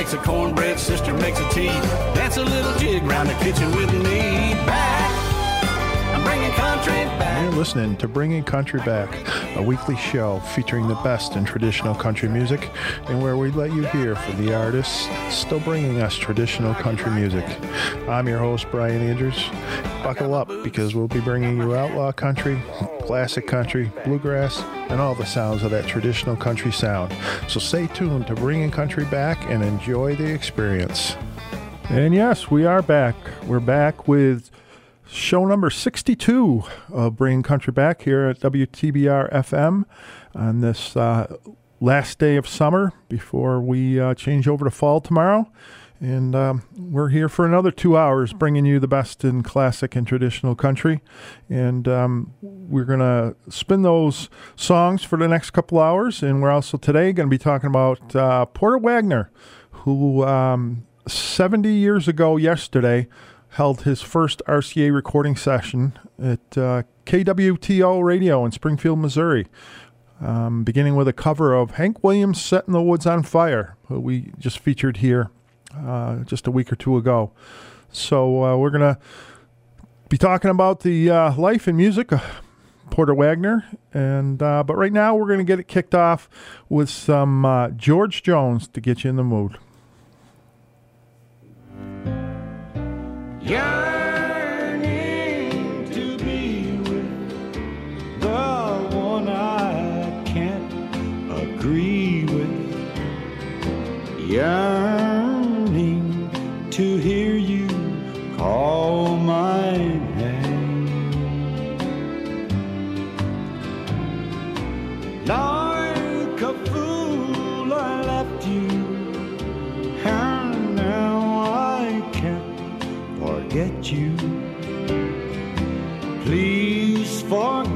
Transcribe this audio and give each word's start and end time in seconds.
Makes 0.00 0.14
a 0.14 0.16
cornbread, 0.16 0.80
sister 0.80 1.12
makes 1.12 1.38
a 1.38 1.48
tea. 1.50 1.66
Dance 2.14 2.38
a 2.38 2.42
little 2.42 2.74
jig 2.78 3.02
round 3.02 3.28
the 3.28 3.34
kitchen 3.34 3.70
with 3.76 3.92
me. 3.92 4.54
Back, 4.64 6.14
I'm 6.14 6.24
bringing 6.24 6.50
country 6.52 7.04
back. 7.18 7.44
You're 7.44 7.52
listening 7.52 7.98
to 7.98 8.08
Bringing 8.08 8.42
Country 8.42 8.80
Back, 8.80 9.14
a 9.58 9.62
weekly 9.62 9.96
show 9.96 10.40
featuring 10.54 10.88
the 10.88 10.94
best 11.04 11.36
in 11.36 11.44
traditional 11.44 11.94
country 11.94 12.30
music 12.30 12.70
and 13.08 13.20
where 13.20 13.36
we 13.36 13.50
let 13.50 13.74
you 13.74 13.82
hear 13.88 14.16
from 14.16 14.42
the 14.42 14.54
artists 14.54 15.06
still 15.28 15.60
bringing 15.60 16.00
us 16.00 16.14
traditional 16.14 16.72
country 16.72 17.10
music. 17.12 17.44
I'm 18.08 18.26
your 18.26 18.38
host, 18.38 18.68
Brian 18.70 19.02
Andrews. 19.02 19.50
Buckle 20.02 20.34
up 20.34 20.48
because 20.64 20.94
we'll 20.94 21.08
be 21.08 21.20
bringing 21.20 21.58
you 21.58 21.74
outlaw 21.74 22.10
country, 22.10 22.60
classic 23.02 23.46
country, 23.46 23.92
bluegrass, 24.04 24.60
and 24.88 25.00
all 25.00 25.14
the 25.14 25.26
sounds 25.26 25.62
of 25.62 25.70
that 25.70 25.86
traditional 25.86 26.36
country 26.36 26.72
sound. 26.72 27.14
So 27.48 27.60
stay 27.60 27.86
tuned 27.88 28.26
to 28.28 28.34
Bringing 28.34 28.70
Country 28.70 29.04
Back 29.04 29.44
and 29.50 29.62
enjoy 29.62 30.16
the 30.16 30.32
experience. 30.32 31.16
And 31.90 32.14
yes, 32.14 32.50
we 32.50 32.64
are 32.64 32.82
back. 32.82 33.14
We're 33.44 33.60
back 33.60 34.08
with 34.08 34.50
show 35.06 35.44
number 35.44 35.70
62 35.70 36.62
of 36.92 37.16
Bringing 37.16 37.42
Country 37.42 37.72
Back 37.72 38.02
here 38.02 38.28
at 38.28 38.40
WTBR 38.40 39.32
FM 39.32 39.84
on 40.34 40.60
this 40.60 40.96
uh, 40.96 41.36
last 41.80 42.18
day 42.18 42.36
of 42.36 42.46
summer 42.46 42.92
before 43.08 43.60
we 43.60 43.98
uh, 43.98 44.14
change 44.14 44.46
over 44.46 44.64
to 44.64 44.70
fall 44.70 45.00
tomorrow. 45.00 45.50
And 46.00 46.34
um, 46.34 46.62
we're 46.78 47.10
here 47.10 47.28
for 47.28 47.44
another 47.44 47.70
two 47.70 47.94
hours 47.94 48.32
bringing 48.32 48.64
you 48.64 48.80
the 48.80 48.88
best 48.88 49.22
in 49.22 49.42
classic 49.42 49.94
and 49.94 50.06
traditional 50.06 50.54
country. 50.54 51.02
And 51.50 51.86
um, 51.86 52.32
we're 52.40 52.86
going 52.86 53.00
to 53.00 53.36
spin 53.50 53.82
those 53.82 54.30
songs 54.56 55.04
for 55.04 55.18
the 55.18 55.28
next 55.28 55.50
couple 55.50 55.78
hours. 55.78 56.22
And 56.22 56.40
we're 56.40 56.50
also 56.50 56.78
today 56.78 57.12
going 57.12 57.28
to 57.28 57.30
be 57.30 57.36
talking 57.36 57.66
about 57.66 58.16
uh, 58.16 58.46
Porter 58.46 58.78
Wagoner, 58.78 59.30
who 59.70 60.24
um, 60.24 60.86
70 61.06 61.70
years 61.70 62.08
ago 62.08 62.38
yesterday 62.38 63.06
held 63.50 63.82
his 63.82 64.00
first 64.00 64.40
RCA 64.48 64.94
recording 64.94 65.36
session 65.36 65.98
at 66.18 66.56
uh, 66.56 66.84
KWTO 67.04 68.02
Radio 68.02 68.46
in 68.46 68.52
Springfield, 68.52 68.98
Missouri. 69.00 69.48
Um, 70.18 70.64
beginning 70.64 70.96
with 70.96 71.08
a 71.08 71.14
cover 71.14 71.54
of 71.54 71.72
Hank 71.72 72.02
Williams' 72.04 72.40
Setting 72.40 72.72
the 72.72 72.82
Woods 72.82 73.06
on 73.06 73.22
Fire, 73.22 73.76
who 73.88 74.00
we 74.00 74.32
just 74.38 74.58
featured 74.58 74.98
here 74.98 75.30
uh, 75.76 76.18
just 76.24 76.46
a 76.46 76.50
week 76.50 76.72
or 76.72 76.76
two 76.76 76.96
ago. 76.96 77.32
So 77.92 78.44
uh, 78.44 78.56
we're 78.56 78.70
going 78.70 78.94
to 78.94 78.98
be 80.08 80.18
talking 80.18 80.50
about 80.50 80.80
the 80.80 81.10
uh, 81.10 81.34
life 81.36 81.66
and 81.66 81.76
music 81.76 82.12
of 82.12 82.22
Porter 82.90 83.14
Wagoner, 83.14 83.64
and 83.94 84.42
uh, 84.42 84.64
but 84.64 84.76
right 84.76 84.92
now 84.92 85.14
we're 85.14 85.28
going 85.28 85.38
to 85.38 85.44
get 85.44 85.60
it 85.60 85.68
kicked 85.68 85.94
off 85.94 86.28
with 86.68 86.90
some 86.90 87.44
uh, 87.44 87.68
George 87.70 88.22
Jones 88.22 88.66
to 88.68 88.80
get 88.80 89.04
you 89.04 89.10
in 89.10 89.16
the 89.16 89.24
mood. 89.24 89.58
Yearning 93.40 94.90
to 95.92 96.16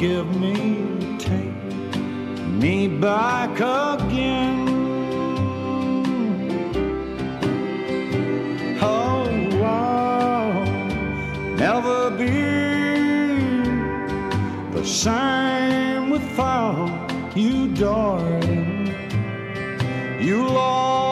forgive 0.04 0.38
me, 0.38 1.16
take 1.18 1.96
me 2.60 2.88
back 2.88 3.54
again. 3.54 4.68
Oh, 8.82 9.24
I'll 9.64 10.64
never 11.56 12.10
be 12.10 12.26
the 14.74 14.84
same 14.84 16.10
without 16.10 17.10
you, 17.34 17.68
darling. 17.68 18.94
You'll 20.20 20.58
always 20.58 21.03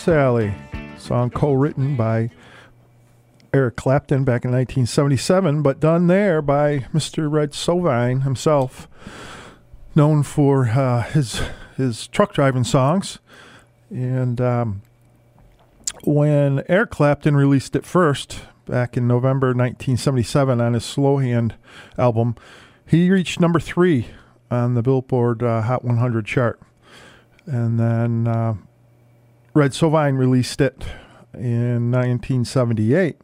Sally, 0.00 0.54
song 0.96 1.28
co 1.28 1.52
written 1.52 1.94
by 1.94 2.30
Eric 3.52 3.76
Clapton 3.76 4.24
back 4.24 4.46
in 4.46 4.50
1977, 4.50 5.60
but 5.60 5.78
done 5.78 6.06
there 6.06 6.40
by 6.40 6.86
Mr. 6.94 7.30
Red 7.30 7.50
Sovine 7.50 8.22
himself, 8.22 8.88
known 9.94 10.22
for 10.22 10.68
uh, 10.68 11.02
his, 11.02 11.42
his 11.76 12.06
truck 12.06 12.32
driving 12.32 12.64
songs. 12.64 13.18
And 13.90 14.40
um, 14.40 14.80
when 16.04 16.64
Eric 16.66 16.88
Clapton 16.88 17.36
released 17.36 17.76
it 17.76 17.84
first, 17.84 18.40
back 18.64 18.96
in 18.96 19.06
November 19.06 19.48
1977 19.48 20.62
on 20.62 20.72
his 20.72 20.84
Slowhand 20.84 21.52
album, 21.98 22.36
he 22.86 23.10
reached 23.10 23.38
number 23.38 23.60
three 23.60 24.06
on 24.50 24.72
the 24.72 24.82
Billboard 24.82 25.42
uh, 25.42 25.60
Hot 25.60 25.84
100 25.84 26.24
chart. 26.24 26.58
And 27.44 27.78
then 27.78 28.26
uh, 28.26 28.54
Red 29.52 29.72
Sovine 29.72 30.16
released 30.16 30.60
it 30.60 30.84
in 31.34 31.90
1978, 31.90 33.16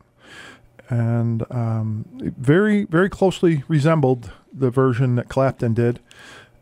and 0.89 1.45
um, 1.53 2.05
very 2.37 2.85
very 2.85 3.09
closely 3.09 3.63
resembled 3.69 4.33
the 4.53 4.71
version 4.71 5.15
that 5.17 5.29
Clapton 5.29 5.75
did. 5.75 6.01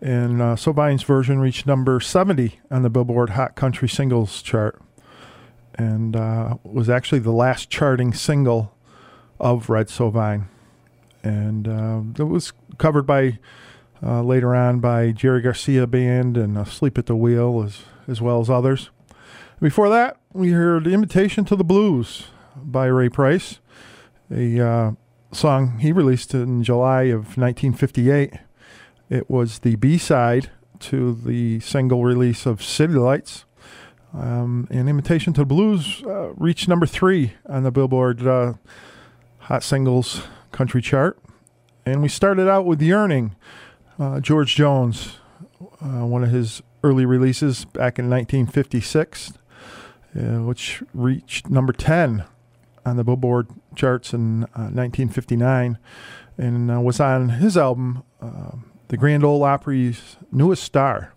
And 0.00 0.42
uh, 0.42 0.56
Sovine's 0.56 1.02
version 1.02 1.38
reached 1.40 1.66
number 1.66 1.99
70 1.99 2.61
on 2.71 2.83
the 2.83 2.90
Billboard 2.90 3.30
Hot 3.30 3.54
Country 3.54 3.88
Singles 3.88 4.42
chart. 4.42 4.83
and 5.76 6.14
uh, 6.14 6.56
was 6.62 6.90
actually 6.90 7.21
the 7.21 7.33
last 7.33 7.71
charting 7.71 8.12
single 8.12 8.75
of 9.40 9.71
Red 9.71 9.88
Sovine. 9.88 10.49
And 11.23 11.66
uh, 11.66 12.02
it 12.18 12.25
was 12.26 12.52
covered 12.76 13.06
by 13.06 13.38
uh, 14.02 14.23
later 14.23 14.54
on 14.54 14.80
by 14.80 15.11
Jerry 15.12 15.40
Garcia 15.40 15.87
Band 15.87 16.37
and 16.37 16.68
Sleep 16.68 16.99
at 16.99 17.06
the 17.06 17.16
Wheel 17.16 17.62
as, 17.62 17.83
as 18.06 18.21
well 18.21 18.40
as 18.40 18.50
others. 18.50 18.90
Before 19.64 19.88
that, 19.88 20.18
we 20.35 20.50
heard 20.50 20.87
Invitation 20.87 21.47
to 21.47 21.56
the 21.56 21.64
Blues 21.64 22.26
by 22.54 22.85
Ray 22.85 23.09
Price, 23.09 23.61
a 24.30 24.61
uh, 24.61 24.92
song 25.33 25.78
he 25.78 25.90
released 25.90 26.35
in 26.35 26.62
July 26.62 27.04
of 27.04 27.38
1958. 27.38 28.35
It 29.09 29.30
was 29.30 29.61
the 29.61 29.76
B 29.76 29.97
side 29.97 30.50
to 30.80 31.14
the 31.14 31.61
single 31.61 32.04
release 32.04 32.44
of 32.44 32.62
City 32.62 32.92
Lights. 32.92 33.47
Um, 34.12 34.68
and 34.71 34.87
Invitation 34.87 35.33
to 35.33 35.40
the 35.40 35.47
Blues 35.47 36.02
uh, 36.04 36.35
reached 36.35 36.68
number 36.68 36.85
three 36.85 37.33
on 37.49 37.62
the 37.62 37.71
Billboard 37.71 38.26
uh, 38.26 38.52
Hot 39.38 39.62
Singles 39.62 40.25
Country 40.52 40.83
Chart. 40.83 41.18
And 41.87 42.02
we 42.02 42.11
started 42.11 42.50
out 42.50 42.66
with 42.66 42.83
Yearning, 42.83 43.35
uh, 43.99 44.21
George 44.21 44.56
Jones, 44.56 45.21
uh, 45.80 46.04
one 46.04 46.23
of 46.23 46.33
his 46.33 46.62
early 46.83 47.06
releases 47.06 47.64
back 47.64 47.99
in 47.99 48.11
1956, 48.11 49.33
uh, 50.16 50.42
which 50.42 50.83
reached 50.92 51.50
number 51.50 51.73
10 51.73 52.25
on 52.87 52.97
the 52.97 53.04
Billboard 53.04 53.49
charts 53.75 54.12
in 54.12 54.40
1959 54.40 55.78
uh, 56.38 56.42
and 56.42 56.85
was 56.85 57.00
on 57.00 57.30
his 57.30 57.56
album 57.56 58.02
the 58.88 58.97
Grand 58.97 59.25
Ole 59.25 59.42
Opry's 59.42 60.16
newest 60.30 60.62
star. 60.62 61.12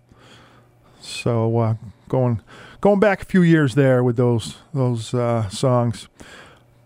So 0.99 1.57
uh, 1.59 1.75
going 2.09 2.41
going 2.81 2.99
back 2.99 3.21
a 3.21 3.25
few 3.25 3.41
years 3.41 3.75
there 3.75 4.03
with 4.03 4.17
those 4.17 4.57
those 4.73 5.13
uh, 5.13 5.47
songs. 5.49 6.07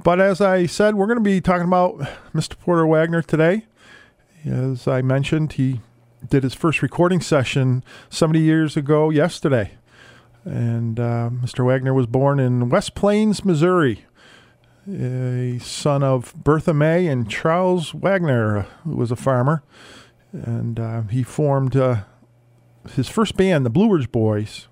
But 0.03 0.19
as 0.19 0.41
I 0.41 0.65
said, 0.65 0.95
we're 0.95 1.05
going 1.05 1.19
to 1.19 1.23
be 1.23 1.41
talking 1.41 1.67
about 1.67 1.99
Mr. 2.33 2.57
Porter 2.59 2.87
Wagoner 2.87 3.21
today. 3.21 3.67
As 4.43 4.87
I 4.87 5.01
mentioned, 5.01 5.53
he 5.53 5.79
did 6.27 6.43
his 6.43 6.55
first 6.55 6.81
recording 6.81 7.21
session 7.21 7.83
70 8.09 8.39
years 8.39 8.75
ago 8.75 9.11
yesterday. 9.11 9.71
And 10.43 10.99
uh, 10.99 11.29
Mr. 11.31 11.65
Wagoner 11.65 11.93
was 11.93 12.07
born 12.07 12.39
in 12.39 12.69
West 12.69 12.95
Plains, 12.95 13.45
Missouri, 13.45 14.05
a 14.91 15.59
son 15.59 16.03
of 16.03 16.33
Bertha 16.35 16.73
May 16.73 17.07
and 17.07 17.29
Charles 17.29 17.93
Wagoner, 17.93 18.61
who 18.83 18.95
was 18.95 19.11
a 19.11 19.15
farmer 19.15 19.63
and 20.33 20.79
uh, 20.79 21.01
he 21.03 21.23
formed 21.23 21.75
uh, 21.75 22.03
his 22.95 23.09
first 23.09 23.35
band, 23.35 23.65
the 23.65 23.69
Blue 23.69 23.93
Ridge 23.93 24.11
Boys. 24.11 24.67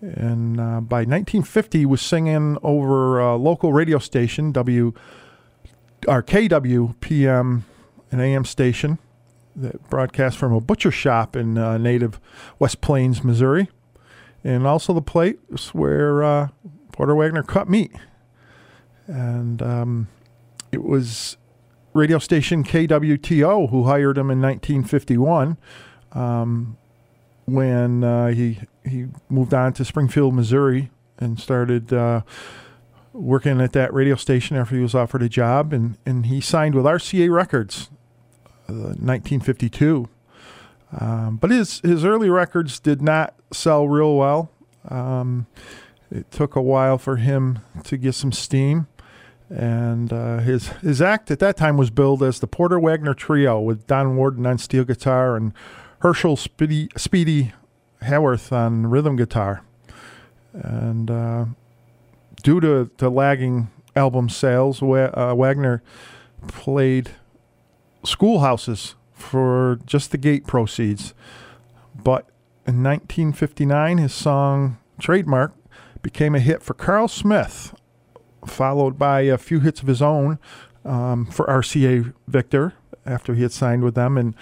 And 0.00 0.60
uh, 0.60 0.80
by 0.80 0.98
1950, 0.98 1.78
he 1.78 1.86
was 1.86 2.02
singing 2.02 2.58
over 2.62 3.18
a 3.18 3.36
local 3.36 3.72
radio 3.72 3.98
station, 3.98 4.52
W, 4.52 4.92
or 6.06 6.22
KWPM, 6.22 7.62
an 8.12 8.20
AM 8.20 8.44
station 8.44 8.98
that 9.54 9.88
broadcast 9.88 10.36
from 10.36 10.52
a 10.52 10.60
butcher 10.60 10.90
shop 10.90 11.34
in 11.34 11.56
uh, 11.56 11.78
native 11.78 12.20
West 12.58 12.82
Plains, 12.82 13.24
Missouri, 13.24 13.70
and 14.46 14.64
also 14.64 14.92
the 14.92 15.02
place 15.02 15.74
where 15.74 16.22
uh, 16.22 16.48
Porter 16.92 17.16
Wagoner 17.16 17.42
cut 17.42 17.68
meat. 17.68 17.92
And 19.08 19.60
um, 19.60 20.08
it 20.70 20.84
was 20.84 21.36
radio 21.94 22.20
station 22.20 22.62
KWTO, 22.62 23.70
who 23.70 23.84
hired 23.84 24.16
him 24.16 24.30
in 24.30 24.40
1951 24.40 25.56
um, 26.12 26.76
when 27.46 28.04
uh, 28.04 28.28
he 28.28 28.60
he 28.84 29.06
moved 29.28 29.52
on 29.52 29.72
to 29.74 29.84
Springfield, 29.84 30.32
Missouri, 30.32 30.90
and 31.18 31.40
started 31.40 31.92
uh, 31.92 32.22
working 33.12 33.60
at 33.60 33.72
that 33.72 33.92
radio 33.92 34.14
station 34.14 34.56
after 34.56 34.76
he 34.76 34.80
was 34.80 34.94
offered 34.94 35.22
a 35.22 35.28
job, 35.28 35.72
and 35.72 35.98
and 36.06 36.26
he 36.26 36.40
signed 36.40 36.76
with 36.76 36.84
RCA 36.84 37.32
Records, 37.32 37.90
uh, 38.68 38.94
1952. 38.94 40.08
Um, 40.92 41.36
but 41.36 41.50
his 41.50 41.80
his 41.80 42.04
early 42.04 42.30
records 42.30 42.78
did 42.78 43.02
not 43.02 43.34
sell 43.52 43.88
real 43.88 44.16
well. 44.16 44.50
Um, 44.88 45.46
it 46.10 46.30
took 46.30 46.54
a 46.54 46.62
while 46.62 46.98
for 46.98 47.16
him 47.16 47.58
to 47.84 47.96
get 47.96 48.14
some 48.14 48.32
steam 48.32 48.86
and 49.48 50.12
uh, 50.12 50.38
his 50.38 50.68
his 50.80 51.00
act 51.00 51.30
at 51.30 51.38
that 51.38 51.56
time 51.56 51.76
was 51.76 51.90
billed 51.90 52.22
as 52.22 52.40
the 52.40 52.46
Porter 52.46 52.78
Wagoner 52.78 53.14
Trio 53.14 53.60
with 53.60 53.86
Don 53.86 54.16
Warden 54.16 54.46
on 54.46 54.58
steel 54.58 54.84
guitar 54.84 55.36
and 55.36 55.52
Herschel 56.00 56.36
Speedy, 56.36 56.88
Speedy 56.96 57.52
Haworth 58.02 58.52
on 58.52 58.88
rhythm 58.88 59.16
guitar. 59.16 59.62
And 60.52 61.10
uh, 61.10 61.44
due 62.42 62.60
to, 62.60 62.90
to 62.98 63.08
lagging 63.08 63.70
album 63.94 64.28
sales, 64.28 64.82
uh, 64.82 65.34
Wagoner 65.36 65.82
played 66.48 67.10
schoolhouses 68.04 68.94
for 69.16 69.80
just 69.84 70.12
the 70.12 70.18
gate 70.18 70.46
proceeds. 70.46 71.12
But 71.92 72.28
in 72.66 72.84
1959, 72.84 73.98
his 73.98 74.14
song 74.14 74.78
Trademark 75.00 75.52
became 76.02 76.36
a 76.36 76.40
hit 76.40 76.62
for 76.62 76.74
Carl 76.74 77.08
Smith 77.08 77.74
followed 78.46 78.98
by 78.98 79.22
a 79.22 79.38
few 79.38 79.60
hits 79.60 79.80
of 79.80 79.88
his 79.88 80.00
own 80.00 80.38
um, 80.84 81.26
for 81.26 81.46
RCA 81.46 82.12
Victor 82.28 82.74
after 83.04 83.34
he 83.34 83.42
had 83.42 83.52
signed 83.52 83.82
with 83.82 83.94
them, 83.94 84.16
and 84.16 84.34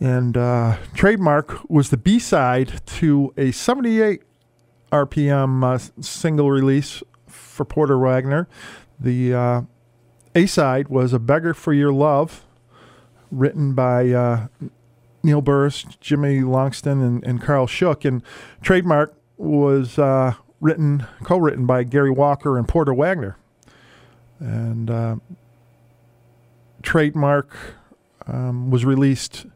and 0.00 0.36
uh, 0.36 0.76
Trademark 0.94 1.68
was 1.68 1.90
the 1.90 1.96
B 1.96 2.20
side 2.20 2.80
to 2.86 3.34
a 3.36 3.50
78 3.50 4.22
RPM 4.92 5.64
uh, 5.64 5.78
single 6.00 6.50
release 6.50 7.02
for 7.26 7.64
Porter 7.64 7.98
Wagoner. 7.98 8.48
The 9.00 9.34
uh, 9.34 9.62
A 10.36 10.46
side 10.46 10.88
was 10.88 11.12
A 11.12 11.18
Beggar 11.18 11.52
for 11.52 11.72
Your 11.72 11.92
Love, 11.92 12.44
written 13.30 13.74
by 13.74 14.10
uh, 14.10 14.46
Neil 15.22 15.40
Burris, 15.40 15.84
Jimmy 16.00 16.40
Longston, 16.40 17.02
and, 17.04 17.24
and 17.24 17.42
Carl 17.42 17.66
Shook. 17.66 18.04
And 18.04 18.22
Trademark 18.62 19.14
was 19.36 19.98
uh, 19.98 20.34
written, 20.60 21.06
co-written 21.22 21.66
by 21.66 21.84
Gary 21.84 22.10
Walker 22.10 22.58
and 22.58 22.66
Porter 22.66 22.94
Wagoner. 22.94 23.36
and 24.40 24.90
uh, 24.90 25.16
Trademark 26.82 27.56
um, 28.26 28.70
was 28.70 28.84
released 28.84 29.46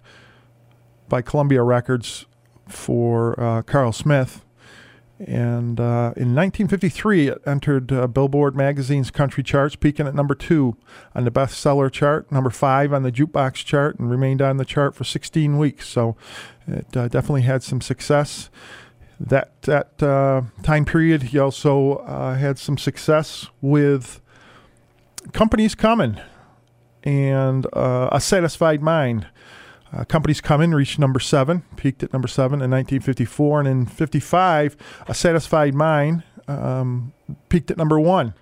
by 1.09 1.23
Columbia 1.23 1.62
Records 1.62 2.26
for 2.67 3.38
uh, 3.41 3.62
Carl 3.62 3.93
Smith. 3.93 4.45
And 5.26 5.79
uh, 5.79 6.14
in 6.17 6.35
1953, 6.35 7.29
it 7.29 7.43
entered 7.47 7.93
uh, 7.93 8.07
Billboard 8.09 8.57
magazine's 8.57 9.11
country 9.11 9.45
charts, 9.45 9.76
peaking 9.76 10.07
at 10.07 10.14
number 10.14 10.35
two 10.35 10.76
on 11.14 11.25
the 11.25 11.31
bestseller 11.31 11.91
chart, 11.93 12.33
number 12.33 12.50
five 12.50 12.93
on 12.93 13.05
the 13.05 13.12
jukebox 13.12 13.64
chart, 13.64 13.99
and 13.99 14.11
remained 14.11 14.43
on 14.43 14.57
the 14.57 14.64
chart 14.64 14.95
for 14.95 15.05
16 15.05 15.59
weeks. 15.59 15.88
So 15.88 16.17
it 16.67 16.97
uh, 16.97 17.09
definitely 17.09 17.43
had 17.43 17.62
some 17.62 17.81
success 17.81 18.50
that 19.21 19.62
that 19.62 20.02
uh, 20.02 20.43
time 20.62 20.85
period, 20.85 21.23
he 21.25 21.38
also 21.38 21.97
uh, 21.99 22.35
had 22.35 22.59
some 22.59 22.76
success 22.76 23.47
with 23.61 24.21
companies 25.33 25.75
coming 25.75 26.21
and 27.05 27.67
uh, 27.73 28.09
a 28.11 28.21
satisfied 28.21 28.83
mind. 28.83 29.26
Uh, 29.93 30.05
companies 30.05 30.41
coming 30.41 30.71
reached 30.73 30.99
number 30.99 31.21
seven, 31.21 31.63
peaked 31.77 32.03
at 32.03 32.13
number 32.13 32.29
seven 32.29 32.63
in 32.63 32.71
1954, 32.71 33.61
and 33.61 33.69
in 33.69 33.87
55, 33.87 34.77
a 35.07 35.15
satisfied 35.15 35.75
mind 35.75 36.23
um, 36.49 37.13
peaked 37.49 37.71
at 37.71 37.77
number 37.77 38.01
one. 38.01 38.35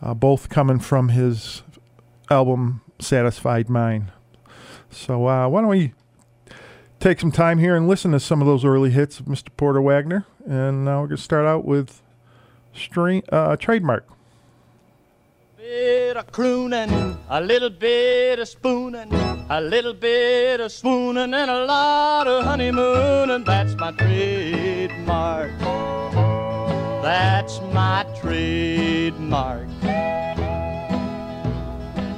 Uh, 0.00 0.14
both 0.14 0.48
coming 0.48 0.78
from 0.78 1.08
his 1.08 1.62
album 2.30 2.82
"Satisfied 2.98 3.68
Mind." 3.68 4.12
So 4.90 5.26
uh, 5.26 5.48
why 5.48 5.60
don't 5.62 5.70
we 5.70 5.92
take 7.00 7.20
some 7.20 7.32
time 7.32 7.58
here 7.58 7.74
and 7.74 7.88
listen 7.88 8.12
to 8.12 8.20
some 8.20 8.40
of 8.40 8.46
those 8.46 8.64
early 8.64 8.90
hits 8.90 9.18
of 9.18 9.26
Mr. 9.26 9.48
Porter 9.56 9.80
Wagoner? 9.80 10.26
And 10.46 10.84
now 10.84 11.00
we're 11.00 11.08
going 11.08 11.16
to 11.16 11.22
start 11.22 11.46
out 11.46 11.64
with 11.64 12.02
string, 12.72 13.22
uh, 13.30 13.56
Trademark. 13.56 14.06
A 15.64 15.66
little 15.66 16.12
bit 16.12 16.16
of 16.18 16.26
crooning, 16.32 17.18
a 17.30 17.40
little 17.40 17.70
bit 17.70 18.38
of 18.38 18.48
spooning, 18.48 19.10
a 19.48 19.60
little 19.62 19.94
bit 19.94 20.60
of 20.60 20.70
swooning, 20.70 21.32
and 21.32 21.50
a 21.50 21.64
lot 21.64 22.26
of 22.26 22.44
honeymooning. 22.44 23.44
That's 23.44 23.74
my 23.76 23.92
trademark. 23.92 25.58
That's 27.02 27.60
my 27.72 28.04
trademark. 28.20 29.68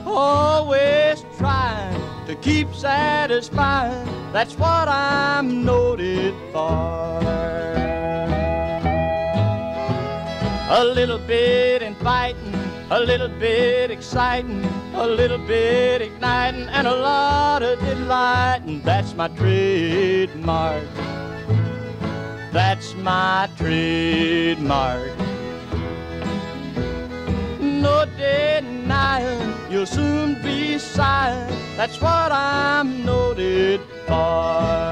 Always 0.04 1.24
trying 1.38 2.26
to 2.26 2.34
keep 2.42 2.74
satisfying. 2.74 4.08
That's 4.32 4.58
what 4.58 4.88
I'm 4.88 5.64
noted 5.64 6.34
for. 6.52 7.22
A 10.68 10.84
little 10.84 11.18
bit 11.18 11.82
inviting, 11.82 12.55
a 12.88 13.00
little 13.00 13.28
bit 13.28 13.90
exciting, 13.90 14.64
a 14.94 15.04
little 15.04 15.38
bit 15.38 16.02
igniting, 16.02 16.68
and 16.68 16.86
a 16.86 16.94
lot 16.94 17.64
of 17.64 17.80
delighting. 17.80 18.80
That's 18.82 19.12
my 19.12 19.26
trademark. 19.26 20.84
That's 22.52 22.94
my 22.94 23.50
trademark. 23.56 25.10
No 27.60 28.04
denying, 28.16 29.54
you'll 29.68 29.86
soon 29.86 30.40
be 30.40 30.78
sighing. 30.78 31.58
That's 31.76 32.00
what 32.00 32.30
I'm 32.30 33.04
noted 33.04 33.80
for. 34.06 34.86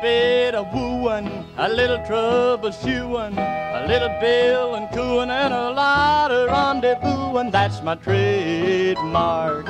Bit 0.00 0.54
of 0.54 0.72
wooing, 0.72 1.28
a 1.56 1.68
little 1.68 1.98
troubleshooting, 1.98 3.36
a 3.36 3.86
little 3.86 4.14
bill 4.20 4.74
and 4.74 4.90
cooing, 4.92 5.30
and 5.30 5.52
a 5.52 5.70
lot 5.70 6.30
of 6.30 6.48
rendezvousing. 6.48 7.50
That's 7.50 7.82
my 7.82 7.94
trademark. 7.96 9.66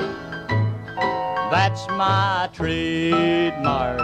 That's 1.51 1.87
my 1.89 2.49
trademark. 2.53 3.99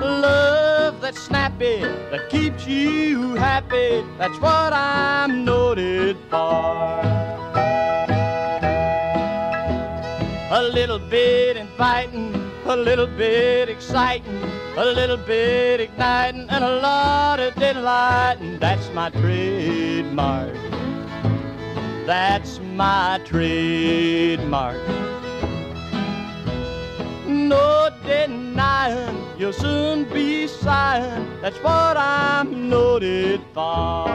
Love 0.00 1.00
that's 1.00 1.20
snappy, 1.20 1.80
that 1.80 2.28
keeps 2.30 2.66
you 2.66 3.34
happy. 3.34 4.04
That's 4.18 4.38
what 4.40 4.72
I'm 4.72 5.44
noted 5.44 6.16
for. 6.30 7.00
A 10.48 10.62
little 10.72 10.98
bit 10.98 11.56
inviting, 11.56 12.32
a 12.68 12.76
little 12.76 13.06
bit 13.06 13.68
exciting, 13.68 14.42
a 14.76 14.84
little 14.84 15.16
bit 15.16 15.80
igniting, 15.80 16.48
and 16.50 16.64
a 16.64 16.80
lot 16.80 17.38
of 17.38 17.54
delighting. 17.54 18.58
That's 18.58 18.90
my 18.92 19.10
trademark. 19.10 20.54
That's 22.06 22.58
my 22.74 23.20
trademark. 23.24 24.80
No 27.26 27.90
denying, 28.04 29.16
you'll 29.38 29.52
soon 29.52 30.04
be 30.12 30.48
sighing. 30.48 31.40
That's 31.40 31.58
what 31.58 31.96
I'm 31.96 32.68
noted 32.68 33.40
for. 33.54 34.06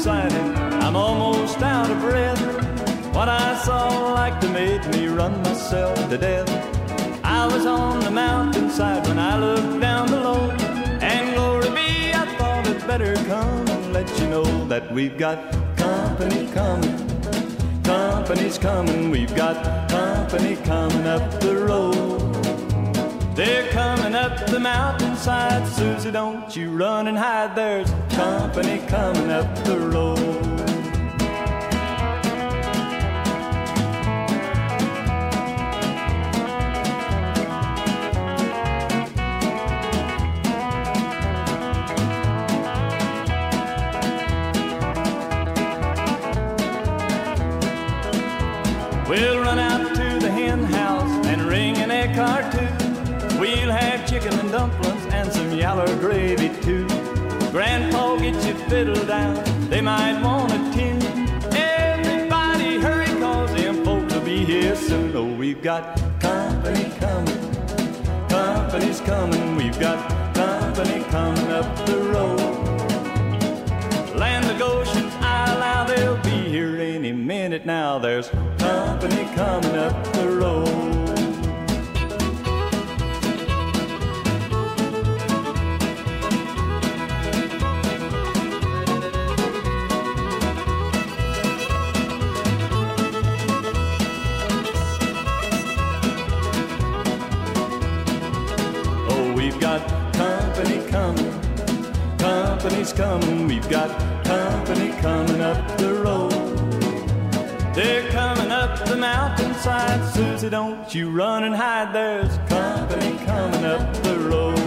Excited. 0.00 0.56
I'm 0.82 0.96
almost 0.96 1.60
out 1.60 1.90
of 1.90 2.00
breath. 2.00 2.40
What 3.14 3.28
I 3.28 3.54
saw 3.62 4.14
like 4.14 4.40
to 4.40 4.48
made 4.48 4.82
me 4.86 5.08
run 5.08 5.42
myself 5.42 5.94
to 6.08 6.16
death. 6.16 6.48
I 7.22 7.46
was 7.46 7.66
on 7.66 8.00
the 8.00 8.10
mountainside 8.10 9.06
when 9.06 9.18
I 9.18 9.38
looked 9.38 9.78
down 9.78 10.08
below. 10.08 10.50
And 11.02 11.34
glory 11.34 11.68
be, 11.68 12.14
I 12.14 12.24
thought 12.38 12.66
it'd 12.66 12.86
better 12.86 13.14
come 13.26 13.68
and 13.68 13.92
let 13.92 14.08
you 14.18 14.28
know 14.28 14.64
that 14.68 14.90
we've 14.90 15.18
got 15.18 15.36
company 15.76 16.50
coming. 16.50 16.96
Company's 17.82 18.56
coming, 18.56 19.10
we've 19.10 19.36
got 19.36 19.90
company 19.90 20.56
coming 20.64 21.06
up 21.06 21.30
the 21.42 21.56
road. 21.56 22.29
They're 23.34 23.70
coming 23.70 24.14
up 24.14 24.46
the 24.48 24.58
mountainside, 24.60 25.66
Susie, 25.68 26.10
don't 26.10 26.54
you 26.54 26.76
run 26.76 27.06
and 27.06 27.16
hide. 27.16 27.54
There's 27.54 27.90
company 28.10 28.84
coming 28.88 29.30
up 29.30 29.54
the 29.64 29.78
road. 29.78 30.18
We'll 49.08 49.40
run 49.40 49.58
out 49.58 49.94
to 49.94 50.18
the 50.20 50.30
hen 50.30 50.64
house 50.64 51.26
and 51.26 51.42
ring 51.42 51.76
an 51.78 51.90
egg 51.90 52.18
or 52.18 52.50
two. 52.52 52.79
We'll 53.40 53.70
have 53.70 54.06
chicken 54.06 54.38
and 54.38 54.52
dumplings 54.52 55.06
and 55.14 55.32
some 55.32 55.50
yellow 55.52 55.86
gravy 55.98 56.50
too. 56.60 56.86
Grandpa, 57.50 58.16
get 58.18 58.34
your 58.44 58.54
fiddle 58.68 59.02
down, 59.06 59.42
they 59.70 59.80
might 59.80 60.22
want 60.22 60.52
a 60.52 60.58
tin. 60.74 61.00
Everybody 61.56 62.78
hurry, 62.78 63.06
cause 63.18 63.50
them 63.54 63.82
folks 63.82 64.12
will 64.12 64.20
be 64.20 64.44
here 64.44 64.76
soon. 64.76 65.16
Oh, 65.16 65.24
we've 65.24 65.62
got 65.62 65.96
company 66.20 66.92
coming, 66.98 68.28
company's 68.28 69.00
coming. 69.00 69.56
We've 69.56 69.80
got 69.80 70.34
company 70.34 71.02
coming 71.04 71.50
up 71.50 71.86
the 71.86 71.96
road. 71.96 72.40
Land 74.16 74.50
of 74.50 74.58
Goshen, 74.58 75.06
I 75.22 75.50
allow 75.54 75.84
they'll 75.86 76.22
be 76.24 76.46
here 76.50 76.76
any 76.76 77.12
minute 77.12 77.64
now. 77.64 77.98
There's 77.98 78.28
company 78.58 79.24
coming 79.34 79.76
up 79.76 80.04
the 80.12 80.28
road. 80.28 80.99
Company's 102.60 102.92
coming. 102.92 103.48
We've 103.48 103.70
got 103.70 103.88
company 104.22 104.90
coming 105.00 105.40
up 105.40 105.78
the 105.78 105.94
road. 105.94 106.30
They're 107.74 108.06
coming 108.10 108.50
up 108.50 108.84
the 108.84 108.96
mountainside. 108.96 110.12
Susie, 110.12 110.50
don't 110.50 110.94
you 110.94 111.10
run 111.10 111.44
and 111.44 111.54
hide. 111.54 111.94
There's 111.94 112.36
company 112.50 113.16
coming 113.24 113.64
up 113.64 113.94
the 114.02 114.18
road. 114.18 114.58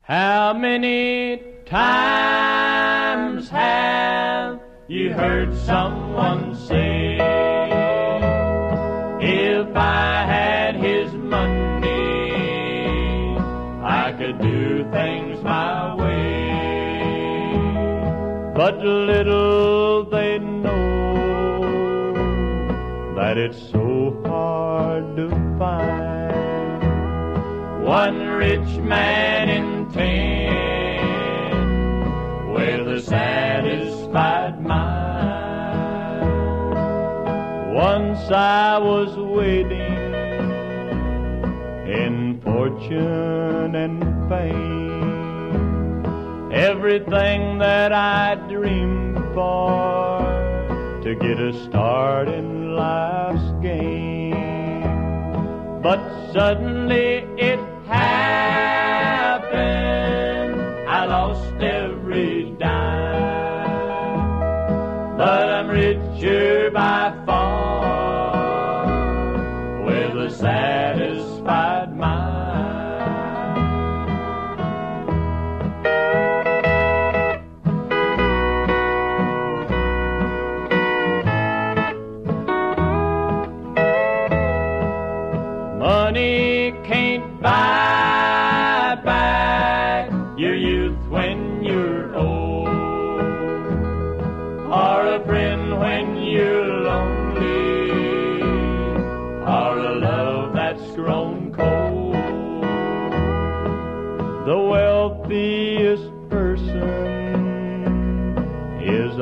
How 0.00 0.54
many 0.54 1.42
times 1.66 3.50
have 3.50 4.58
you 4.88 5.12
heard 5.12 5.54
someone 5.54 6.45
But 18.76 18.84
little 18.84 20.04
they 20.04 20.38
know 20.38 22.12
that 23.14 23.38
it's 23.38 23.58
so 23.70 24.20
hard 24.26 25.16
to 25.16 25.30
find 25.58 26.82
one 27.82 28.18
rich 28.26 28.68
man 28.82 29.48
in 29.48 29.90
ten 29.92 30.52
with 32.52 32.86
a 32.86 33.00
satisfied 33.00 34.62
mind. 34.62 34.92
Once 37.74 38.30
I 38.30 38.76
was 38.76 39.16
waiting 39.16 40.14
in 41.88 42.42
fortune 42.44 43.74
and 43.74 44.28
fame, 44.28 44.85
everything 46.56 47.58
that 47.58 47.92
I 47.92 48.34
dreamed 48.48 49.18
for 49.34 50.20
to 51.02 51.14
get 51.14 51.38
a 51.38 51.52
start 51.64 52.28
in 52.28 52.74
life's 52.74 53.52
game. 53.62 54.32
But 55.82 56.00
suddenly 56.32 57.26
it 57.36 57.60
happened. 57.86 59.46
I 60.88 61.04
lost 61.04 61.60
every 61.60 61.95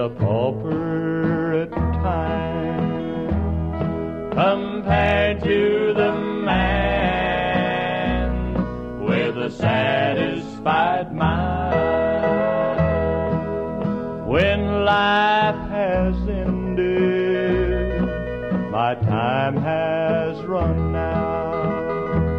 a 0.04 0.08
pauper 0.10 1.62
at 1.62 1.70
times 1.72 3.32
compared 4.34 5.42
to 5.42 5.94
the 5.96 6.12
man 6.44 6.60
with 9.02 9.38
a 9.38 9.50
satisfied 9.50 11.10
mind. 11.14 11.74
When 14.28 14.84
life 14.84 15.68
has 15.70 16.14
ended, 16.28 18.02
my 18.70 18.94
time 18.96 19.56
has 19.56 20.36
run 20.44 20.94
out. 20.94 22.34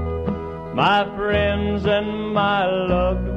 My 0.75 1.03
friends 1.15 1.87
and 1.87 2.31
my 2.31 2.67
loved 2.67 3.34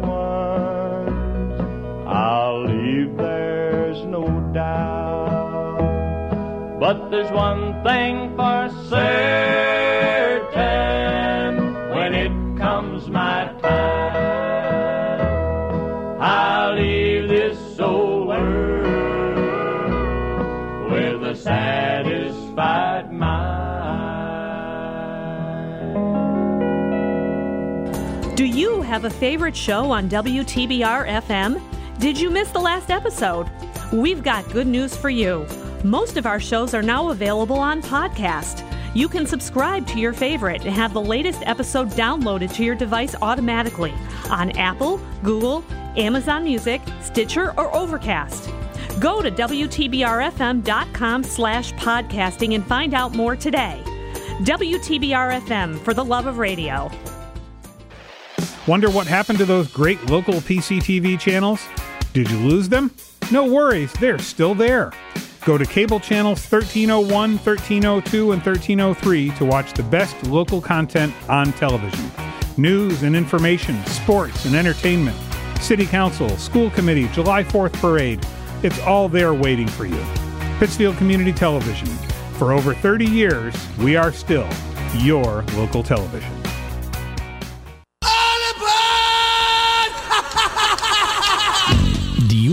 But 6.81 7.11
there's 7.11 7.31
one 7.33 7.83
thing 7.83 8.37
for 8.37 8.70
certain 8.88 9.28
when 11.90 12.14
it 12.14 12.33
comes 12.57 13.09
my 13.09 13.52
time, 13.61 14.16
I'll 16.22 16.74
leave 16.76 17.28
this 17.28 17.59
old 17.78 18.28
world 18.28 18.87
with 20.90 21.22
a 21.24 21.35
satisfied 21.37 23.12
mind. 23.12 23.59
Do 28.37 28.44
you 28.44 28.83
have 28.83 29.04
a 29.04 29.11
favorite 29.11 29.57
show 29.57 29.90
on 29.90 30.09
WTBR 30.09 31.09
FM? 31.22 31.61
Did 31.98 32.18
you 32.18 32.31
miss 32.31 32.50
the 32.50 32.61
last 32.61 32.90
episode? 32.90 33.50
We've 33.92 34.22
got 34.22 34.51
good 34.53 34.66
news 34.66 34.94
for 34.94 35.09
you. 35.09 35.46
Most 35.83 36.18
of 36.18 36.27
our 36.27 36.38
shows 36.38 36.74
are 36.74 36.83
now 36.83 37.09
available 37.09 37.59
on 37.59 37.81
podcast. 37.81 38.62
You 38.94 39.09
can 39.09 39.27
subscribe 39.27 39.87
to 39.88 39.98
your 39.98 40.12
favorite 40.12 40.66
and 40.66 40.74
have 40.74 40.92
the 40.92 41.01
latest 41.01 41.42
episode 41.46 41.88
downloaded 41.90 42.53
to 42.55 42.64
your 42.64 42.74
device 42.74 43.14
automatically 43.22 43.94
on 44.29 44.51
Apple, 44.59 45.01
Google, 45.22 45.64
Amazon 45.96 46.44
Music, 46.44 46.83
Stitcher, 47.01 47.55
or 47.59 47.74
Overcast. 47.74 48.51
Go 49.01 49.22
to 49.22 49.31
WTBRFM.com 49.31 51.22
slash 51.22 51.72
podcasting 51.74 52.55
and 52.57 52.66
find 52.66 52.92
out 52.92 53.14
more 53.14 53.37
today. 53.37 53.83
WTBR 54.42 55.40
FM 55.40 55.79
for 55.79 55.94
the 55.94 56.05
love 56.05 56.27
of 56.27 56.37
radio. 56.37 56.90
Wonder 58.66 58.90
what 58.90 59.07
happened 59.07 59.38
to 59.38 59.46
those 59.46 59.72
great 59.72 60.11
local 60.11 60.35
PCTV 60.35 61.18
channels? 61.18 61.66
Did 62.12 62.31
you 62.31 62.37
lose 62.37 62.68
them? 62.68 62.90
No 63.30 63.44
worries, 63.44 63.92
they're 63.94 64.18
still 64.18 64.54
there. 64.54 64.90
Go 65.44 65.58
to 65.58 65.66
cable 65.66 66.00
channels 66.00 66.40
1301, 66.50 67.10
1302, 67.10 68.32
and 68.32 68.42
1303 68.42 69.30
to 69.32 69.44
watch 69.44 69.74
the 69.74 69.82
best 69.82 70.22
local 70.24 70.62
content 70.62 71.12
on 71.28 71.52
television. 71.52 72.10
News 72.56 73.02
and 73.02 73.14
information, 73.14 73.84
sports 73.84 74.46
and 74.46 74.54
entertainment, 74.54 75.16
city 75.60 75.84
council, 75.84 76.30
school 76.38 76.70
committee, 76.70 77.08
July 77.08 77.44
4th 77.44 77.74
parade. 77.74 78.24
It's 78.62 78.78
all 78.80 79.08
there 79.10 79.34
waiting 79.34 79.68
for 79.68 79.84
you. 79.84 80.02
Pittsfield 80.58 80.96
Community 80.96 81.32
Television. 81.32 81.88
For 82.38 82.52
over 82.52 82.72
30 82.72 83.04
years, 83.04 83.54
we 83.78 83.94
are 83.94 84.12
still 84.12 84.48
your 84.96 85.42
local 85.54 85.82
television. 85.82 86.38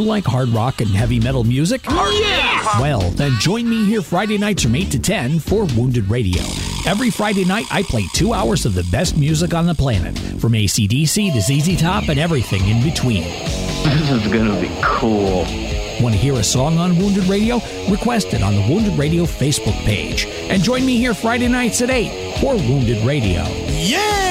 Like 0.05 0.23
hard 0.25 0.49
rock 0.49 0.81
and 0.81 0.89
heavy 0.89 1.19
metal 1.19 1.43
music? 1.43 1.81
Oh, 1.87 2.19
yeah! 2.21 2.79
Well, 2.79 3.01
then 3.11 3.33
join 3.39 3.67
me 3.69 3.85
here 3.85 4.01
Friday 4.01 4.37
nights 4.37 4.63
from 4.63 4.75
8 4.75 4.91
to 4.91 4.99
10 4.99 5.39
for 5.39 5.65
Wounded 5.75 6.09
Radio. 6.09 6.41
Every 6.85 7.09
Friday 7.09 7.45
night, 7.45 7.65
I 7.71 7.83
play 7.83 8.05
two 8.13 8.33
hours 8.33 8.65
of 8.65 8.73
the 8.73 8.83
best 8.91 9.17
music 9.17 9.53
on 9.53 9.65
the 9.65 9.75
planet, 9.75 10.17
from 10.39 10.53
ACDC 10.53 11.33
to 11.33 11.41
ZZ 11.41 11.81
Top 11.81 12.07
and 12.09 12.19
everything 12.19 12.67
in 12.67 12.83
between. 12.83 13.23
This 13.23 14.11
is 14.11 14.31
gonna 14.31 14.59
be 14.61 14.69
cool. 14.81 15.45
Want 16.01 16.13
to 16.13 16.19
hear 16.19 16.33
a 16.33 16.43
song 16.43 16.77
on 16.77 16.97
Wounded 16.97 17.25
Radio? 17.25 17.61
Request 17.89 18.33
it 18.33 18.43
on 18.43 18.53
the 18.53 18.61
Wounded 18.61 18.97
Radio 18.99 19.23
Facebook 19.23 19.75
page. 19.85 20.25
And 20.49 20.61
join 20.61 20.85
me 20.85 20.97
here 20.97 21.13
Friday 21.13 21.47
nights 21.47 21.81
at 21.81 21.89
8 21.89 22.39
for 22.39 22.55
Wounded 22.55 23.05
Radio. 23.05 23.43
Yeah! 23.69 24.24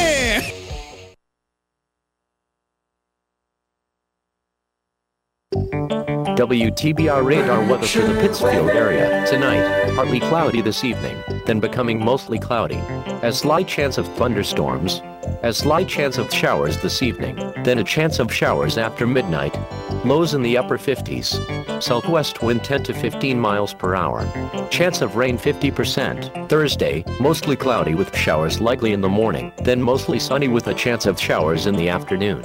WTBR 6.45 7.25
radar 7.25 7.61
weather 7.67 7.87
for 7.87 8.03
the 8.03 8.21
Pittsfield 8.21 8.69
area. 8.69 9.27
Tonight, 9.27 9.95
partly 9.95 10.21
cloudy 10.21 10.61
this 10.61 10.85
evening, 10.85 11.17
then 11.47 11.59
becoming 11.59 12.05
mostly 12.05 12.39
cloudy. 12.39 12.77
A 13.23 13.33
slight 13.33 13.67
chance 13.67 13.97
of 13.97 14.07
thunderstorms. 14.09 15.01
A 15.43 15.55
slight 15.55 15.89
chance 15.89 16.19
of 16.19 16.31
showers 16.31 16.79
this 16.83 17.01
evening, 17.01 17.37
then 17.65 17.79
a 17.79 17.85
chance 17.85 18.19
of 18.19 18.31
showers 18.31 18.77
after 18.77 19.07
midnight. 19.07 19.59
Lows 20.05 20.35
in 20.35 20.43
the 20.43 20.59
upper 20.59 20.77
50s. 20.77 21.83
Southwest 21.83 22.43
wind 22.43 22.63
10 22.63 22.83
to 22.83 22.93
15 22.93 23.41
miles 23.41 23.73
per 23.73 23.95
hour. 23.95 24.23
Chance 24.69 25.01
of 25.01 25.17
rain 25.17 25.39
50%. 25.39 26.47
Thursday, 26.51 27.05
mostly 27.19 27.57
cloudy 27.57 27.95
with 27.95 28.15
showers 28.15 28.61
likely 28.61 28.93
in 28.93 29.01
the 29.01 29.09
morning, 29.09 29.51
then 29.63 29.81
mostly 29.81 30.19
sunny 30.19 30.49
with 30.49 30.67
a 30.67 30.75
chance 30.75 31.07
of 31.07 31.19
showers 31.19 31.65
in 31.65 31.75
the 31.75 31.89
afternoon. 31.89 32.45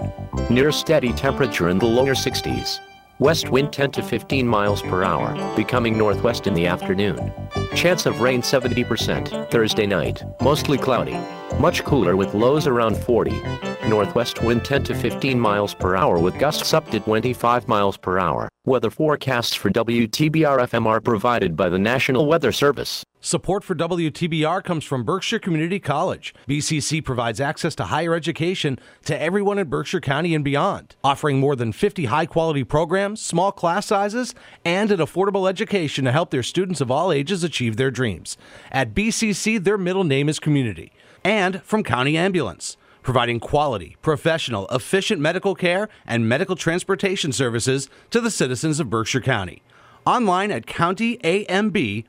Near 0.49 0.71
steady 0.71 1.11
temperature 1.11 1.67
in 1.67 1.79
the 1.79 1.85
lower 1.85 2.15
60s. 2.15 2.79
West 3.19 3.49
wind 3.49 3.73
10 3.73 3.91
to 3.91 4.01
15 4.01 4.47
miles 4.47 4.81
per 4.81 5.03
hour, 5.03 5.35
becoming 5.57 5.97
northwest 5.97 6.47
in 6.47 6.53
the 6.53 6.65
afternoon. 6.65 7.33
Chance 7.75 8.05
of 8.05 8.21
rain 8.21 8.41
70% 8.41 9.51
Thursday 9.51 9.85
night, 9.85 10.23
mostly 10.41 10.77
cloudy. 10.77 11.17
Much 11.57 11.83
cooler 11.83 12.15
with 12.15 12.33
lows 12.33 12.67
around 12.67 12.95
40. 12.95 13.41
Northwest 13.87 14.43
wind 14.43 14.63
10 14.63 14.83
to 14.83 14.95
15 14.95 15.39
miles 15.39 15.73
per 15.73 15.95
hour 15.95 16.19
with 16.19 16.37
gusts 16.37 16.73
up 16.73 16.89
to 16.91 16.99
25 16.99 17.67
miles 17.67 17.97
per 17.97 18.19
hour. 18.19 18.47
Weather 18.65 18.91
forecasts 18.91 19.55
for 19.55 19.69
WTBR 19.69 20.59
FM 20.59 20.85
are 20.85 21.01
provided 21.01 21.55
by 21.55 21.69
the 21.69 21.79
National 21.79 22.27
Weather 22.27 22.51
Service. 22.51 23.03
Support 23.19 23.63
for 23.63 23.75
WTBR 23.75 24.63
comes 24.63 24.85
from 24.85 25.03
Berkshire 25.03 25.39
Community 25.39 25.79
College. 25.79 26.33
BCC 26.47 27.03
provides 27.03 27.41
access 27.41 27.75
to 27.75 27.85
higher 27.85 28.13
education 28.13 28.79
to 29.05 29.19
everyone 29.19 29.57
in 29.57 29.67
Berkshire 29.67 29.99
County 29.99 30.35
and 30.35 30.43
beyond, 30.45 30.95
offering 31.03 31.39
more 31.39 31.55
than 31.55 31.73
50 31.73 32.05
high 32.05 32.25
quality 32.27 32.63
programs, 32.63 33.21
small 33.21 33.51
class 33.51 33.87
sizes, 33.87 34.35
and 34.63 34.91
an 34.91 34.99
affordable 34.99 35.49
education 35.49 36.05
to 36.05 36.11
help 36.11 36.29
their 36.29 36.43
students 36.43 36.79
of 36.79 36.91
all 36.91 37.11
ages 37.11 37.43
achieve 37.43 37.75
their 37.75 37.91
dreams. 37.91 38.37
At 38.71 38.93
BCC, 38.93 39.61
their 39.61 39.77
middle 39.77 40.05
name 40.05 40.29
is 40.29 40.39
Community. 40.39 40.93
And 41.23 41.61
from 41.63 41.83
County 41.83 42.17
Ambulance 42.17 42.77
providing 43.01 43.39
quality, 43.39 43.97
professional, 44.01 44.67
efficient 44.67 45.19
medical 45.19 45.55
care 45.55 45.89
and 46.05 46.29
medical 46.29 46.55
transportation 46.55 47.31
services 47.31 47.89
to 48.11 48.21
the 48.21 48.29
citizens 48.29 48.79
of 48.79 48.87
Berkshire 48.89 49.19
County. 49.19 49.63
Online 50.05 50.51
at 50.51 50.67
countyamb.com. 50.67 52.03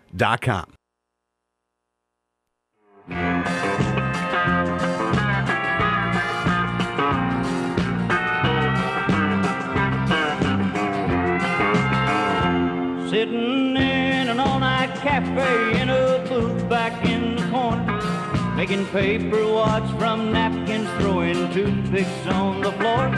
Sitting 13.11 13.60
making 18.61 18.85
paper 18.89 19.43
wads 19.55 19.91
from 19.93 20.33
napkins, 20.33 20.87
throwing 20.99 21.51
toothpicks 21.51 22.27
on 22.27 22.61
the 22.61 22.71
floor. 22.73 23.09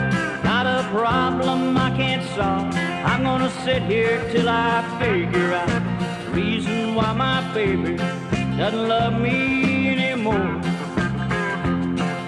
Not 0.49 0.65
a 0.65 0.87
problem 0.89 1.75
I 1.75 1.89
can't 1.97 2.23
solve. 2.33 2.73
I'm 3.11 3.23
gonna 3.23 3.51
sit 3.65 3.83
here 3.83 4.17
till 4.31 4.47
I 4.47 4.71
figure 5.01 5.51
out 5.51 5.83
the 6.23 6.31
reason 6.31 6.95
why 6.95 7.11
my 7.11 7.39
baby 7.53 7.97
doesn't 8.55 8.87
love 8.87 9.15
me 9.19 9.89
anymore. 9.95 10.51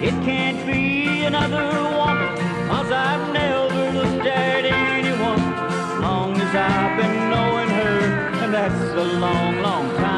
It 0.08 0.16
can't 0.28 0.60
be 0.70 1.24
another 1.24 1.68
woman, 2.00 2.32
cause 2.68 2.90
I've 3.08 3.32
never 3.32 3.82
looked 3.98 4.26
at 4.26 4.62
anyone 4.66 5.42
long 6.02 6.30
as 6.44 6.52
I've 6.70 6.94
been 7.00 7.16
knowing 7.32 7.70
her, 7.80 7.98
and 8.42 8.52
that's 8.52 8.82
a 9.04 9.06
long, 9.24 9.62
long 9.62 9.88
time. 9.96 10.15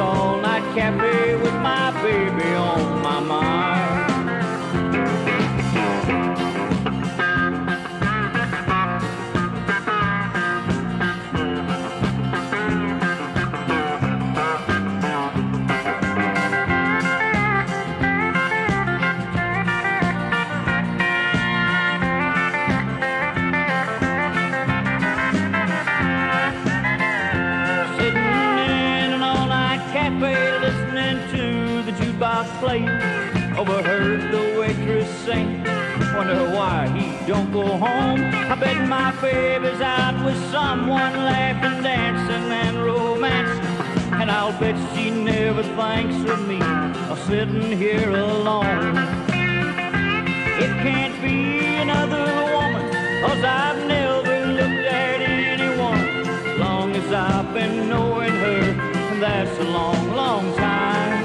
In 0.00 0.06
this 0.06 0.16
all-night 0.16 0.74
cafe 0.74 1.36
with 1.36 1.54
my 1.54 1.90
baby 2.02 2.54
on 2.54 2.69
don't 37.30 37.52
go 37.52 37.64
home. 37.64 38.20
I 38.52 38.56
bet 38.56 38.88
my 38.88 39.12
baby's 39.20 39.80
out 39.80 40.16
with 40.24 40.36
someone 40.50 41.14
laughing, 41.30 41.80
dancing, 41.80 42.50
and 42.64 42.76
romance. 42.84 43.54
And 44.20 44.28
I'll 44.28 44.58
bet 44.58 44.74
she 44.92 45.10
never 45.10 45.62
thinks 45.62 46.28
of 46.28 46.48
me, 46.48 46.60
I'm 46.60 47.16
sitting 47.28 47.78
here 47.78 48.10
alone. 48.10 48.96
It 50.64 50.72
can't 50.82 51.16
be 51.22 51.76
another 51.84 52.26
woman, 52.56 52.84
cause 53.22 53.44
I've 53.44 53.80
never 53.86 54.36
looked 54.58 54.86
at 55.04 55.20
anyone 55.20 56.04
as 56.48 56.58
long 56.58 56.96
as 56.96 57.12
I've 57.12 57.54
been 57.54 57.88
knowing 57.88 58.34
her, 58.44 58.62
and 59.12 59.22
that's 59.22 59.56
a 59.60 59.68
long, 59.78 60.02
long 60.16 60.52
time. 60.56 61.22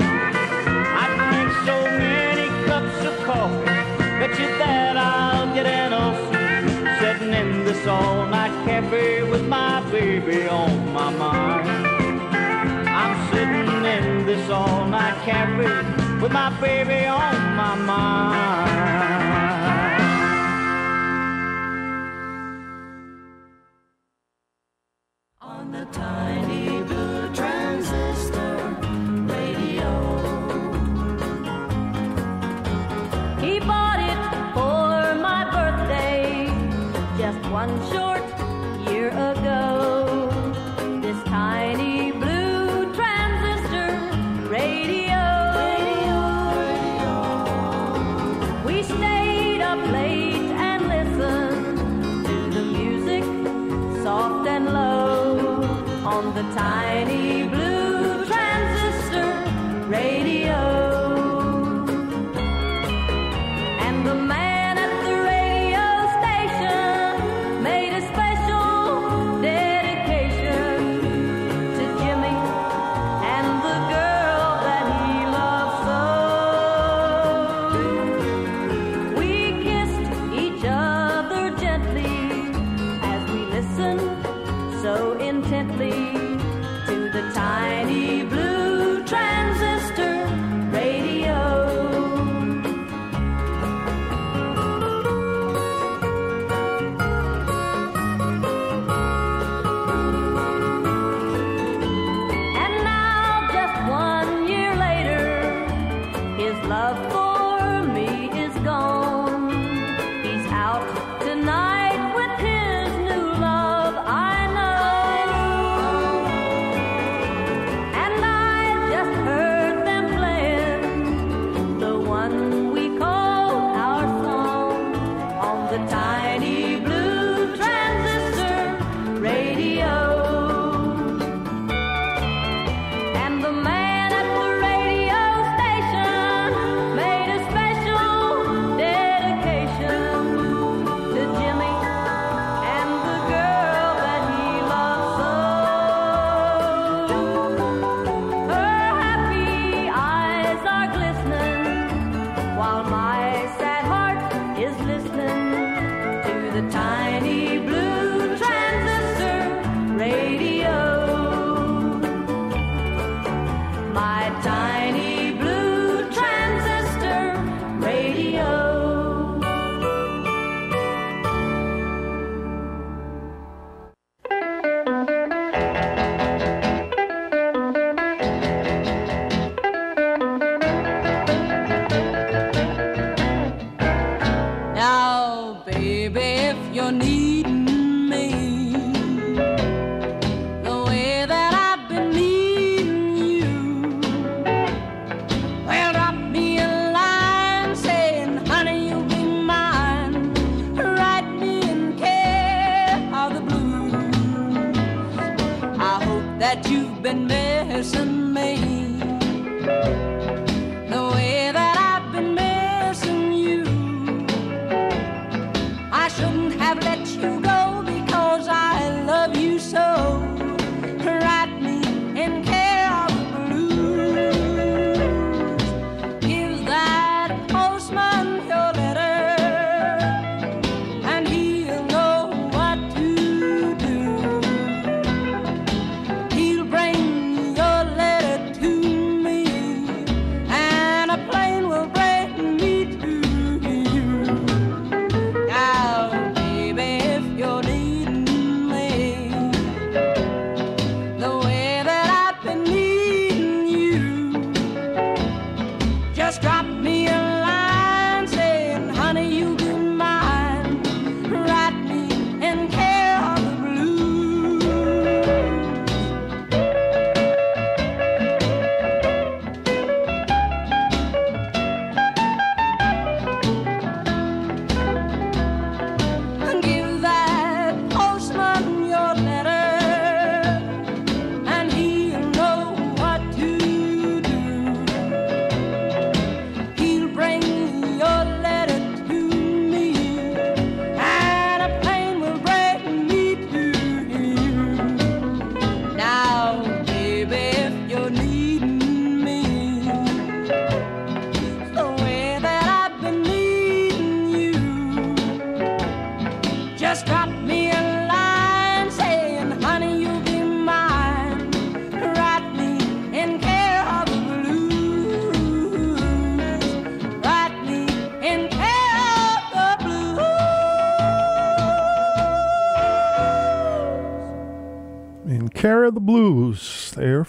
I 1.02 1.06
drink 1.18 1.50
so 1.70 1.78
many 1.98 2.48
cups 2.68 3.00
of 3.10 3.16
coffee, 3.26 3.66
bet 4.20 4.40
you 4.40 4.50
that 4.60 4.85
blanket 5.56 5.72
and 5.72 5.94
a 5.94 6.06
suit. 6.26 7.00
Sitting 7.00 7.34
in 7.34 7.64
this 7.66 7.88
all-night 7.88 8.66
cafe 8.66 9.24
with 9.24 9.48
my 9.48 9.80
baby 9.92 10.48
on 10.48 10.94
my 10.94 11.10
mind. 11.12 11.70
I'm 12.88 13.32
sitting 13.32 13.86
in 13.86 14.26
this 14.26 14.50
all-night 14.50 15.16
cafe 15.24 16.22
with 16.22 16.32
my 16.32 16.50
baby 16.60 17.06
on 17.06 17.56
my 17.56 17.76
mind. 17.76 18.75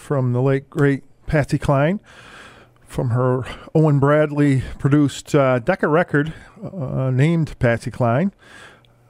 From 0.07 0.31
the 0.31 0.41
late 0.41 0.69
great 0.69 1.03
Patsy 1.25 1.57
Cline 1.57 1.99
from 2.85 3.09
her 3.09 3.43
Owen 3.75 3.99
Bradley 3.99 4.63
produced 4.79 5.35
uh, 5.35 5.59
Decca 5.59 5.89
record 5.89 6.33
uh, 6.63 7.11
named 7.11 7.59
Patsy 7.59 7.91
Cline 7.91 8.31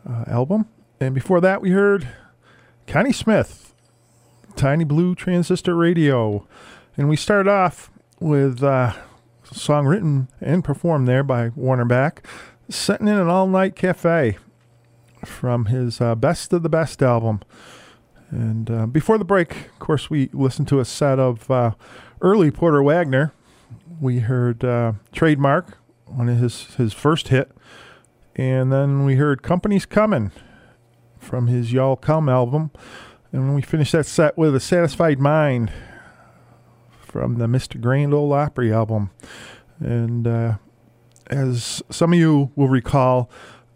uh, 0.09 0.23
album. 0.25 0.67
And 0.99 1.13
before 1.13 1.39
that, 1.39 1.61
we 1.61 1.69
heard 1.69 2.07
Connie 2.87 3.13
Smith, 3.13 3.75
Tiny 4.55 4.85
Blue 4.85 5.13
Transistor 5.13 5.75
Radio. 5.75 6.47
And 6.97 7.07
we 7.07 7.15
started 7.15 7.47
off 7.47 7.91
with 8.19 8.63
uh, 8.63 8.93
a 9.51 9.53
song 9.53 9.85
written 9.85 10.29
and 10.41 10.63
performed 10.63 11.07
there 11.07 11.21
by 11.23 11.49
Warner 11.49 11.85
Mack, 11.85 12.25
Sitting 12.69 13.07
in 13.07 13.19
an 13.19 13.27
All 13.27 13.45
Night 13.45 13.75
Cafe 13.75 14.39
from 15.23 15.65
his 15.65 16.01
uh, 16.01 16.15
Best 16.15 16.53
of 16.53 16.63
the 16.63 16.69
Best 16.69 17.03
album. 17.03 17.41
And 18.29 18.69
uh, 18.69 18.85
before 18.87 19.17
the 19.17 19.25
break, 19.25 19.67
of 19.67 19.79
course, 19.79 20.09
we 20.09 20.29
listened 20.33 20.67
to 20.69 20.79
a 20.79 20.85
set 20.85 21.19
of 21.19 21.49
uh, 21.49 21.71
early 22.21 22.51
Porter 22.51 22.83
Wagoner. 22.83 23.33
We 24.01 24.19
heard 24.19 24.63
uh, 24.63 24.93
Trademark, 25.11 25.77
one 26.05 26.29
of 26.29 26.37
his, 26.37 26.75
his 26.75 26.93
first 26.93 27.29
hit. 27.29 27.51
And 28.35 28.71
then 28.71 29.05
we 29.05 29.15
heard 29.15 29.41
Companies 29.41 29.85
Coming 29.85 30.31
from 31.19 31.47
his 31.47 31.73
Y'all 31.73 31.95
Come 31.95 32.29
album. 32.29 32.71
And 33.31 33.55
we 33.55 33.61
finished 33.61 33.93
that 33.93 34.05
set 34.05 34.37
with 34.37 34.55
A 34.55 34.59
Satisfied 34.59 35.19
Mind 35.19 35.71
from 36.99 37.37
the 37.37 37.45
Mr. 37.45 37.79
Grand 37.79 38.13
Ole 38.13 38.33
Opry 38.33 38.71
album. 38.71 39.09
And 39.79 40.27
uh, 40.27 40.57
as 41.27 41.81
some 41.89 42.13
of 42.13 42.19
you 42.19 42.51
will 42.55 42.69
recall, 42.69 43.29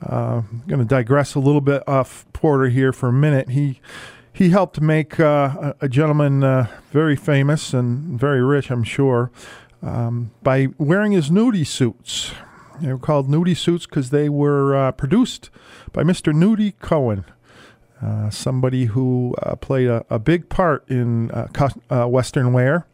uh, 0.08 0.42
I'm 0.50 0.64
going 0.68 0.80
to 0.80 0.86
digress 0.86 1.36
a 1.36 1.40
little 1.40 1.62
bit 1.62 1.84
off 1.88 2.26
Porter 2.34 2.70
here 2.70 2.92
for 2.94 3.10
a 3.10 3.14
minute. 3.14 3.50
He 3.50 3.80
he 4.34 4.50
helped 4.50 4.80
make 4.80 5.20
uh, 5.20 5.74
a, 5.82 5.90
gentleman 5.90 6.44
uh, 6.44 6.68
very 6.92 7.16
famous 7.16 7.74
and 7.74 8.20
very 8.20 8.42
rich, 8.42 8.72
I'm 8.72 8.84
sure, 8.84 9.32
um, 9.82 10.32
by 10.42 10.68
wearing 10.78 11.12
his 11.12 11.30
nudie 11.30 11.68
suits. 11.68 12.32
They 12.80 12.92
were 12.92 13.00
called 13.00 13.30
nudie 13.30 13.58
suits 13.58 13.86
because 13.86 14.10
they 14.10 14.30
were 14.30 14.76
uh, 14.76 14.92
produced 14.94 15.50
by 15.92 16.04
Mr. 16.04 16.34
Nudie 16.34 16.74
Cohn, 16.80 17.26
uh, 18.02 18.30
somebody 18.30 18.86
who 18.86 19.36
uh, 19.44 19.56
played 19.58 19.88
a, 19.88 20.06
a 20.10 20.18
big 20.18 20.50
part 20.50 20.90
in 20.90 21.30
uh, 21.32 22.08
Western 22.08 22.54
wear 22.54 22.88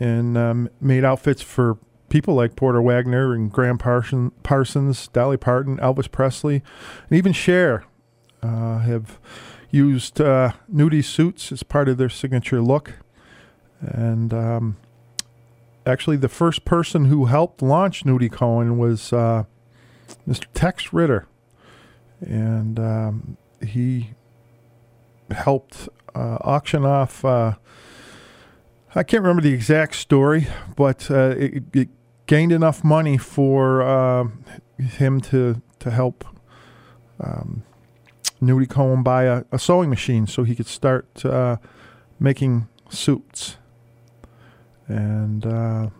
and 0.00 0.36
um, 0.36 0.68
made 0.80 1.04
outfits 1.04 1.42
for 1.42 1.78
people 2.08 2.34
like 2.34 2.56
Porter 2.56 2.82
Wagoner 2.82 3.34
and 3.34 3.52
Gram 3.52 3.78
Parson, 3.78 4.32
Parsons, 4.42 5.06
Dolly 5.08 5.36
Parton, 5.36 5.76
Elvis 5.76 6.10
Presley, 6.10 6.62
and 7.08 7.18
even 7.18 7.32
Cher 7.32 7.84
have 8.42 9.18
used 9.72 10.20
uh, 10.20 10.52
nudie 10.72 11.04
suits 11.04 11.50
as 11.50 11.64
part 11.64 11.88
of 11.88 11.96
their 11.96 12.08
signature 12.08 12.60
look. 12.60 12.92
And 13.80 14.32
um, 14.32 14.76
actually, 15.84 16.18
the 16.18 16.28
first 16.28 16.64
person 16.64 17.06
who 17.06 17.24
helped 17.24 17.62
launch 17.62 18.04
Nudie 18.04 18.30
Cohn 18.30 18.78
was 18.78 19.12
uh, 19.12 19.44
Mr. 20.28 20.46
Tex 20.54 20.92
Ritter. 20.92 21.26
And 22.20 22.78
um, 22.78 23.36
he 23.66 24.10
helped 25.30 25.88
uh, 26.14 26.38
auction 26.42 26.84
off. 26.84 27.24
Uh, 27.24 27.54
I 28.94 29.02
can't 29.02 29.22
remember 29.22 29.42
the 29.42 29.54
exact 29.54 29.96
story, 29.96 30.46
but 30.76 31.10
uh, 31.10 31.34
it, 31.38 31.64
it 31.72 31.88
gained 32.26 32.52
enough 32.52 32.84
money 32.84 33.16
for 33.18 33.82
uh, 33.82 34.28
him 34.78 35.20
to 35.22 35.60
to 35.78 35.90
help 35.90 36.24
um, 37.18 37.64
Nudie 38.40 38.68
Cohn 38.68 39.02
buy 39.02 39.24
a, 39.24 39.44
a 39.52 39.58
sewing 39.58 39.90
machine 39.90 40.26
so 40.26 40.42
he 40.42 40.54
could 40.54 40.66
start 40.66 41.24
uh, 41.24 41.56
making 42.18 42.68
suits. 42.90 43.56
And 44.88 45.46
uh, 45.46 45.90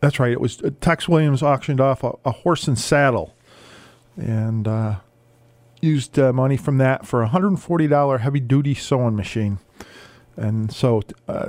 that's 0.00 0.20
right. 0.20 0.32
It 0.32 0.40
was 0.40 0.60
uh, 0.62 0.70
Tex 0.80 1.08
Williams 1.08 1.42
auctioned 1.42 1.80
off 1.80 2.04
a, 2.04 2.12
a 2.24 2.30
horse 2.30 2.68
and 2.68 2.78
saddle, 2.78 3.34
and 4.16 4.68
uh, 4.68 4.96
used 5.80 6.18
uh, 6.18 6.32
money 6.32 6.56
from 6.56 6.78
that 6.78 7.06
for 7.06 7.22
a 7.22 7.28
hundred 7.28 7.48
and 7.48 7.62
forty 7.62 7.88
dollar 7.88 8.18
heavy 8.18 8.40
duty 8.40 8.74
sewing 8.74 9.16
machine. 9.16 9.58
And 10.36 10.70
so 10.70 11.02
uh, 11.26 11.48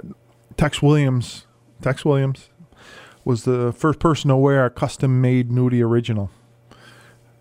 Tex 0.55 0.81
Williams, 0.81 1.45
Tex 1.81 2.05
Williams, 2.05 2.49
was 3.25 3.43
the 3.43 3.73
first 3.73 3.99
person 3.99 4.29
to 4.29 4.37
wear 4.37 4.65
a 4.65 4.69
custom 4.69 5.21
made 5.21 5.49
nudie 5.49 5.83
original, 5.83 6.31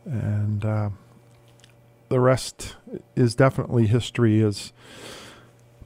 and 0.04 0.64
the 2.08 2.20
rest 2.20 2.76
is 3.14 3.34
definitely 3.34 3.86
history. 3.86 4.42
As 4.42 4.72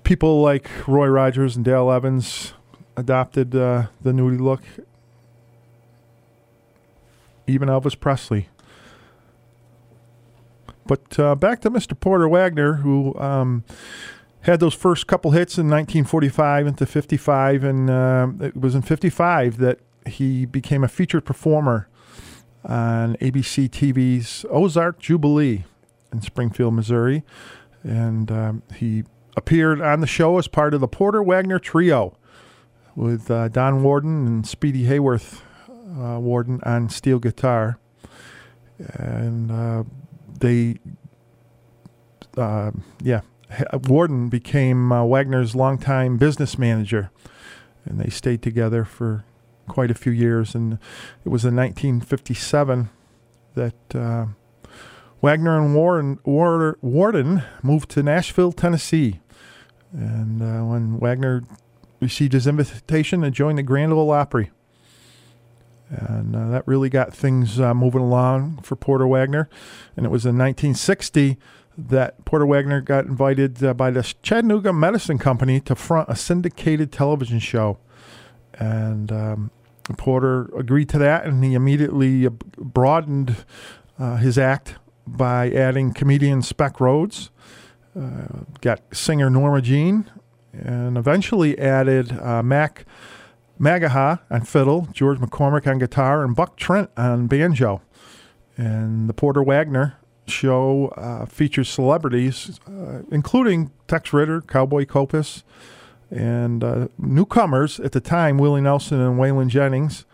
people 0.02 0.42
like 0.42 0.68
Roy 0.86 1.06
Rogers 1.06 1.56
and 1.56 1.64
Dale 1.64 1.90
Evans 1.90 2.54
adopted 2.96 3.54
uh, 3.54 3.86
the 4.00 4.12
nudie 4.12 4.40
look, 4.40 4.62
even 7.46 7.68
Elvis 7.68 7.98
Presley. 7.98 8.48
But 10.86 11.18
uh, 11.18 11.34
back 11.36 11.60
to 11.60 11.70
Mr. 11.70 11.98
Porter 11.98 12.28
Wagoner, 12.28 12.74
who 12.74 13.14
um, 13.18 13.64
had 14.42 14.60
those 14.60 14.74
first 14.74 15.06
couple 15.06 15.30
hits 15.30 15.56
in 15.56 15.66
1945 15.66 16.66
into 16.66 16.86
55, 16.86 17.64
and 17.64 17.90
uh, 17.90 18.28
it 18.40 18.56
was 18.56 18.74
in 18.74 18.82
55 18.82 19.58
that 19.58 19.78
he 20.06 20.46
became 20.46 20.82
a 20.82 20.88
featured 20.88 21.24
performer 21.24 21.88
on 22.64 23.16
ABC 23.16 23.68
TV's 23.68 24.44
Ozark 24.50 24.98
Jubilee 24.98 25.64
in 26.12 26.22
Springfield, 26.22 26.74
Missouri. 26.74 27.22
And 27.82 28.30
um, 28.30 28.62
he 28.74 29.04
appeared 29.36 29.80
on 29.80 30.00
the 30.00 30.06
show 30.06 30.38
as 30.38 30.48
part 30.48 30.74
of 30.74 30.80
the 30.80 30.88
Porter 30.88 31.22
Wagoner 31.22 31.58
Trio 31.58 32.16
with 32.94 33.30
uh, 33.30 33.48
Don 33.48 33.82
Warden 33.82 34.26
and 34.26 34.46
Speedy 34.46 34.84
Haworth 34.84 35.42
uh, 35.68 36.18
Warden 36.18 36.60
on 36.64 36.88
steel 36.88 37.18
guitar. 37.18 37.78
And 38.78 39.50
uh, 39.50 39.84
they, 40.38 40.76
uh, 42.36 42.72
yeah, 43.02 43.20
Warden 43.72 44.28
became 44.28 44.92
uh, 44.92 45.04
Wagoner's 45.04 45.54
longtime 45.54 46.16
business 46.16 46.58
manager. 46.58 47.10
And 47.84 47.98
they 47.98 48.10
stayed 48.10 48.42
together 48.42 48.84
for 48.84 49.24
quite 49.68 49.90
a 49.90 49.94
few 49.94 50.12
years. 50.12 50.54
And 50.54 50.74
it 51.24 51.28
was 51.28 51.44
in 51.44 51.56
1957 51.56 52.90
that 53.54 53.94
uh, 53.94 54.26
Wagoner 55.20 55.60
and 55.60 55.74
Warren, 55.74 56.18
War, 56.24 56.78
Warden 56.80 57.42
moved 57.62 57.90
to 57.90 58.02
Nashville, 58.02 58.52
Tennessee. 58.52 59.20
And 59.92 60.40
uh, 60.40 60.64
when 60.64 60.98
Wagoner 60.98 61.42
received 62.00 62.32
his 62.32 62.46
invitation 62.46 63.20
to 63.20 63.30
join 63.30 63.56
the 63.56 63.62
Grand 63.62 63.92
Ole 63.92 64.10
Opry. 64.10 64.50
And 65.90 66.34
uh, 66.36 66.48
that 66.50 66.66
really 66.66 66.88
got 66.88 67.12
things 67.12 67.58
uh, 67.58 67.74
moving 67.74 68.00
along 68.00 68.60
for 68.62 68.76
Porter 68.76 69.06
Wagoner. 69.06 69.48
And 69.96 70.06
it 70.06 70.08
was 70.08 70.24
in 70.24 70.38
1960 70.38 71.36
that 71.76 72.24
Porter 72.24 72.46
Wagoner 72.46 72.80
got 72.80 73.06
invited 73.06 73.62
uh, 73.62 73.74
by 73.74 73.90
the 73.90 74.02
Chattanooga 74.22 74.72
Medicine 74.72 75.18
Company 75.18 75.60
to 75.60 75.74
front 75.74 76.08
a 76.08 76.16
syndicated 76.16 76.92
television 76.92 77.40
show. 77.40 77.78
And 78.54 79.10
um, 79.10 79.50
Porter 79.96 80.50
agreed 80.56 80.88
to 80.90 80.98
that, 80.98 81.24
and 81.24 81.42
he 81.42 81.54
immediately 81.54 82.28
broadened 82.28 83.44
uh, 83.98 84.16
his 84.16 84.38
act 84.38 84.76
by 85.16 85.50
adding 85.50 85.92
comedian 85.92 86.42
Speck 86.42 86.80
Rhodes, 86.80 87.30
uh, 87.98 88.44
got 88.60 88.80
singer 88.94 89.30
Norma 89.30 89.60
Jean, 89.60 90.10
and 90.52 90.96
eventually 90.96 91.58
added 91.58 92.12
uh, 92.12 92.42
Mack 92.42 92.84
Magaha 93.60 94.20
on 94.30 94.42
fiddle, 94.42 94.88
George 94.92 95.18
McCormick 95.18 95.66
on 95.66 95.78
guitar, 95.78 96.24
and 96.24 96.34
Buck 96.34 96.56
Trent 96.56 96.90
on 96.96 97.26
banjo. 97.26 97.82
And 98.56 99.08
the 99.08 99.14
Porter 99.14 99.42
Wagoner 99.42 99.96
show 100.26 100.88
uh, 100.96 101.26
features 101.26 101.68
celebrities, 101.68 102.60
uh, 102.66 103.02
including 103.10 103.70
Tex 103.86 104.12
Ritter, 104.12 104.40
Cowboy 104.40 104.86
Copas, 104.86 105.44
and 106.10 106.64
uh, 106.64 106.88
newcomers 106.98 107.78
at 107.80 107.92
the 107.92 108.00
time, 108.00 108.38
Willie 108.38 108.60
Nelson 108.60 109.00
and 109.00 109.18
Waylon 109.18 109.48
Jennings. 109.48 110.04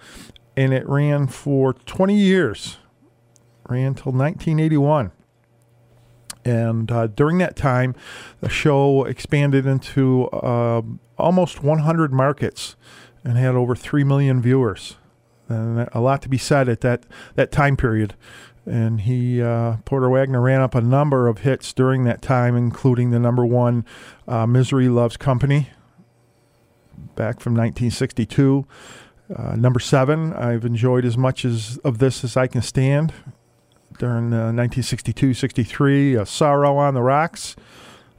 And 0.57 0.73
it 0.73 0.89
ran 0.89 1.27
for 1.27 1.75
20 1.75 2.17
years, 2.17 2.79
ran 3.69 3.89
until 3.89 4.13
1981. 4.13 5.13
And 6.45 6.93
uh, 6.93 7.09
during 7.09 7.39
that 7.39 7.57
time, 7.57 7.97
the 8.41 8.49
show 8.49 9.05
expanded 9.05 9.67
into 9.67 10.29
uh, 10.29 10.83
almost 11.19 11.63
100 11.63 12.13
markets 12.13 12.77
and 13.25 13.37
had 13.37 13.57
over 13.57 13.75
3 13.75 14.05
million 14.05 14.41
viewers. 14.41 14.97
And 15.49 15.89
a 15.93 16.01
lot 16.01 16.23
to 16.23 16.29
be 16.29 16.39
said 16.39 16.69
at 16.69 16.83
that, 16.83 17.05
that 17.35 17.51
time 17.51 17.77
period. 17.77 18.15
And 18.65 19.03
he, 19.03 19.43
uh, 19.43 19.79
Porter 19.85 20.09
Wagoner, 20.09 20.41
ran 20.41 20.61
up 20.61 20.75
a 20.75 20.81
number 20.81 21.27
of 21.27 21.39
hits 21.39 21.73
during 21.73 22.05
that 22.05 22.23
time, 22.23 22.57
including 22.57 23.11
the 23.11 23.19
number 23.19 23.45
one 23.45 23.85
uh, 24.29 24.47
Misery 24.47 24.89
Loves 24.89 25.17
Company 25.17 25.71
back 27.17 27.41
from 27.41 27.55
1962. 27.55 28.67
Uh, 29.35 29.57
number 29.57 29.81
seven, 29.81 30.33
I've 30.33 30.65
enjoyed 30.65 31.05
as 31.05 31.17
much 31.19 31.45
as 31.45 31.79
of 31.79 31.99
this 31.99 32.23
as 32.23 32.37
I 32.37 32.47
can 32.47 32.63
stand 32.63 33.13
during 33.99 34.33
uh, 34.33 34.53
1962 34.53 35.35
63, 35.35 36.17
uh, 36.17 36.25
Sorrow 36.25 36.77
on 36.77 36.95
the 36.95 37.03
Rocks. 37.03 37.57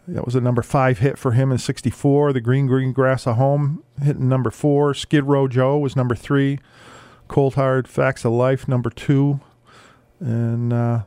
That 0.08 0.26
was 0.26 0.36
a 0.36 0.42
number 0.42 0.62
five 0.62 1.00
hit 1.00 1.18
for 1.18 1.34
him 1.34 1.52
in 1.52 1.58
'64. 1.58 2.32
The 2.32 2.40
Green 2.40 2.66
Green 2.66 2.94
Grass 2.94 3.28
of 3.28 3.36
Home 3.36 3.84
hitting 4.02 4.30
number 4.30 4.52
four. 4.52 4.94
Skid 4.94 5.26
Row 5.26 5.48
Joe 5.50 5.78
was 5.78 5.96
number 5.96 6.16
three. 6.16 6.60
Cold 7.28 7.56
Hard 7.56 7.88
Facts 7.90 8.24
of 8.24 8.32
Life 8.32 8.70
number 8.70 8.90
two, 8.90 9.42
and 10.22 10.72
uh, 10.72 11.04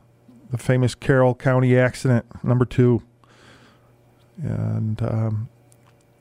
the 0.51 0.57
famous 0.57 0.93
Carroll 0.93 1.33
County 1.33 1.75
accident 1.77 2.25
number 2.43 2.65
two. 2.65 3.01
And 4.43 5.01
um, 5.01 5.49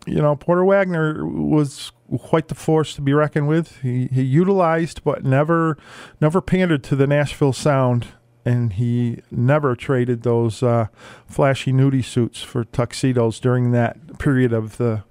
you 0.07 0.23
know, 0.23 0.35
Porter 0.37 0.65
Wagoner 0.65 1.27
was 1.27 1.93
quite 2.19 2.49
the 2.49 2.55
force 2.55 2.95
to 2.95 3.03
be 3.03 3.13
reckoned 3.13 3.49
with. 3.49 3.81
He 3.83 4.07
he 4.07 4.23
utilized 4.23 5.05
but 5.05 5.25
never 5.25 5.77
never 6.21 6.41
pandered 6.41 6.83
to 6.85 6.97
the 6.97 7.07
Nashville 7.07 7.53
sound, 7.53 8.09
and 8.45 8.75
he 8.75 9.21
never 9.31 9.75
traded 9.77 10.23
those 10.23 10.63
uh, 10.63 10.87
flashy 11.27 11.73
nudie 11.73 12.05
suits 12.05 12.43
for 12.43 12.65
tuxedos 12.65 13.41
during 13.41 13.73
that 13.73 14.19
period 14.19 14.53
of 14.53 14.77
the 14.77 15.05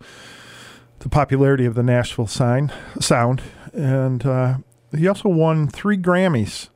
the 0.99 1.09
popularity 1.09 1.65
of 1.65 1.75
the 1.75 1.83
Nashville 1.83 2.27
sign 2.27 2.71
sound. 2.99 3.41
And 3.73 4.25
uh, 4.25 4.57
he 4.95 5.07
also 5.07 5.29
won 5.29 5.67
three 5.67 5.97
Grammys 5.97 6.69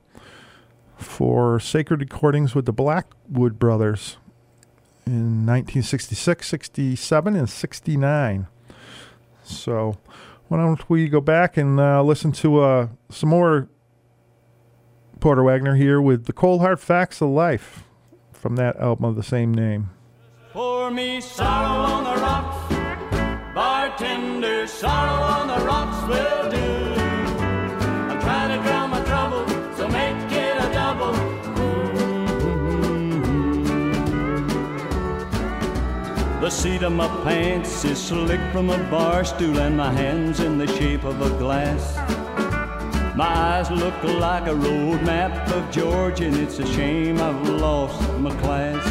for 0.98 1.60
sacred 1.60 2.00
recordings 2.00 2.56
with 2.56 2.66
the 2.66 2.74
Blackwood 2.74 3.60
Brothers 3.60 4.18
in 5.06 5.46
1966, 5.46 6.48
67, 6.48 7.36
and 7.36 7.50
69. 7.50 8.48
So, 9.44 9.98
why 10.48 10.58
don't 10.58 10.90
we 10.90 11.10
go 11.10 11.20
back 11.20 11.58
and 11.58 11.80
uh, 11.80 12.02
listen 12.02 12.32
to 12.34 12.62
uh, 12.62 12.88
some 13.10 13.30
more 13.30 13.68
Porter 15.24 15.42
Wagoner 15.42 15.76
here 15.76 16.02
with 16.02 16.26
the 16.26 16.34
Cold 16.34 16.60
Hard 16.60 16.82
Facts 16.82 17.22
of 17.22 17.30
Life 17.30 17.86
from 18.34 18.58
that 18.58 18.76
album 18.76 19.06
of 19.06 19.16
the 19.16 19.24
same 19.24 19.54
name. 19.54 19.90
Pour 20.52 20.92
me 20.92 21.22
sorrow 21.22 21.80
on 21.80 22.04
the 22.04 22.22
rocks, 22.22 23.56
bartender, 23.56 24.68
sorrow 24.68 25.24
on 25.24 25.48
the 25.48 25.66
rocks 25.66 26.02
will 26.10 26.52
do. 26.52 26.94
I'm 28.12 28.20
trying 28.20 28.58
to 28.58 28.64
drown 28.68 28.90
my 28.90 29.02
trouble, 29.06 29.48
so 29.78 29.88
make 29.88 30.30
it 30.30 30.58
a 30.58 30.74
double. 30.74 31.14
The 36.42 36.50
seat 36.50 36.84
of 36.84 36.92
my 36.92 37.08
pants 37.24 37.86
is 37.86 37.98
slick 37.98 38.42
from 38.52 38.70
a 38.70 38.78
bar 38.92 39.24
stool, 39.24 39.58
and 39.58 39.78
my 39.78 39.94
hands 39.94 40.42
in 40.42 40.58
the 40.58 40.68
shape 40.68 41.06
of 41.06 41.22
a 41.22 41.30
glass. 41.38 42.23
My 43.16 43.28
eyes 43.28 43.70
look 43.70 44.04
like 44.04 44.48
a 44.48 44.56
road 44.56 45.04
map 45.04 45.48
of 45.50 45.70
Georgia, 45.70 46.26
and 46.26 46.36
it's 46.36 46.58
a 46.58 46.66
shame 46.66 47.22
I've 47.22 47.48
lost 47.48 48.02
my 48.14 48.36
class. 48.38 48.84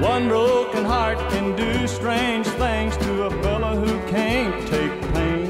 One 0.00 0.28
broken 0.28 0.84
heart 0.84 1.18
can 1.30 1.56
do 1.56 1.88
strange 1.88 2.46
things 2.46 2.96
to 2.98 3.24
a 3.24 3.30
fella 3.42 3.74
who 3.74 3.98
can't 4.08 4.68
take 4.68 5.00
pain. 5.14 5.48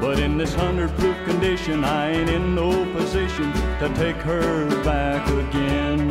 But 0.00 0.18
in 0.18 0.36
this 0.36 0.52
hundred 0.52 0.90
proof 0.98 1.16
condition, 1.24 1.84
I 1.84 2.10
ain't 2.10 2.28
in 2.28 2.56
no 2.56 2.92
position 2.92 3.52
to 3.52 3.92
take 3.94 4.16
her 4.16 4.68
back 4.82 5.28
again. 5.28 6.10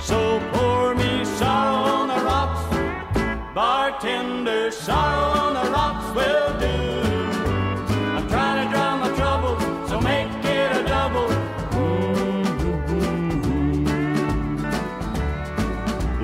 So 0.00 0.40
pour 0.54 0.94
me 0.94 1.26
sorrow 1.26 1.76
on 1.76 2.08
the 2.08 2.24
rocks, 2.24 3.54
bartender, 3.54 4.70
sorrow 4.70 5.40
on 5.40 5.52
the 5.52 5.70
rocks 5.70 6.16
will 6.16 6.58
do. 6.58 6.93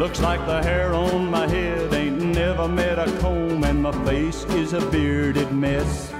Looks 0.01 0.23
like 0.23 0.47
the 0.47 0.63
hair 0.63 0.95
on 0.95 1.31
my 1.31 1.47
head 1.47 1.93
ain't 1.93 2.23
never 2.23 2.67
met 2.67 2.99
a 2.99 3.05
comb, 3.19 3.63
and 3.65 3.83
my 3.83 3.93
face 4.07 4.45
is 4.45 4.73
a 4.73 4.81
bearded 4.91 5.53
mess. 5.53 6.11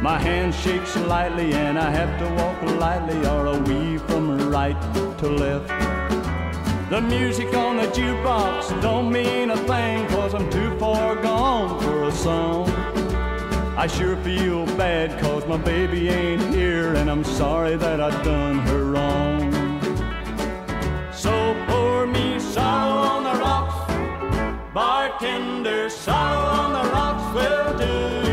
My 0.00 0.16
hand 0.16 0.54
shakes 0.54 0.94
lightly, 0.98 1.52
and 1.52 1.76
I 1.76 1.90
have 1.90 2.16
to 2.20 2.32
walk 2.40 2.62
lightly 2.78 3.26
or 3.26 3.46
a 3.46 3.58
weave 3.58 4.00
from 4.02 4.48
right 4.48 4.80
to 5.18 5.28
left. 5.28 5.66
The 6.90 7.00
music 7.00 7.52
on 7.54 7.78
the 7.78 7.88
jukebox 7.88 8.80
don't 8.80 9.10
mean 9.10 9.50
a 9.50 9.56
thing, 9.56 10.06
cause 10.06 10.32
I'm 10.32 10.48
too 10.48 10.78
far 10.78 11.16
gone 11.16 11.82
for 11.82 12.04
a 12.04 12.12
song. 12.12 12.70
I 13.76 13.88
sure 13.88 14.16
feel 14.18 14.64
bad, 14.76 15.20
cause 15.20 15.44
my 15.44 15.56
baby 15.56 16.08
ain't 16.08 16.54
here, 16.54 16.94
and 16.94 17.10
I'm 17.10 17.24
sorry 17.24 17.74
that 17.74 18.00
I 18.00 18.10
done 18.22 18.60
her 18.60 18.84
wrong. 18.84 19.49
So 21.20 21.54
pour 21.66 22.06
me 22.06 22.40
sorrow 22.40 22.96
on 22.96 23.24
the 23.24 23.34
rocks, 23.38 23.92
bartender, 24.72 25.90
sorrow 25.90 26.46
on 26.62 26.72
the 26.72 26.90
rocks 26.90 27.34
will 27.34 27.78
do. 27.78 28.29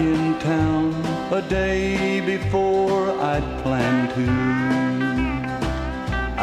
In 0.00 0.38
town 0.38 0.94
a 1.30 1.42
day 1.42 2.20
before 2.20 3.10
I'd 3.20 3.44
planned 3.62 4.10
to. 4.14 4.30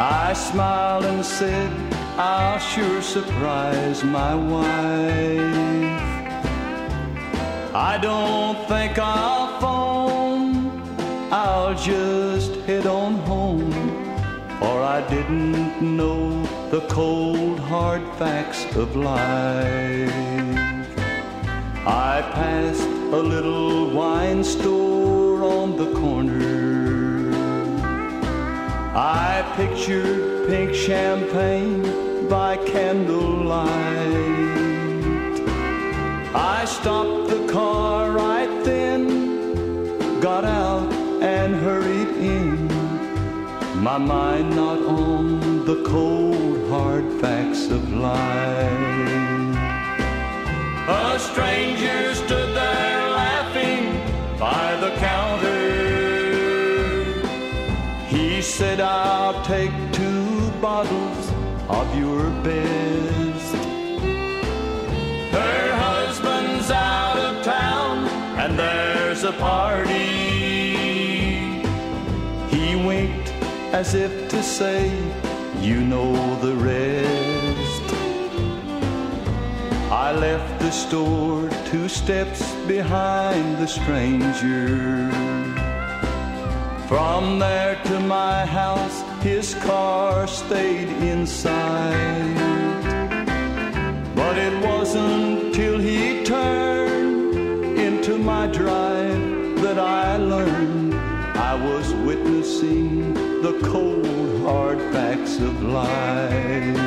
I 0.00 0.32
smiled 0.32 1.04
and 1.04 1.24
said, 1.24 1.70
I'll 2.16 2.58
sure 2.58 3.02
surprise 3.02 4.04
my 4.04 4.34
wife. 4.34 6.02
I 7.74 7.98
don't 8.00 8.58
think 8.68 8.98
I'll 8.98 9.60
phone, 9.60 10.80
I'll 11.32 11.74
just 11.74 12.54
head 12.66 12.86
on 12.86 13.14
home. 13.32 13.72
For 14.60 14.82
I 14.82 15.00
didn't 15.08 15.80
know 15.96 16.42
the 16.70 16.80
cold 16.88 17.58
hard 17.60 18.02
facts 18.18 18.64
of 18.76 18.96
life. 18.96 20.47
I 21.88 22.20
passed 22.20 22.82
a 22.82 23.16
little 23.16 23.88
wine 23.88 24.44
store 24.44 25.42
on 25.42 25.74
the 25.78 25.90
corner. 25.94 27.32
I 28.94 29.42
pictured 29.56 30.48
pink 30.48 30.74
champagne 30.74 32.28
by 32.28 32.58
candlelight. 32.58 33.70
I 36.34 36.66
stopped 36.66 37.30
the 37.30 37.48
car 37.50 38.10
right 38.10 38.64
then, 38.64 40.20
got 40.20 40.44
out 40.44 40.92
and 41.22 41.56
hurried 41.56 42.10
in. 42.18 42.68
My 43.82 43.96
mind 43.96 44.54
not 44.54 44.82
on 44.82 45.64
the 45.64 45.82
cold 45.84 46.68
hard 46.68 47.10
facts 47.14 47.70
of 47.70 47.90
life. 47.94 49.37
A 50.90 51.18
stranger 51.18 52.14
stood 52.14 52.56
there 52.56 53.10
laughing 53.10 53.92
by 54.38 54.74
the 54.76 54.90
counter. 54.96 55.58
He 58.06 58.40
said, 58.40 58.80
I'll 58.80 59.44
take 59.44 59.70
two 59.92 60.50
bottles 60.62 61.30
of 61.68 61.94
your 61.94 62.30
best. 62.42 63.54
Her 65.30 65.76
husband's 65.76 66.70
out 66.70 67.18
of 67.18 67.44
town 67.44 68.08
and 68.38 68.58
there's 68.58 69.24
a 69.24 69.32
party. 69.32 70.08
He 72.48 72.76
winked 72.76 73.28
as 73.74 73.92
if 73.92 74.30
to 74.30 74.42
say, 74.42 74.90
You 75.60 75.82
know 75.82 76.14
the 76.40 76.54
rest. 76.56 77.27
I 80.08 80.12
left 80.12 80.58
the 80.60 80.70
store 80.70 81.50
two 81.66 81.86
steps 81.86 82.40
behind 82.66 83.58
the 83.58 83.66
stranger. 83.66 85.10
From 86.88 87.38
there 87.38 87.74
to 87.84 88.00
my 88.00 88.46
house, 88.46 89.02
his 89.22 89.52
car 89.56 90.26
stayed 90.26 90.88
inside. 91.12 92.36
But 94.16 94.38
it 94.38 94.64
wasn't 94.64 95.54
till 95.54 95.78
he 95.78 96.24
turned 96.24 97.78
into 97.78 98.16
my 98.16 98.46
drive 98.46 99.60
that 99.60 99.78
I 99.78 100.16
learned 100.16 100.94
I 101.36 101.54
was 101.68 101.92
witnessing 102.08 103.12
the 103.42 103.60
cold 103.62 104.40
hard 104.40 104.80
facts 104.90 105.36
of 105.36 105.62
life. 105.62 106.78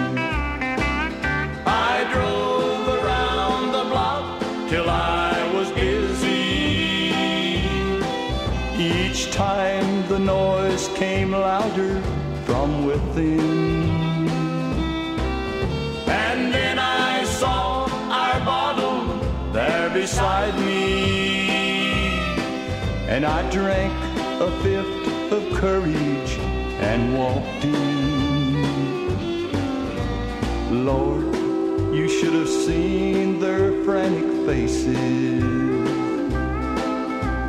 I 1.67 2.09
drove 2.11 2.50
Each 9.21 9.31
time 9.33 10.07
the 10.07 10.17
noise 10.17 10.87
came 10.95 11.31
louder 11.31 12.01
from 12.43 12.87
within. 12.87 13.87
And 16.07 16.51
then 16.51 16.79
I 16.79 17.23
saw 17.25 17.83
our 18.09 18.39
bottle 18.43 19.03
there 19.51 19.91
beside 19.91 20.55
me. 20.55 22.17
And 23.09 23.23
I 23.23 23.47
drank 23.51 23.93
a 24.41 24.49
fifth 24.63 25.31
of 25.31 25.53
courage 25.53 26.31
and 26.89 27.15
walked 27.15 27.63
in. 27.63 27.75
Lord, 30.83 31.35
you 31.93 32.09
should 32.09 32.33
have 32.33 32.49
seen 32.49 33.39
their 33.39 33.83
frantic 33.83 34.47
faces. 34.47 36.00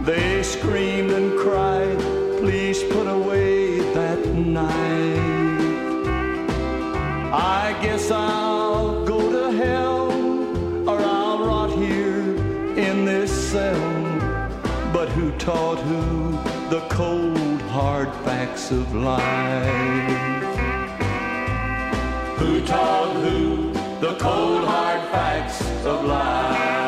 They 0.04 0.42
screamed 0.42 1.12
and 1.12 1.38
cried, 1.38 1.96
please 2.40 2.82
put 2.82 3.06
away 3.06 3.78
that 3.94 4.18
knife. 4.34 4.72
I 7.32 7.78
guess 7.80 8.10
I'll 8.10 9.04
go 9.04 9.30
to 9.30 9.56
hell 9.56 10.10
or 10.90 10.98
I'll 10.98 11.46
rot 11.46 11.70
here 11.78 12.34
in 12.76 13.04
this 13.04 13.30
cell. 13.30 13.80
But 14.92 15.08
who 15.10 15.30
taught 15.38 15.78
who 15.78 16.32
the 16.68 16.84
cold 16.90 17.62
hard 17.70 18.12
facts 18.24 18.72
of 18.72 18.92
life? 18.96 19.22
Who 22.38 22.66
taught 22.66 23.14
who 23.22 23.72
the 24.00 24.16
cold 24.18 24.64
hard 24.64 25.02
facts 25.12 25.60
of 25.86 26.04
life? 26.06 26.81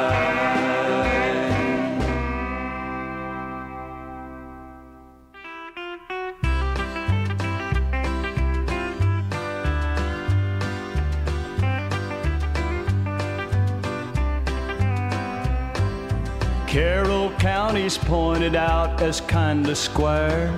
Carroll 16.75 17.31
County's 17.39 17.97
pointed 17.97 18.57
out 18.57 19.01
as 19.01 19.21
kinda 19.21 19.77
square. 19.77 20.53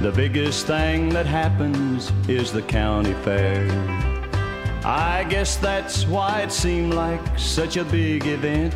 The 0.00 0.10
biggest 0.10 0.66
thing 0.66 1.10
that 1.10 1.26
happens 1.26 2.10
is 2.28 2.50
the 2.50 2.62
county 2.62 3.12
fair. 3.22 3.68
I 4.86 5.26
guess 5.28 5.56
that's 5.56 6.06
why 6.06 6.40
it 6.40 6.50
seemed 6.50 6.94
like 6.94 7.20
such 7.38 7.76
a 7.76 7.84
big 7.84 8.26
event. 8.26 8.74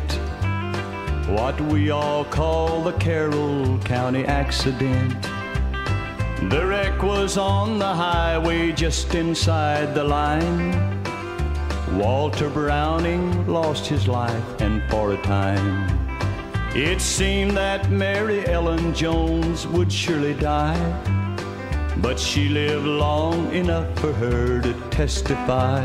What 1.27 1.59
we 1.59 1.89
all 1.89 2.23
call 2.25 2.83
the 2.83 2.93
Carroll 2.99 3.79
County 3.79 4.23
accident. 4.23 5.19
The 6.51 6.67
wreck 6.67 7.01
was 7.01 7.35
on 7.35 7.79
the 7.79 7.95
highway 7.95 8.73
just 8.73 9.15
inside 9.15 9.95
the 9.95 10.03
line. 10.03 11.01
Walter 11.97 12.47
Browning 12.47 13.47
lost 13.47 13.87
his 13.87 14.07
life, 14.07 14.61
and 14.61 14.83
for 14.87 15.13
a 15.13 15.21
time, 15.23 16.00
it 16.73 17.01
seemed 17.01 17.57
that 17.57 17.91
Mary 17.91 18.47
Ellen 18.47 18.93
Jones 18.93 19.67
would 19.67 19.91
surely 19.91 20.33
die. 20.33 20.79
But 21.97 22.17
she 22.17 22.47
lived 22.47 22.85
long 22.85 23.53
enough 23.53 23.99
for 23.99 24.13
her 24.13 24.61
to 24.61 24.73
testify. 24.89 25.83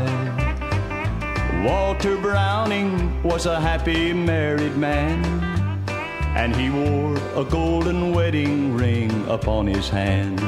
Walter 1.63 2.17
Browning 2.17 3.21
was 3.23 3.45
a 3.45 3.59
happy 3.59 4.13
married 4.13 4.77
man, 4.77 5.23
and 6.37 6.55
he 6.55 6.69
wore 6.69 7.17
a 7.35 7.43
golden 7.43 8.13
wedding 8.13 8.75
ring 8.75 9.11
upon 9.27 9.67
his 9.67 9.89
hand. 9.89 10.39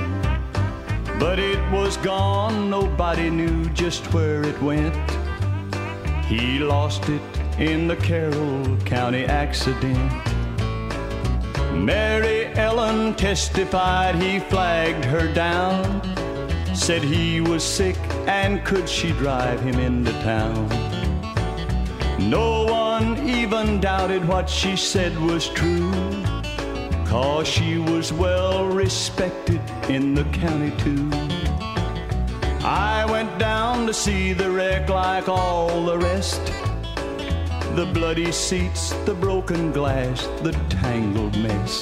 But 1.19 1.37
it 1.39 1.59
was 1.71 1.97
gone, 1.97 2.69
nobody 2.69 3.29
knew 3.29 3.65
just 3.71 4.05
where 4.13 4.43
it 4.43 4.61
went. 4.61 4.95
He 6.25 6.59
lost 6.59 7.09
it 7.09 7.21
in 7.59 7.89
the 7.89 7.97
Carroll 7.97 8.77
County 8.85 9.25
accident. 9.25 10.28
Mary 11.85 12.47
Ellen 12.55 13.15
testified 13.15 14.15
he 14.15 14.39
flagged 14.39 15.05
her 15.05 15.31
down, 15.33 16.01
said 16.75 17.01
he 17.01 17.39
was 17.39 17.63
sick 17.63 17.97
and 18.27 18.63
could 18.65 18.87
she 18.87 19.11
drive 19.13 19.61
him 19.61 19.79
into 19.79 20.11
town. 20.23 20.67
No 22.19 22.65
one 22.65 23.17
even 23.27 23.79
doubted 23.79 24.27
what 24.27 24.49
she 24.49 24.75
said 24.75 25.17
was 25.19 25.47
true, 25.49 25.91
cause 27.05 27.47
she 27.47 27.77
was 27.77 28.11
well 28.11 28.67
respected 28.67 29.61
in 29.87 30.13
the 30.13 30.25
county 30.25 30.71
too. 30.77 31.09
I 32.61 33.05
went 33.09 33.39
down 33.39 33.87
to 33.87 33.93
see 33.93 34.33
the 34.33 34.51
wreck 34.51 34.89
like 34.89 35.29
all 35.29 35.85
the 35.85 35.97
rest. 35.97 36.41
The 37.75 37.85
bloody 37.93 38.31
seats, 38.31 38.93
the 39.05 39.13
broken 39.13 39.71
glass, 39.71 40.25
the 40.41 40.51
tangled 40.69 41.37
mess. 41.37 41.81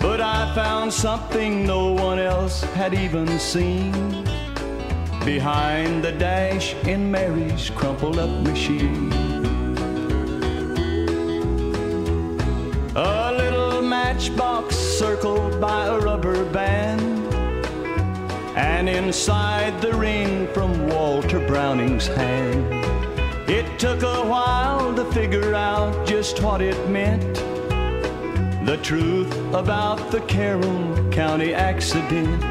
But 0.00 0.20
I 0.20 0.52
found 0.54 0.92
something 0.92 1.66
no 1.66 1.92
one 1.92 2.18
else 2.18 2.62
had 2.62 2.92
even 2.92 3.38
seen. 3.38 3.92
Behind 5.24 6.02
the 6.02 6.12
dash 6.12 6.74
in 6.84 7.10
Mary's 7.10 7.70
crumpled 7.70 8.18
up 8.18 8.30
machine. 8.42 9.12
A 12.96 13.32
little 13.32 13.80
matchbox 13.82 14.76
circled 14.76 15.60
by 15.60 15.86
a 15.86 15.98
rubber 15.98 16.44
band. 16.52 17.32
And 18.56 18.88
inside 18.88 19.80
the 19.80 19.94
ring 19.94 20.48
from 20.52 20.88
Walter 20.88 21.40
Browning's 21.46 22.06
hand. 22.06 22.79
Took 23.80 24.02
a 24.02 24.26
while 24.26 24.94
to 24.94 25.10
figure 25.10 25.54
out 25.54 26.06
just 26.06 26.42
what 26.42 26.60
it 26.60 26.76
meant. 26.90 27.34
The 28.66 28.78
truth 28.82 29.34
about 29.54 30.10
the 30.10 30.20
Carroll 30.20 31.10
County 31.10 31.54
accident. 31.54 32.42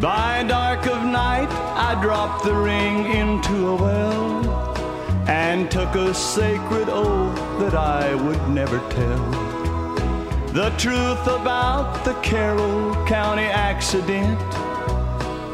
By 0.00 0.44
dark 0.48 0.88
of 0.88 1.04
night, 1.04 1.48
I 1.48 1.96
dropped 2.02 2.42
the 2.42 2.56
ring 2.56 3.04
into 3.06 3.68
a 3.68 3.76
well 3.76 4.76
and 5.28 5.70
took 5.70 5.94
a 5.94 6.12
sacred 6.12 6.88
oath 6.88 7.36
that 7.60 7.76
I 7.76 8.12
would 8.16 8.48
never 8.48 8.80
tell. 8.90 9.30
The 10.52 10.74
truth 10.76 11.24
about 11.28 12.04
the 12.04 12.14
Carroll 12.14 12.96
County 13.06 13.44
accident. 13.44 14.40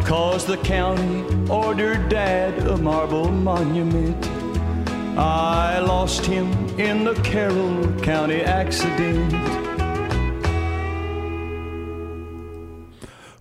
Cause 0.06 0.46
the 0.46 0.56
county 0.58 1.26
ordered 1.50 2.08
Dad 2.08 2.66
a 2.66 2.78
marble 2.78 3.30
monument. 3.30 4.35
I 5.18 5.78
lost 5.78 6.26
him 6.26 6.52
in 6.78 7.04
the 7.04 7.14
Carroll 7.22 7.90
County 8.00 8.42
accident. 8.42 9.32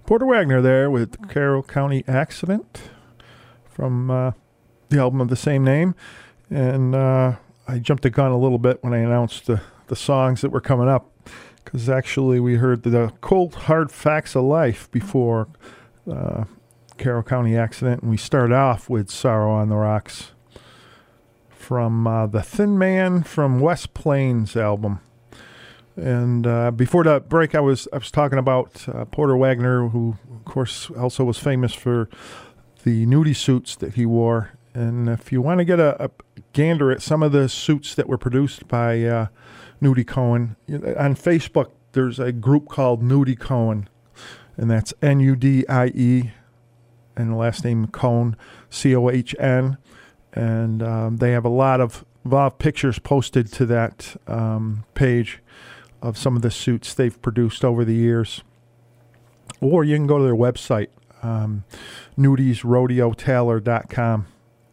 Porter 0.05 0.25
Wagoner 0.25 0.61
there 0.61 0.89
with 0.89 1.29
Carroll 1.29 1.63
County 1.63 2.05
Accident 2.07 2.83
from 3.67 4.09
uh, 4.09 4.31
the 4.87 4.99
album 4.99 5.19
of 5.19 5.27
the 5.27 5.35
same 5.35 5.65
name. 5.65 5.95
And 6.49 6.95
uh, 6.95 7.35
I 7.67 7.79
jumped 7.79 8.03
the 8.03 8.09
gun 8.09 8.31
a 8.31 8.37
little 8.37 8.59
bit 8.59 8.81
when 8.81 8.93
I 8.93 8.99
announced 8.99 9.47
the, 9.47 9.61
the 9.87 9.97
songs 9.97 10.41
that 10.41 10.51
were 10.51 10.61
coming 10.61 10.87
up 10.87 11.11
because 11.65 11.89
actually 11.89 12.39
we 12.39 12.55
heard 12.55 12.83
the 12.83 13.11
cold, 13.19 13.55
hard 13.55 13.91
facts 13.91 14.35
of 14.35 14.43
life 14.45 14.89
before 14.91 15.49
uh, 16.09 16.45
Carroll 16.97 17.23
County 17.23 17.57
Accident. 17.57 18.01
And 18.01 18.11
we 18.11 18.17
start 18.17 18.53
off 18.53 18.89
with 18.89 19.09
Sorrow 19.09 19.51
on 19.51 19.67
the 19.67 19.75
Rocks 19.75 20.31
from 21.65 22.05
uh, 22.05 22.27
the 22.27 22.43
Thin 22.43 22.77
Man 22.77 23.23
from 23.23 23.59
West 23.59 23.95
Plains 23.95 24.55
album. 24.55 24.99
And 25.95 26.45
uh, 26.45 26.69
before 26.69 27.03
that 27.05 27.27
break, 27.27 27.55
I 27.55 27.59
was 27.59 27.87
I 27.91 27.97
was 27.97 28.11
talking 28.11 28.37
about 28.37 28.87
uh, 28.87 29.05
Porter 29.05 29.35
Wagoner, 29.35 29.87
who 29.87 30.15
of 30.31 30.45
course 30.45 30.91
also 30.91 31.23
was 31.23 31.39
famous 31.39 31.73
for 31.73 32.07
the 32.83 33.07
nudie 33.07 33.35
suits 33.35 33.75
that 33.77 33.95
he 33.95 34.05
wore. 34.05 34.51
And 34.75 35.09
if 35.09 35.31
you 35.31 35.41
want 35.41 35.57
to 35.57 35.65
get 35.65 35.79
a, 35.79 36.03
a 36.03 36.11
gander 36.53 36.91
at 36.91 37.01
some 37.01 37.23
of 37.23 37.31
the 37.31 37.49
suits 37.49 37.95
that 37.95 38.07
were 38.07 38.19
produced 38.19 38.67
by 38.67 39.01
uh, 39.03 39.27
Nudie 39.81 40.05
Cohn 40.05 40.57
on 40.69 41.15
Facebook, 41.15 41.71
there's 41.93 42.19
a 42.19 42.31
group 42.31 42.69
called 42.69 43.01
Nudie 43.01 43.39
Cohn, 43.39 43.89
and 44.55 44.69
that's 44.69 44.93
N 45.01 45.19
U 45.19 45.35
D 45.35 45.65
I 45.67 45.87
E, 45.87 46.31
and 47.15 47.31
the 47.31 47.35
last 47.35 47.63
name 47.63 47.87
Cohn, 47.87 48.35
C 48.69 48.95
O 48.95 49.09
H 49.09 49.35
N, 49.39 49.79
and 50.35 50.83
um, 50.83 51.17
they 51.17 51.31
have 51.31 51.45
a 51.45 51.49
lot 51.49 51.81
of 51.81 52.05
of 52.29 52.57
pictures 52.57 52.99
posted 52.99 53.51
to 53.53 53.65
that 53.67 54.17
um, 54.27 54.83
page 54.93 55.39
of 56.01 56.17
some 56.17 56.35
of 56.35 56.41
the 56.41 56.51
suits 56.51 56.93
they've 56.93 57.21
produced 57.21 57.63
over 57.63 57.85
the 57.85 57.93
years. 57.93 58.43
Or 59.61 59.83
you 59.83 59.95
can 59.95 60.07
go 60.07 60.17
to 60.17 60.23
their 60.23 60.35
website, 60.35 60.87
um, 61.23 61.63
nudiesrodeotailor.com, 62.17 64.27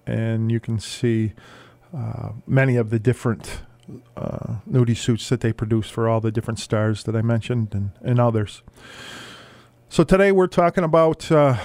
and 0.06 0.50
you 0.50 0.60
can 0.60 0.80
see 0.80 1.34
uh, 1.96 2.30
many 2.46 2.76
of 2.76 2.90
the 2.90 2.98
different 2.98 3.60
uh, 4.16 4.56
nudie 4.68 4.96
suits 4.96 5.28
that 5.28 5.40
they 5.40 5.52
produce 5.52 5.90
for 5.90 6.08
all 6.08 6.20
the 6.20 6.32
different 6.32 6.58
stars 6.58 7.04
that 7.04 7.14
I 7.14 7.22
mentioned 7.22 7.74
and, 7.74 7.90
and 8.00 8.18
others. 8.18 8.62
So 9.88 10.02
today 10.04 10.32
we're 10.32 10.46
talking 10.46 10.84
about 10.84 11.30
uh, 11.30 11.58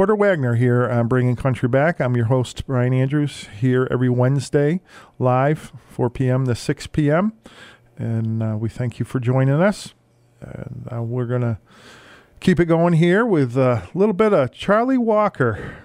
Porter 0.00 0.16
Wagoner 0.16 0.54
here 0.54 0.88
on 0.88 1.08
Bringing 1.08 1.36
Country 1.36 1.68
Back. 1.68 2.00
I'm 2.00 2.16
your 2.16 2.24
host, 2.24 2.66
Brian 2.66 2.94
Andrews, 2.94 3.48
here 3.60 3.86
every 3.90 4.08
Wednesday, 4.08 4.80
live, 5.18 5.72
4 5.90 6.08
p.m. 6.08 6.46
to 6.46 6.54
6 6.54 6.86
p.m. 6.86 7.34
And 7.98 8.42
uh, 8.42 8.56
we 8.58 8.70
thank 8.70 8.98
you 8.98 9.04
for 9.04 9.20
joining 9.20 9.60
us. 9.60 9.92
And 10.40 10.88
uh, 10.90 11.02
we're 11.02 11.26
going 11.26 11.42
to 11.42 11.58
keep 12.40 12.58
it 12.58 12.64
going 12.64 12.94
here 12.94 13.26
with 13.26 13.58
a 13.58 13.90
little 13.92 14.14
bit 14.14 14.32
of 14.32 14.52
Charlie 14.52 14.96
Walker 14.96 15.76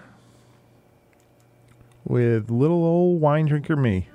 with 2.05 2.49
Little 2.49 2.85
Old 2.85 3.19
Wine 3.19 3.47
Drinker 3.47 3.75
Me. 3.75 4.07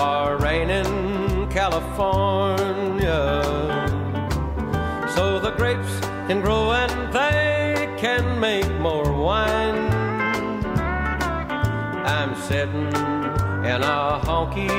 For 0.00 0.38
rain 0.38 0.70
in 0.70 1.46
California 1.50 3.22
so 5.14 5.38
the 5.38 5.52
grapes 5.58 5.94
can 6.26 6.40
grow 6.40 6.72
and 6.72 7.12
they 7.12 7.86
can 7.98 8.40
make 8.40 8.70
more 8.80 9.12
wine. 9.12 9.80
I'm 12.16 12.34
sitting 12.48 12.88
in 13.72 13.80
a 13.96 14.00
honky 14.24 14.70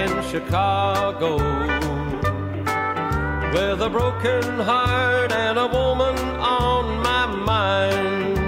in 0.00 0.10
Chicago 0.32 1.36
with 3.54 3.80
a 3.88 3.90
broken 3.98 4.42
heart 4.70 5.30
and 5.30 5.58
a 5.58 5.68
woman 5.68 6.16
on 6.58 6.84
my 7.08 7.26
mind. 7.52 8.38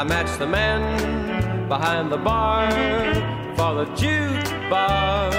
I 0.00 0.04
match 0.04 0.38
the 0.38 0.46
man 0.46 1.66
behind 1.68 2.12
the 2.12 2.18
bar 2.18 3.35
for 3.56 3.74
the 3.74 3.86
jukebox. 3.96 5.32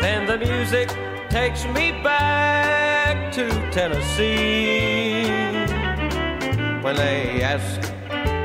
Then 0.00 0.26
the 0.26 0.38
music 0.38 0.88
takes 1.30 1.64
me 1.66 1.92
back 2.02 3.32
to 3.32 3.48
Tennessee. 3.70 5.24
When 6.82 6.96
they 6.96 7.42
ask 7.42 7.80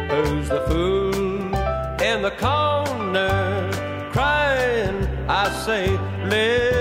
who's 0.10 0.48
the 0.48 0.62
fool 0.68 1.16
in 2.02 2.22
the 2.22 2.32
corner 2.38 3.70
crying, 4.14 5.08
I 5.28 5.50
say, 5.66 5.90
little 6.24 6.77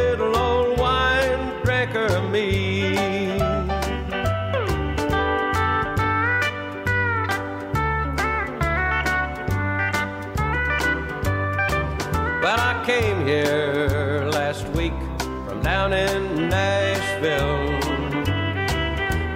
came 12.87 13.27
here 13.27 14.29
last 14.31 14.65
week 14.69 14.95
from 15.19 15.61
down 15.61 15.93
in 15.93 16.49
Nashville. 16.49 17.81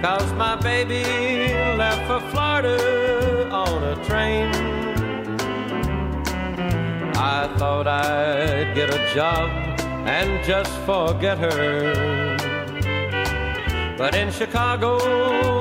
Cause 0.01 0.31
my 0.35 0.55
baby 0.55 1.03
left 1.75 2.07
for 2.07 2.21
Florida 2.31 3.49
on 3.51 3.83
a 3.83 3.95
train. 4.05 4.47
I 7.13 7.53
thought 7.57 7.87
I'd 7.87 8.73
get 8.73 8.89
a 8.89 9.13
job 9.13 9.49
and 10.07 10.41
just 10.45 10.71
forget 10.85 11.37
her. 11.37 11.93
But 13.97 14.15
in 14.15 14.31
Chicago, 14.31 14.95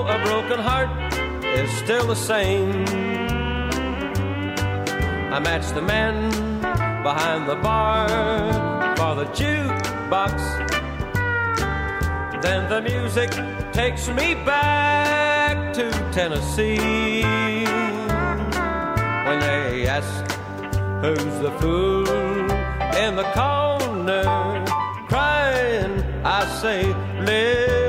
a 0.06 0.16
broken 0.22 0.60
heart 0.60 1.12
is 1.44 1.68
still 1.78 2.06
the 2.06 2.14
same. 2.14 2.84
I 5.34 5.40
matched 5.40 5.74
the 5.74 5.82
man 5.82 6.39
behind 7.02 7.48
the 7.48 7.56
bar 7.56 8.08
for 8.96 9.14
the 9.14 9.26
jukebox. 9.32 10.36
Then 12.42 12.68
the 12.68 12.82
music 12.82 13.30
takes 13.72 14.08
me 14.08 14.34
back 14.34 15.72
to 15.74 15.90
Tennessee. 16.12 17.22
When 19.26 19.40
they 19.40 19.86
ask 19.86 20.12
who's 21.00 21.38
the 21.40 21.52
fool 21.60 22.08
in 22.96 23.16
the 23.16 23.28
corner 23.34 24.64
crying, 25.08 26.02
I 26.24 26.44
say, 26.60 26.84
little 27.20 27.79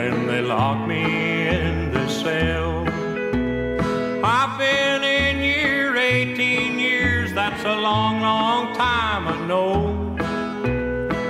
when 0.00 0.26
they 0.26 0.40
locked 0.40 0.88
me 0.88 1.02
in 1.46 1.92
the 1.92 2.08
cell. 2.08 2.88
I've 4.24 4.58
been 4.58 5.02
in 5.04 5.42
here 5.42 5.94
18 5.94 6.78
years, 6.78 7.34
that's 7.34 7.62
a 7.64 7.76
long, 7.76 8.22
long 8.22 8.74
time, 8.74 9.28
I 9.28 9.36
know. 9.46 9.74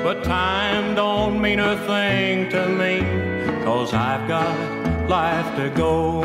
But 0.04 0.22
time 0.22 0.94
don't 0.94 1.40
mean 1.40 1.58
a 1.58 1.76
thing 1.88 2.48
to 2.50 2.68
me, 2.68 2.94
cause 3.64 3.92
I've 3.92 4.28
got 4.28 4.54
life 5.08 5.50
to 5.56 5.68
go. 5.70 6.20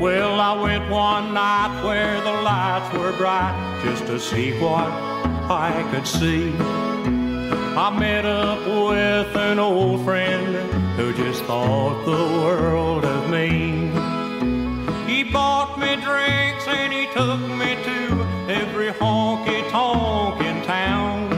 Well, 0.00 0.40
I 0.40 0.52
went 0.66 0.90
one 0.90 1.32
night 1.32 1.72
where 1.84 2.20
the 2.22 2.36
lights 2.50 2.92
were 2.98 3.12
bright 3.12 3.54
just 3.84 4.06
to 4.06 4.18
see 4.18 4.50
what 4.58 4.90
I 5.48 5.88
could 5.92 6.08
see. 6.08 6.85
I 7.78 7.90
met 7.90 8.24
up 8.24 8.60
with 8.60 9.36
an 9.36 9.58
old 9.58 10.02
friend 10.02 10.56
who 10.96 11.12
just 11.12 11.44
thought 11.44 12.06
the 12.06 12.40
world 12.42 13.04
of 13.04 13.28
me. 13.28 13.90
He 15.06 15.22
bought 15.24 15.78
me 15.78 15.96
drinks 15.96 16.66
and 16.66 16.90
he 16.90 17.04
took 17.12 17.38
me 17.38 17.76
to 17.84 18.50
every 18.50 18.92
honky 18.92 19.68
tonk 19.68 20.40
in 20.40 20.62
town. 20.64 21.28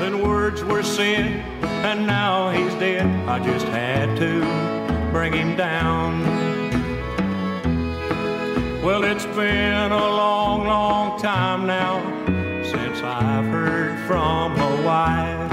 Then 0.00 0.26
words 0.26 0.64
were 0.64 0.82
said, 0.82 1.26
and 1.84 2.06
now 2.06 2.50
he's 2.50 2.72
dead. 2.76 3.04
I 3.28 3.38
just 3.38 3.66
had 3.66 4.16
to 4.16 4.40
bring 5.12 5.34
him 5.34 5.56
down. 5.58 6.22
Well, 8.82 9.04
it's 9.04 9.26
been 9.26 9.92
a 9.92 10.08
long, 10.08 10.64
long 10.64 11.20
time 11.20 11.66
now 11.66 12.17
from 14.08 14.54
my 14.56 14.74
wife. 14.86 15.52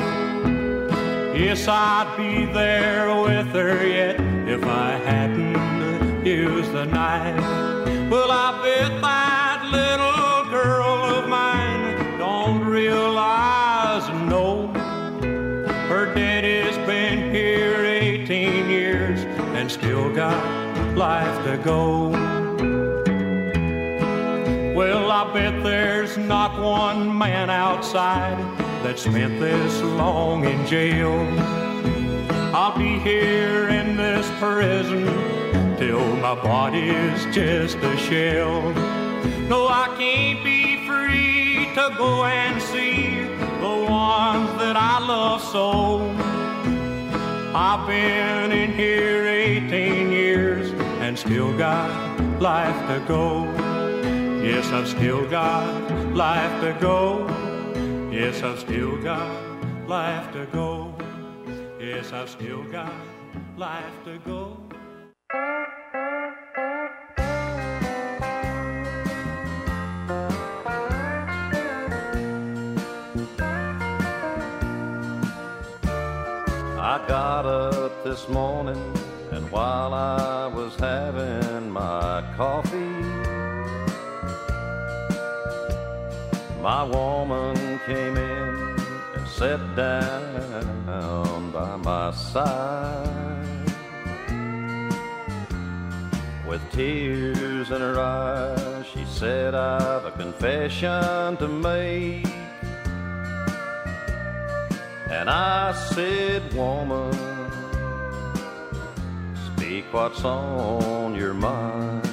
Yes, 1.35 1.67
I'd 1.67 2.15
be 2.15 2.45
there 2.53 3.13
with 3.21 3.47
her 3.47 3.85
yet 3.85 4.17
if 4.47 4.63
I 4.63 4.91
hadn't 4.91 6.25
used 6.25 6.71
the 6.71 6.85
knife. 6.85 7.37
Well, 8.09 8.31
I 8.31 8.49
bet 8.63 9.01
that 9.01 9.59
little 9.79 10.49
girl 10.49 11.17
of 11.17 11.27
mine 11.27 12.17
don't 12.17 12.63
realize, 12.63 14.07
no, 14.29 14.67
her 15.89 16.05
daddy's 16.15 16.77
been 16.87 17.35
here 17.35 17.83
18 17.83 18.69
years 18.69 19.19
and 19.57 19.69
still 19.69 20.15
got 20.15 20.95
life 20.95 21.43
to 21.43 21.57
go. 21.57 22.34
Well, 24.86 25.09
I 25.09 25.33
bet 25.33 25.63
there's 25.63 26.15
not 26.15 26.61
one 26.61 27.17
man 27.17 27.49
outside 27.49 28.38
that 28.83 28.99
spent 28.99 29.39
this 29.39 29.81
long 29.81 30.45
in 30.45 30.63
jail. 30.67 31.15
I'll 32.53 32.77
be 32.77 32.99
here 32.99 33.67
in 33.69 33.97
this 33.97 34.29
prison 34.38 35.05
till 35.77 36.05
my 36.17 36.36
body's 36.36 37.25
just 37.33 37.77
a 37.77 37.97
shell. 37.97 38.61
No, 39.49 39.67
I 39.67 39.88
can't 39.97 40.43
be 40.43 40.86
free 40.86 41.65
to 41.73 41.95
go 41.97 42.23
and 42.25 42.61
see 42.61 43.23
the 43.65 43.88
ones 43.89 44.51
that 44.59 44.75
I 44.77 44.99
love 44.99 45.41
so. 45.41 46.01
I've 47.55 47.88
been 47.88 48.51
in 48.51 48.71
here 48.73 49.25
18 49.25 50.11
years 50.11 50.69
and 51.01 51.17
still 51.17 51.57
got 51.57 51.89
life 52.39 52.79
to 52.88 53.03
go. 53.07 53.74
Yes, 54.45 54.71
I've 54.71 54.87
still 54.87 55.27
got 55.27 56.13
life 56.13 56.61
to 56.61 56.77
go. 56.79 57.27
Yes, 58.11 58.43
I've 58.43 58.59
still 58.59 58.95
got 59.01 59.27
life 59.87 60.31
to 60.33 60.45
go. 60.53 60.93
Yes, 61.79 62.13
I've 62.13 62.29
still 62.29 62.63
got 62.65 62.93
life 63.57 64.03
to 64.03 64.19
go. 64.19 64.55
I 76.79 77.03
got 77.07 77.47
up 77.47 78.03
this 78.03 78.29
morning, 78.29 78.93
and 79.31 79.49
while 79.49 79.95
I 79.95 80.45
was 80.45 80.75
having 80.75 81.71
my 81.71 82.23
coffee, 82.37 83.24
my 86.66 86.82
woman 86.82 87.80
came 87.86 88.18
in 88.18 88.76
and 89.13 89.28
sat 89.28 89.61
down 89.76 91.51
by 91.51 91.76
my 91.76 92.09
side. 92.09 93.70
With 96.47 96.63
tears 96.72 97.70
in 97.70 97.82
her 97.82 97.99
eyes, 97.99 98.84
she 98.91 99.05
said, 99.05 99.53
I've 99.53 100.05
a 100.05 100.11
confession 100.13 101.38
to 101.38 101.47
make. 101.47 102.26
And 105.11 105.30
I 105.30 105.72
said, 105.93 106.51
Woman, 106.55 107.13
speak 109.53 109.86
what's 109.91 110.26
on 110.26 111.13
your 111.13 111.36
mind. 111.36 112.03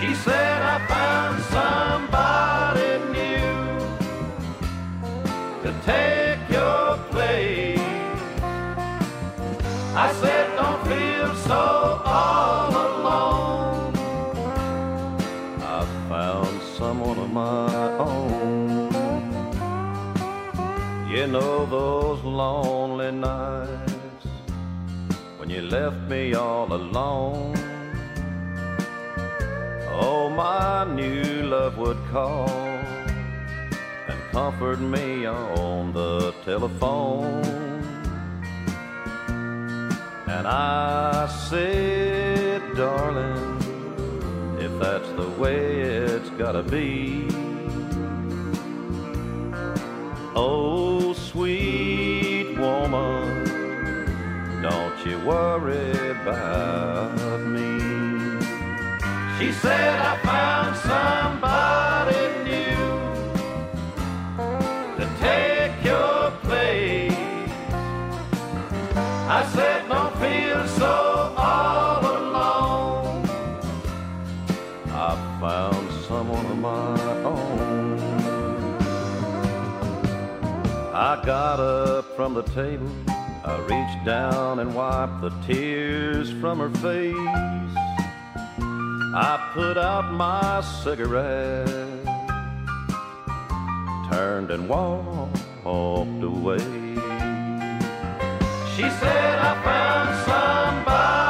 She 0.00 0.12
said, 0.16 0.60
I 0.60 0.84
found 0.88 1.42
somebody 1.44 1.91
take 5.84 6.40
your 6.48 6.96
place. 7.10 7.78
I 9.94 10.12
said, 10.20 10.46
Don't 10.56 10.82
feel 10.86 11.34
so 11.48 11.62
all 12.04 12.70
alone. 12.70 13.94
I 15.60 15.84
found 16.08 16.62
someone 16.78 17.18
of 17.18 17.30
my 17.32 17.74
own. 17.98 18.42
You 21.10 21.26
know 21.26 21.66
those 21.66 22.22
lonely 22.24 23.12
nights 23.12 24.26
when 25.38 25.50
you 25.50 25.62
left 25.62 26.00
me 26.08 26.34
all 26.34 26.72
alone. 26.72 27.54
Oh, 30.00 30.30
my 30.30 30.84
new 30.94 31.42
love 31.42 31.76
would 31.76 31.98
call 32.10 32.48
comfort 34.32 34.80
me 34.80 35.26
on 35.26 35.92
the 35.92 36.32
telephone. 36.42 37.44
And 40.26 40.48
I 40.48 41.28
said, 41.50 42.62
darling, 42.74 43.58
if 44.58 44.72
that's 44.80 45.10
the 45.20 45.28
way 45.38 45.82
it's 45.82 46.30
gotta 46.30 46.62
be. 46.62 47.28
Oh, 50.34 51.12
sweet 51.12 52.56
woman, 52.56 53.44
don't 54.62 55.06
you 55.06 55.18
worry 55.18 56.08
about 56.08 57.40
me. 57.40 57.78
She 59.38 59.52
said, 59.52 60.00
I 60.00 60.16
found 60.24 60.76
somebody 60.78 61.91
I 81.12 81.22
got 81.26 81.60
up 81.60 82.16
from 82.16 82.32
the 82.32 82.42
table. 82.42 82.90
I 83.44 83.58
reached 83.68 84.02
down 84.06 84.60
and 84.60 84.74
wiped 84.74 85.20
the 85.20 85.28
tears 85.46 86.32
from 86.40 86.58
her 86.58 86.70
face. 86.70 87.76
I 89.14 89.50
put 89.52 89.76
out 89.76 90.10
my 90.14 90.62
cigarette, 90.62 91.68
turned 94.10 94.50
and 94.50 94.66
walked 94.70 95.36
away. 95.66 96.56
She 98.74 98.88
said, 98.88 99.38
I 99.38 99.52
found 99.62 100.16
somebody 100.24 101.21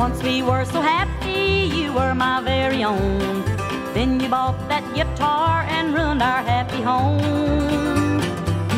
Once 0.00 0.22
we 0.22 0.42
were 0.42 0.64
so 0.64 0.80
happy, 0.80 1.68
you 1.76 1.92
were 1.92 2.14
my 2.14 2.40
very 2.40 2.82
own. 2.82 3.44
Then 3.92 4.18
you 4.18 4.30
bought 4.30 4.58
that 4.70 4.82
guitar 4.94 5.66
and 5.68 5.92
ruined 5.92 6.22
our 6.22 6.42
happy 6.42 6.80
home. 6.80 7.20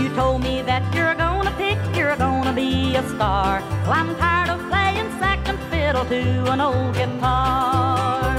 You 0.03 0.13
told 0.17 0.43
me 0.43 0.63
that 0.63 0.83
you're 0.93 1.15
gonna 1.15 1.55
pick, 1.57 1.79
you're 1.97 2.17
gonna 2.17 2.53
be 2.53 2.97
a 2.97 3.09
star. 3.11 3.61
Well, 3.85 3.93
I'm 4.01 4.17
tired 4.17 4.51
of 4.51 4.69
playing 4.69 5.11
second 5.21 5.61
fiddle 5.71 6.05
to 6.07 6.23
an 6.53 6.61
old 6.61 6.93
guitar. 6.97 8.37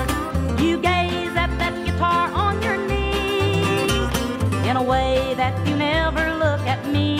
You 0.60 0.76
gaze 0.90 1.36
at 1.44 1.52
that 1.62 1.76
guitar 1.86 2.26
on 2.34 2.62
your 2.62 2.78
knees 2.90 4.12
in 4.68 4.76
a 4.76 4.84
way 4.84 5.34
that 5.38 5.56
you 5.66 5.78
never 5.78 6.26
look 6.34 6.64
at 6.74 6.86
me. 6.96 7.16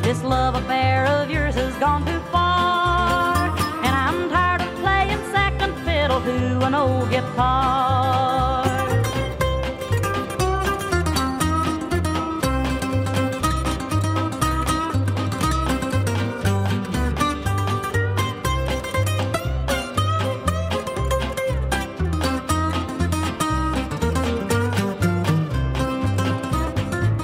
This 0.00 0.22
love 0.22 0.54
affair 0.54 1.04
of 1.04 1.30
yours 1.30 1.54
has 1.56 1.74
gone 1.76 2.02
too 2.06 2.20
far, 2.32 2.55
an 6.24 6.74
old 6.74 7.10
guitar. 7.10 8.64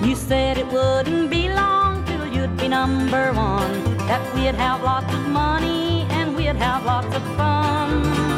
You 0.04 0.14
said 0.14 0.58
it 0.58 0.66
wouldn't 0.66 1.30
be 1.30 1.48
long 1.48 2.04
till 2.04 2.26
you'd 2.26 2.56
be 2.58 2.68
number 2.68 3.32
one. 3.32 3.96
That 4.06 4.22
we'd 4.34 4.54
have 4.56 4.82
lots 4.82 5.12
of 5.14 5.26
money 5.28 6.06
and 6.10 6.36
we'd 6.36 6.56
have 6.56 6.84
lots 6.84 7.14
of 7.16 7.22
fun 7.36 8.31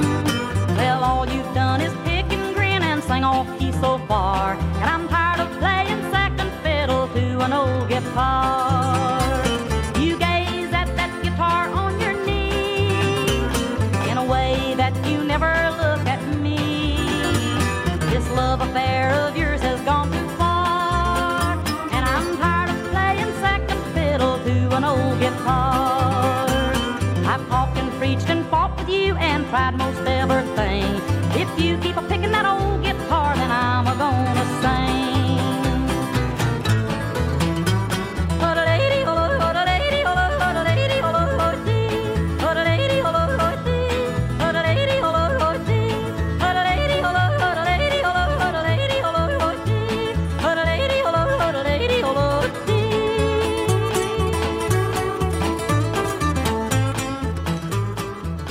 all 1.27 1.35
you've 1.35 1.55
done 1.55 1.81
is 1.81 1.93
pick 2.05 2.27
and 2.33 2.55
grin 2.55 2.83
and 2.83 3.03
sing 3.03 3.25
off 3.25 3.47
key 3.59 3.73
so 3.73 3.99
far. 4.09 4.55
And 4.55 4.85
I'm 4.85 5.09
tired 5.09 5.41
of 5.41 5.51
playing 5.59 6.03
second 6.11 6.51
fiddle 6.63 7.09
to 7.09 7.41
an 7.41 7.53
old 7.53 7.89
guitar. 7.89 9.45
You 9.99 10.19
gaze 10.19 10.73
at 10.73 10.89
that 10.97 11.13
guitar 11.23 11.69
on 11.69 11.99
your 12.01 12.15
knee 12.27 13.39
in 14.11 14.19
a 14.19 14.25
way 14.25 14.75
that 14.77 14.95
you 15.09 15.25
never 15.25 15.53
look 15.83 16.05
at 16.07 16.23
me. 16.39 16.97
This 18.13 18.29
love 18.33 18.61
affair 18.61 19.13
of 19.13 19.37
yours 19.37 19.63
has 19.63 19.81
gone 19.83 20.11
too 20.13 20.29
far. 20.37 21.57
And 21.95 22.05
I'm 22.05 22.37
tired 22.37 22.71
of 22.71 22.79
playing 22.93 23.33
second 23.41 23.83
fiddle 23.95 24.39
to 24.45 24.77
an 24.77 24.85
old 24.85 25.19
guitar. 25.21 26.47
I've 27.33 27.47
talked 27.49 27.79
and 27.79 27.91
preached 27.93 28.29
and 28.29 28.45
fought 28.47 28.77
with 28.79 28.91
you 28.91 29.17
and 29.17 29.47
tried 29.49 29.77
most 29.79 30.07
ever 30.07 30.44
picking 32.03 32.33
that 32.33 32.45
old 32.45 32.83
guitar, 32.83 33.37
then 33.37 33.51
I'm 33.51 33.87
a 33.87 33.95
gonna 33.97 34.63
sing. 34.63 35.05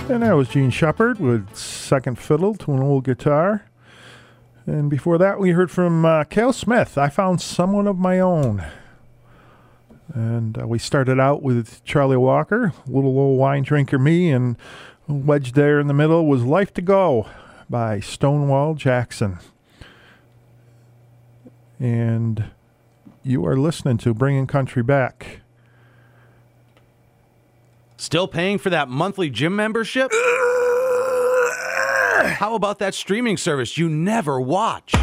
And 0.09 0.21
that 0.21 0.33
was 0.33 0.47
Jean 0.49 0.69
Shepard 0.69 1.19
with 1.19 1.57
Second 1.93 2.17
Fiddle 2.17 2.55
to 2.55 2.73
an 2.73 2.81
Old 2.81 3.03
Guitar. 3.03 3.65
And 4.65 4.89
before 4.89 5.19
that, 5.19 5.37
we 5.37 5.51
heard 5.51 5.69
from 5.69 6.03
uh, 6.03 6.23
Cal 6.23 6.51
Smith. 6.51 6.97
I 6.97 7.09
found 7.09 7.39
someone 7.39 7.85
of 7.85 7.99
my 7.99 8.19
own. 8.19 8.65
And 10.11 10.59
uh, 10.59 10.65
we 10.65 10.79
started 10.79 11.19
out 11.19 11.43
with 11.43 11.85
Charlie 11.85 12.17
Walker, 12.17 12.73
little 12.87 13.19
old 13.19 13.37
wine 13.37 13.61
drinker 13.61 13.99
me, 13.99 14.31
and 14.31 14.57
wedged 15.07 15.53
there 15.53 15.79
in 15.79 15.85
the 15.85 15.93
middle 15.93 16.25
was 16.25 16.43
Life 16.43 16.73
to 16.73 16.81
Go 16.81 17.27
by 17.69 17.99
Stonewall 17.99 18.73
Jackson. 18.73 19.37
And 21.79 22.45
you 23.21 23.45
are 23.45 23.55
listening 23.55 23.99
to 23.99 24.15
Bringing 24.15 24.47
Country 24.47 24.81
Back. 24.81 25.41
Still 27.97 28.27
paying 28.27 28.57
for 28.57 28.71
that 28.71 28.89
monthly 28.89 29.29
gym 29.29 29.55
membership? 29.55 30.11
How 32.33 32.55
about 32.55 32.79
that 32.79 32.95
streaming 32.95 33.37
service 33.37 33.77
you 33.77 33.87
never 33.87 34.41
watch? 34.41 34.95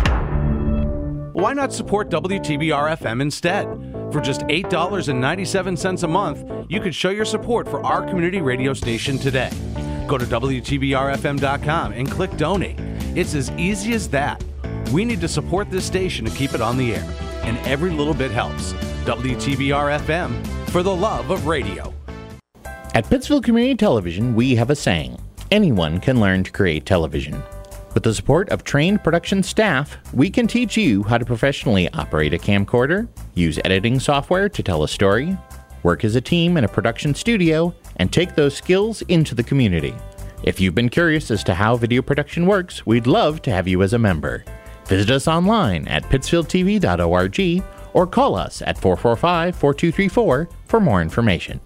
Why 1.32 1.52
not 1.52 1.72
support 1.72 2.10
WTBR 2.10 2.96
FM 2.98 3.22
instead? 3.22 3.66
For 4.12 4.20
just 4.20 4.40
$8.97 4.48 6.02
a 6.02 6.08
month, 6.08 6.66
you 6.68 6.80
could 6.80 6.92
show 6.92 7.10
your 7.10 7.24
support 7.24 7.68
for 7.68 7.86
our 7.86 8.04
community 8.04 8.40
radio 8.40 8.74
station 8.74 9.16
today. 9.16 9.50
Go 10.08 10.18
to 10.18 10.24
WTBRFM.com 10.26 11.92
and 11.92 12.10
click 12.10 12.36
donate. 12.36 12.80
It's 13.14 13.36
as 13.36 13.52
easy 13.52 13.92
as 13.92 14.08
that. 14.08 14.42
We 14.92 15.04
need 15.04 15.20
to 15.20 15.28
support 15.28 15.70
this 15.70 15.84
station 15.84 16.24
to 16.24 16.32
keep 16.32 16.52
it 16.52 16.60
on 16.60 16.76
the 16.76 16.96
air, 16.96 17.08
and 17.44 17.58
every 17.58 17.90
little 17.90 18.12
bit 18.12 18.32
helps. 18.32 18.72
WTBR 19.04 20.00
FM 20.00 20.44
for 20.70 20.82
the 20.82 20.94
love 20.94 21.30
of 21.30 21.46
radio. 21.46 21.94
At 22.92 23.08
Pittsfield 23.08 23.44
Community 23.44 23.76
Television, 23.76 24.34
we 24.34 24.56
have 24.56 24.70
a 24.70 24.74
saying 24.74 25.16
anyone 25.50 26.00
can 26.00 26.20
learn 26.20 26.44
to 26.44 26.50
create 26.50 26.86
television. 26.86 27.42
With 27.94 28.04
the 28.04 28.14
support 28.14 28.48
of 28.50 28.62
trained 28.62 29.02
production 29.02 29.42
staff, 29.42 29.98
we 30.12 30.30
can 30.30 30.46
teach 30.46 30.76
you 30.76 31.02
how 31.02 31.18
to 31.18 31.24
professionally 31.24 31.88
operate 31.92 32.32
a 32.32 32.38
camcorder, 32.38 33.08
use 33.34 33.58
editing 33.64 33.98
software 33.98 34.48
to 34.48 34.62
tell 34.62 34.84
a 34.84 34.88
story, 34.88 35.36
work 35.82 36.04
as 36.04 36.14
a 36.14 36.20
team 36.20 36.56
in 36.56 36.64
a 36.64 36.68
production 36.68 37.14
studio, 37.14 37.74
and 37.96 38.12
take 38.12 38.34
those 38.34 38.56
skills 38.56 39.02
into 39.02 39.34
the 39.34 39.42
community. 39.42 39.94
If 40.42 40.60
you've 40.60 40.74
been 40.74 40.88
curious 40.88 41.30
as 41.30 41.44
to 41.44 41.54
how 41.54 41.76
video 41.76 42.00
production 42.00 42.46
works, 42.46 42.86
we'd 42.86 43.06
love 43.06 43.42
to 43.42 43.50
have 43.50 43.66
you 43.66 43.82
as 43.82 43.92
a 43.92 43.98
member. 43.98 44.44
Visit 44.86 45.10
us 45.10 45.28
online 45.28 45.86
at 45.88 46.04
pittsfieldtv.org 46.04 47.64
or 47.92 48.06
call 48.06 48.36
us 48.36 48.62
at 48.62 48.78
445 48.78 49.56
4234 49.56 50.48
for 50.66 50.80
more 50.80 51.02
information. 51.02 51.60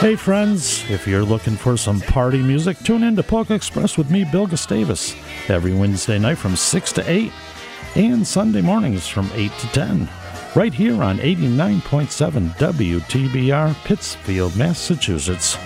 Hey 0.00 0.14
friends, 0.14 0.88
if 0.88 1.08
you're 1.08 1.24
looking 1.24 1.56
for 1.56 1.76
some 1.76 2.00
party 2.00 2.40
music, 2.40 2.78
tune 2.78 3.02
in 3.02 3.16
to 3.16 3.24
Polka 3.24 3.52
Express 3.52 3.98
with 3.98 4.12
me, 4.12 4.24
Bill 4.30 4.46
Gustavus, 4.46 5.16
every 5.48 5.74
Wednesday 5.74 6.20
night 6.20 6.38
from 6.38 6.54
6 6.54 6.92
to 6.92 7.10
8 7.10 7.32
and 7.96 8.24
Sunday 8.24 8.60
mornings 8.60 9.08
from 9.08 9.28
8 9.34 9.50
to 9.50 9.66
10, 9.72 10.08
right 10.54 10.72
here 10.72 11.02
on 11.02 11.18
89.7 11.18 12.48
WTBR, 12.50 13.74
Pittsfield, 13.84 14.54
Massachusetts. 14.56 15.58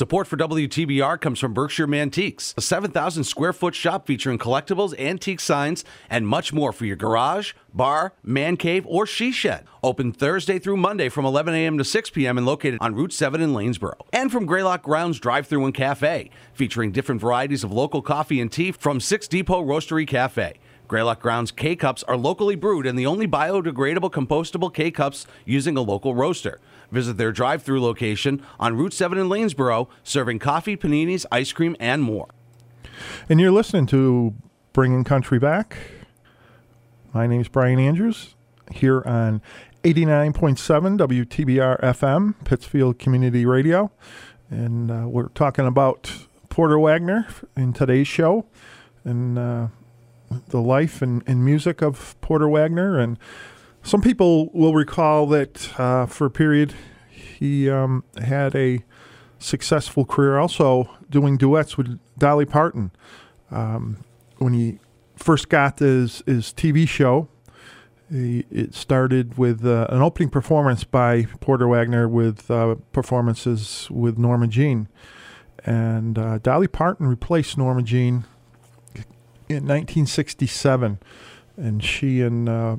Support 0.00 0.28
for 0.28 0.38
WTBR 0.38 1.20
comes 1.20 1.40
from 1.40 1.52
Berkshire 1.52 1.86
Mantiques, 1.86 2.56
a 2.56 2.62
7,000 2.62 3.22
square 3.24 3.52
foot 3.52 3.74
shop 3.74 4.06
featuring 4.06 4.38
collectibles, 4.38 4.98
antique 4.98 5.40
signs, 5.40 5.84
and 6.08 6.26
much 6.26 6.54
more 6.54 6.72
for 6.72 6.86
your 6.86 6.96
garage, 6.96 7.52
bar, 7.74 8.14
man 8.22 8.56
cave, 8.56 8.86
or 8.88 9.04
she 9.04 9.30
shed. 9.30 9.66
Open 9.82 10.10
Thursday 10.10 10.58
through 10.58 10.78
Monday 10.78 11.10
from 11.10 11.26
11 11.26 11.52
a.m. 11.52 11.76
to 11.76 11.84
6 11.84 12.08
p.m. 12.08 12.38
and 12.38 12.46
located 12.46 12.78
on 12.80 12.94
Route 12.94 13.12
7 13.12 13.42
in 13.42 13.52
Lanesboro. 13.52 13.92
And 14.10 14.32
from 14.32 14.46
Greylock 14.46 14.82
Grounds 14.82 15.20
Drive 15.20 15.46
Through 15.46 15.66
and 15.66 15.74
Cafe, 15.74 16.30
featuring 16.54 16.92
different 16.92 17.20
varieties 17.20 17.62
of 17.62 17.70
local 17.70 18.00
coffee 18.00 18.40
and 18.40 18.50
tea 18.50 18.72
from 18.72 19.00
Six 19.00 19.28
Depot 19.28 19.62
Roastery 19.62 20.08
Cafe. 20.08 20.54
Greylock 20.90 21.20
Grounds 21.20 21.52
K 21.52 21.76
Cups 21.76 22.02
are 22.04 22.16
locally 22.16 22.56
brewed 22.56 22.84
and 22.84 22.98
the 22.98 23.06
only 23.06 23.28
biodegradable 23.28 24.10
compostable 24.10 24.74
K 24.74 24.90
Cups 24.90 25.24
using 25.44 25.76
a 25.76 25.82
local 25.82 26.16
roaster. 26.16 26.58
Visit 26.90 27.16
their 27.16 27.32
drive 27.32 27.62
through 27.62 27.80
location 27.80 28.42
on 28.58 28.76
Route 28.76 28.92
7 28.92 29.16
in 29.18 29.28
Lanesboro, 29.28 29.88
serving 30.02 30.38
coffee, 30.38 30.76
paninis, 30.76 31.24
ice 31.30 31.52
cream, 31.52 31.76
and 31.78 32.02
more. 32.02 32.28
And 33.28 33.40
you're 33.40 33.52
listening 33.52 33.86
to 33.86 34.34
Bringing 34.72 35.04
Country 35.04 35.38
Back. 35.38 35.76
My 37.12 37.26
name 37.26 37.40
is 37.40 37.48
Brian 37.48 37.78
Andrews 37.78 38.34
here 38.72 39.02
on 39.04 39.40
89.7 39.82 40.98
WTBR 40.98 41.80
FM, 41.80 42.34
Pittsfield 42.44 42.98
Community 42.98 43.46
Radio. 43.46 43.90
And 44.50 44.90
uh, 44.90 45.08
we're 45.08 45.28
talking 45.28 45.66
about 45.66 46.12
Porter 46.48 46.78
Wagoner 46.78 47.26
in 47.56 47.72
today's 47.72 48.08
show 48.08 48.46
and 49.04 49.38
uh, 49.38 49.68
the 50.48 50.60
life 50.60 51.00
and, 51.02 51.22
and 51.26 51.44
music 51.44 51.82
of 51.82 52.20
Porter 52.20 52.48
Wagoner. 52.48 52.98
And 52.98 53.18
some 53.82 54.02
people 54.02 54.50
will 54.52 54.74
recall 54.74 55.26
that 55.26 55.78
uh, 55.78 56.06
for 56.06 56.26
a 56.26 56.30
period 56.30 56.74
he 57.10 57.70
um, 57.70 58.04
had 58.22 58.54
a 58.54 58.84
successful 59.38 60.04
career 60.04 60.38
also 60.38 60.90
doing 61.08 61.36
duets 61.36 61.76
with 61.76 61.98
Dolly 62.18 62.44
Parton. 62.44 62.90
Um, 63.50 64.04
when 64.38 64.52
he 64.52 64.78
first 65.16 65.48
got 65.48 65.78
his, 65.78 66.22
his 66.26 66.46
TV 66.52 66.86
show, 66.86 67.28
he, 68.10 68.44
it 68.50 68.74
started 68.74 69.38
with 69.38 69.64
uh, 69.64 69.86
an 69.90 70.02
opening 70.02 70.30
performance 70.30 70.84
by 70.84 71.24
Porter 71.40 71.66
Wagoner 71.68 72.08
with 72.08 72.50
uh, 72.50 72.76
performances 72.92 73.88
with 73.90 74.18
Norma 74.18 74.46
Jean. 74.46 74.88
And 75.64 76.18
uh, 76.18 76.38
Dolly 76.38 76.68
Parton 76.68 77.06
replaced 77.06 77.56
Norma 77.56 77.82
Jean 77.82 78.24
in 79.48 79.66
1967. 79.66 80.98
And 81.56 81.84
she 81.84 82.22
and 82.22 82.48
uh, 82.48 82.76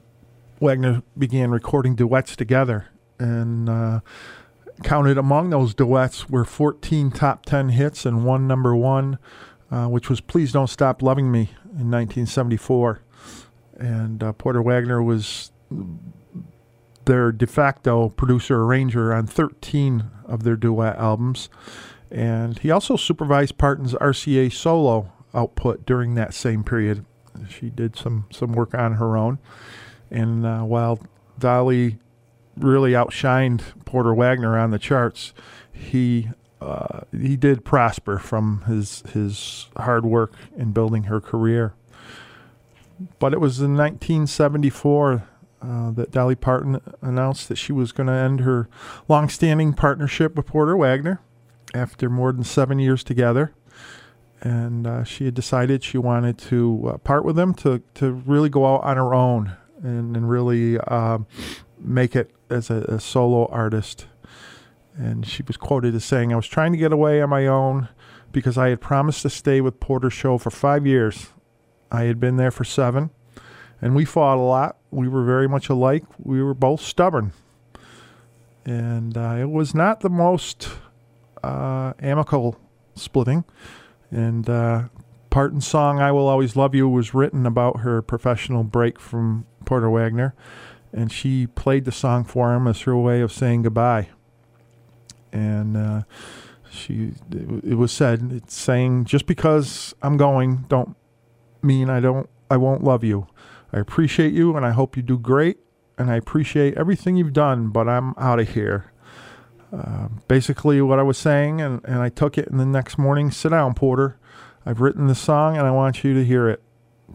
Wagoner 0.61 1.01
began 1.17 1.49
recording 1.49 1.95
duets 1.95 2.35
together. 2.35 2.85
And 3.17 3.67
uh, 3.67 4.01
counted 4.83 5.17
among 5.17 5.49
those 5.49 5.73
duets 5.73 6.29
were 6.29 6.45
14 6.45 7.09
top 7.09 7.45
10 7.45 7.69
hits 7.69 8.05
and 8.05 8.23
one 8.23 8.47
number 8.47 8.75
one, 8.75 9.17
uh, 9.71 9.87
which 9.87 10.07
was 10.07 10.21
Please 10.21 10.51
Don't 10.51 10.67
Stop 10.67 11.01
Loving 11.01 11.31
Me 11.31 11.49
in 11.63 11.89
1974. 11.89 13.01
And 13.77 14.21
uh, 14.21 14.33
Porter 14.33 14.61
Wagoner 14.61 15.01
was 15.01 15.51
their 17.05 17.31
de 17.31 17.47
facto 17.47 18.09
producer 18.09 18.61
arranger 18.61 19.11
on 19.11 19.25
13 19.25 20.11
of 20.25 20.43
their 20.43 20.55
duet 20.55 20.95
albums. 20.97 21.49
And 22.11 22.59
he 22.59 22.69
also 22.69 22.95
supervised 22.97 23.57
Parton's 23.57 23.95
RCA 23.95 24.53
solo 24.53 25.11
output 25.33 25.87
during 25.87 26.13
that 26.15 26.35
same 26.35 26.63
period. 26.63 27.03
She 27.49 27.71
did 27.71 27.95
some, 27.95 28.27
some 28.31 28.53
work 28.53 28.75
on 28.75 28.93
her 28.93 29.17
own. 29.17 29.39
And 30.11 30.45
uh, 30.45 30.61
while 30.61 30.99
Dolly 31.39 31.97
really 32.57 32.91
outshined 32.91 33.61
Porter 33.85 34.13
Wagoner 34.13 34.57
on 34.57 34.71
the 34.71 34.79
charts, 34.79 35.33
he 35.71 36.29
uh, 36.59 37.01
he 37.11 37.35
did 37.35 37.65
prosper 37.65 38.19
from 38.19 38.61
his 38.67 39.01
his 39.13 39.69
hard 39.77 40.05
work 40.05 40.33
in 40.55 40.71
building 40.71 41.03
her 41.03 41.19
career. 41.19 41.73
But 43.17 43.33
it 43.33 43.39
was 43.39 43.59
in 43.59 43.75
1974 43.75 45.27
uh, 45.61 45.91
that 45.91 46.11
Dolly 46.11 46.35
Parton 46.35 46.79
announced 47.01 47.49
that 47.49 47.57
she 47.57 47.71
was 47.71 47.91
going 47.91 48.07
to 48.07 48.13
end 48.13 48.41
her 48.41 48.69
long-standing 49.07 49.73
partnership 49.73 50.35
with 50.35 50.45
Porter 50.47 50.77
Wagoner 50.77 51.19
after 51.73 52.09
more 52.09 52.31
than 52.31 52.43
seven 52.43 52.77
years 52.77 53.03
together. 53.03 53.53
And 54.41 54.85
uh, 54.85 55.03
she 55.03 55.25
had 55.25 55.33
decided 55.33 55.83
she 55.83 55.97
wanted 55.97 56.37
to 56.39 56.91
uh, 56.93 56.97
part 56.97 57.25
with 57.25 57.37
him 57.37 57.53
to, 57.55 57.81
to 57.95 58.11
really 58.11 58.49
go 58.49 58.65
out 58.65 58.83
on 58.83 58.97
her 58.97 59.13
own 59.13 59.55
and, 59.81 60.15
and 60.15 60.29
really 60.29 60.77
uh, 60.79 61.19
make 61.79 62.15
it 62.15 62.31
as 62.49 62.69
a, 62.69 62.83
a, 62.87 62.99
solo 62.99 63.47
artist. 63.47 64.05
And 64.95 65.25
she 65.25 65.43
was 65.43 65.57
quoted 65.57 65.95
as 65.95 66.03
saying, 66.03 66.33
I 66.33 66.35
was 66.35 66.47
trying 66.47 66.71
to 66.73 66.77
get 66.77 66.91
away 66.91 67.21
on 67.21 67.29
my 67.29 67.47
own, 67.47 67.87
because 68.31 68.57
I 68.57 68.69
had 68.69 68.81
promised 68.81 69.21
to 69.23 69.29
stay 69.29 69.61
with 69.61 69.79
Porter 69.79 70.09
show 70.09 70.37
for 70.37 70.51
five 70.51 70.85
years. 70.85 71.29
I 71.91 72.03
had 72.03 72.19
been 72.19 72.37
there 72.37 72.51
for 72.51 72.63
seven, 72.63 73.09
and 73.81 73.95
we 73.95 74.05
fought 74.05 74.37
a 74.37 74.41
lot. 74.41 74.77
We 74.91 75.07
were 75.07 75.23
very 75.23 75.47
much 75.47 75.69
alike. 75.69 76.03
We 76.17 76.41
were 76.41 76.53
both 76.53 76.81
stubborn. 76.81 77.33
And 78.65 79.17
uh, 79.17 79.37
it 79.39 79.49
was 79.49 79.73
not 79.73 80.01
the 80.01 80.09
most 80.09 80.69
uh, 81.43 81.93
amicable 81.99 82.59
splitting. 82.95 83.43
And 84.11 84.49
uh, 84.49 84.83
Parton's 85.29 85.67
song, 85.67 85.99
I 85.99 86.11
Will 86.11 86.27
Always 86.27 86.55
Love 86.55 86.75
You, 86.75 86.87
was 86.87 87.13
written 87.13 87.45
about 87.45 87.79
her 87.79 88.01
professional 88.01 88.63
break 88.63 88.99
from 88.99 89.45
Porter 89.65 89.89
Wagoner. 89.89 90.33
And 90.93 91.11
she 91.11 91.47
played 91.47 91.85
the 91.85 91.91
song 91.91 92.23
for 92.23 92.53
him 92.53 92.67
as 92.67 92.81
her 92.81 92.97
way 92.97 93.21
of 93.21 93.31
saying 93.31 93.63
goodbye. 93.63 94.09
And 95.31 95.77
uh, 95.77 96.01
she, 96.69 97.13
it 97.31 97.75
was 97.75 97.91
said, 97.91 98.31
it's 98.33 98.53
saying, 98.53 99.05
just 99.05 99.25
because 99.25 99.93
I'm 100.01 100.17
going, 100.17 100.65
don't 100.67 100.95
mean 101.61 101.89
I 101.89 101.99
don't, 101.99 102.29
I 102.49 102.57
won't 102.57 102.83
love 102.83 103.03
you. 103.03 103.27
I 103.71 103.79
appreciate 103.79 104.33
you 104.33 104.57
and 104.57 104.65
I 104.65 104.71
hope 104.71 104.97
you 104.97 105.03
do 105.03 105.17
great. 105.17 105.59
And 105.97 106.09
I 106.09 106.15
appreciate 106.15 106.77
everything 106.77 107.15
you've 107.15 107.33
done, 107.33 107.69
but 107.69 107.87
I'm 107.87 108.13
out 108.17 108.39
of 108.39 108.49
here. 108.49 108.91
Uh, 109.71 110.09
basically, 110.27 110.81
what 110.81 110.99
I 110.99 111.03
was 111.03 111.17
saying, 111.17 111.61
and, 111.61 111.79
and 111.85 111.99
I 111.99 112.09
took 112.09 112.37
it, 112.37 112.49
and 112.49 112.59
the 112.59 112.65
next 112.65 112.97
morning, 112.97 113.31
sit 113.31 113.49
down, 113.49 113.73
Porter. 113.73 114.17
I've 114.65 114.81
written 114.81 115.07
the 115.07 115.15
song, 115.15 115.57
and 115.57 115.65
I 115.65 115.71
want 115.71 116.03
you 116.03 116.13
to 116.13 116.25
hear 116.25 116.49
it. 116.49 116.61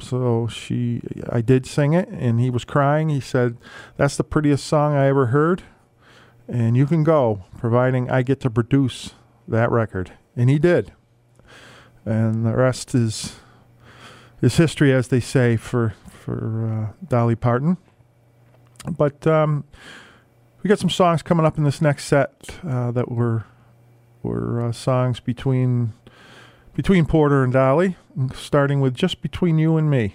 So 0.01 0.47
she, 0.47 1.03
I 1.29 1.41
did 1.41 1.67
sing 1.67 1.93
it, 1.93 2.09
and 2.09 2.41
he 2.41 2.51
was 2.51 2.65
crying. 2.65 3.09
He 3.09 3.21
said, 3.21 3.57
"That's 3.97 4.17
the 4.17 4.25
prettiest 4.25 4.67
song 4.67 4.95
I 4.95 5.07
ever 5.07 5.27
heard, 5.27 5.63
and 6.49 6.77
you 6.77 6.87
can 6.87 7.05
go, 7.05 7.45
providing 7.59 8.11
I 8.11 8.23
get 8.23 8.41
to 8.41 8.51
produce 8.51 9.15
that 9.49 9.71
record." 9.71 10.13
And 10.37 10.51
he 10.51 10.59
did, 10.59 10.93
and 12.05 12.45
the 12.45 12.55
rest 12.55 12.95
is 12.95 13.37
is 14.43 14.57
history, 14.57 14.93
as 14.93 15.09
they 15.09 15.21
say, 15.21 15.57
for 15.57 15.95
for 16.09 16.93
uh, 16.93 17.07
Dolly 17.07 17.37
Parton. 17.37 17.77
But 18.97 19.27
um, 19.27 19.65
we 20.63 20.69
got 20.69 20.79
some 20.79 20.91
songs 20.91 21.23
coming 21.23 21.47
up 21.47 21.59
in 21.59 21.65
this 21.65 21.81
next 21.81 22.05
set 22.05 22.59
uh, 22.67 22.91
that 22.93 23.11
were 23.11 23.45
were 24.23 24.67
uh, 24.67 24.73
songs 24.73 25.21
between 25.21 25.93
between 26.77 27.07
Porter 27.07 27.43
and 27.43 27.55
Dolly, 27.55 27.97
starting 28.35 28.83
with 28.83 28.95
just 28.95 29.23
between 29.23 29.59
you 29.59 29.79
and 29.79 29.91
me. 29.91 30.15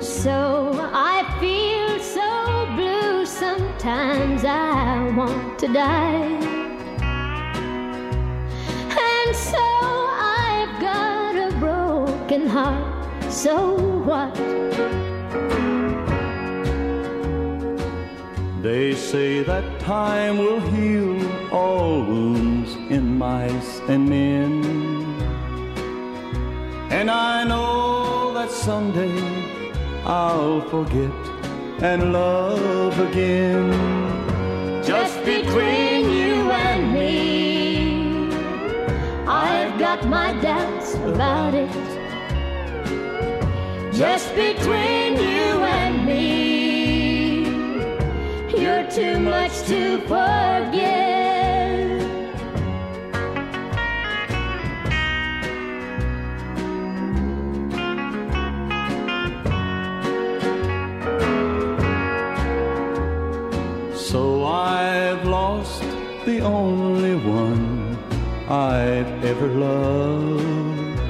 So 0.00 0.90
I 0.92 1.22
feel 1.38 2.00
so 2.00 2.66
blue 2.74 3.24
sometimes 3.24 4.44
I 4.44 5.12
want 5.16 5.56
to 5.60 5.72
die. 5.72 6.24
And 8.90 9.36
so 9.36 9.56
I've 9.60 10.80
got 10.80 11.36
a 11.36 11.56
broken 11.60 12.48
heart. 12.48 13.32
So 13.32 13.76
what? 14.02 14.63
They 18.64 18.94
say 18.94 19.42
that 19.42 19.78
time 19.80 20.38
will 20.38 20.58
heal 20.58 21.20
all 21.52 22.02
wounds 22.02 22.74
in 22.88 23.18
mice 23.18 23.80
and 23.88 24.08
men. 24.08 24.64
And 26.90 27.10
I 27.10 27.44
know 27.44 28.32
that 28.32 28.50
someday 28.50 29.20
I'll 30.06 30.62
forget 30.70 31.12
and 31.82 32.14
love 32.14 32.98
again. 33.00 33.68
Just 34.82 35.22
between 35.26 36.10
you 36.10 36.50
and 36.50 36.94
me, 36.94 38.30
I've 39.26 39.78
got 39.78 40.08
my 40.08 40.32
doubts 40.40 40.94
about 40.94 41.52
it. 41.52 41.70
Just 43.92 44.34
between 44.34 45.18
you 45.18 45.63
you're 48.64 48.90
too 48.90 49.18
much 49.20 49.54
to 49.64 49.98
forget. 50.08 51.04
So 63.94 64.46
I've 64.46 65.26
lost 65.26 65.82
the 66.24 66.40
only 66.40 67.16
one 67.16 67.98
I've 68.48 69.12
ever 69.24 69.48
loved. 69.48 71.00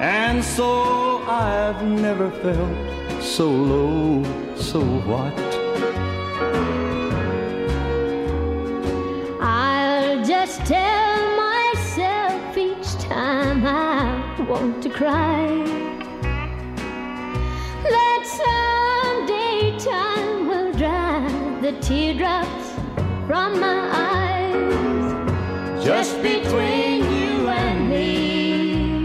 And 0.00 0.42
so 0.42 1.22
I've 1.28 1.80
never 1.84 2.28
felt 2.42 3.22
so 3.22 3.48
low, 3.48 4.24
so 4.56 4.80
what? 4.80 5.49
Just 10.50 10.66
tell 10.66 11.36
myself 11.36 12.58
each 12.58 12.94
time 13.04 13.64
I 13.64 14.40
want 14.48 14.82
to 14.82 14.90
cry 14.90 15.46
that 17.94 18.22
someday 18.40 19.78
time 19.78 20.48
will 20.48 20.72
dry 20.72 21.28
the 21.60 21.78
teardrops 21.80 22.72
from 23.28 23.60
my 23.60 23.80
eyes. 23.92 25.84
Just 25.84 26.20
between 26.20 27.04
you 27.04 27.48
and 27.48 27.88
me, 27.88 29.04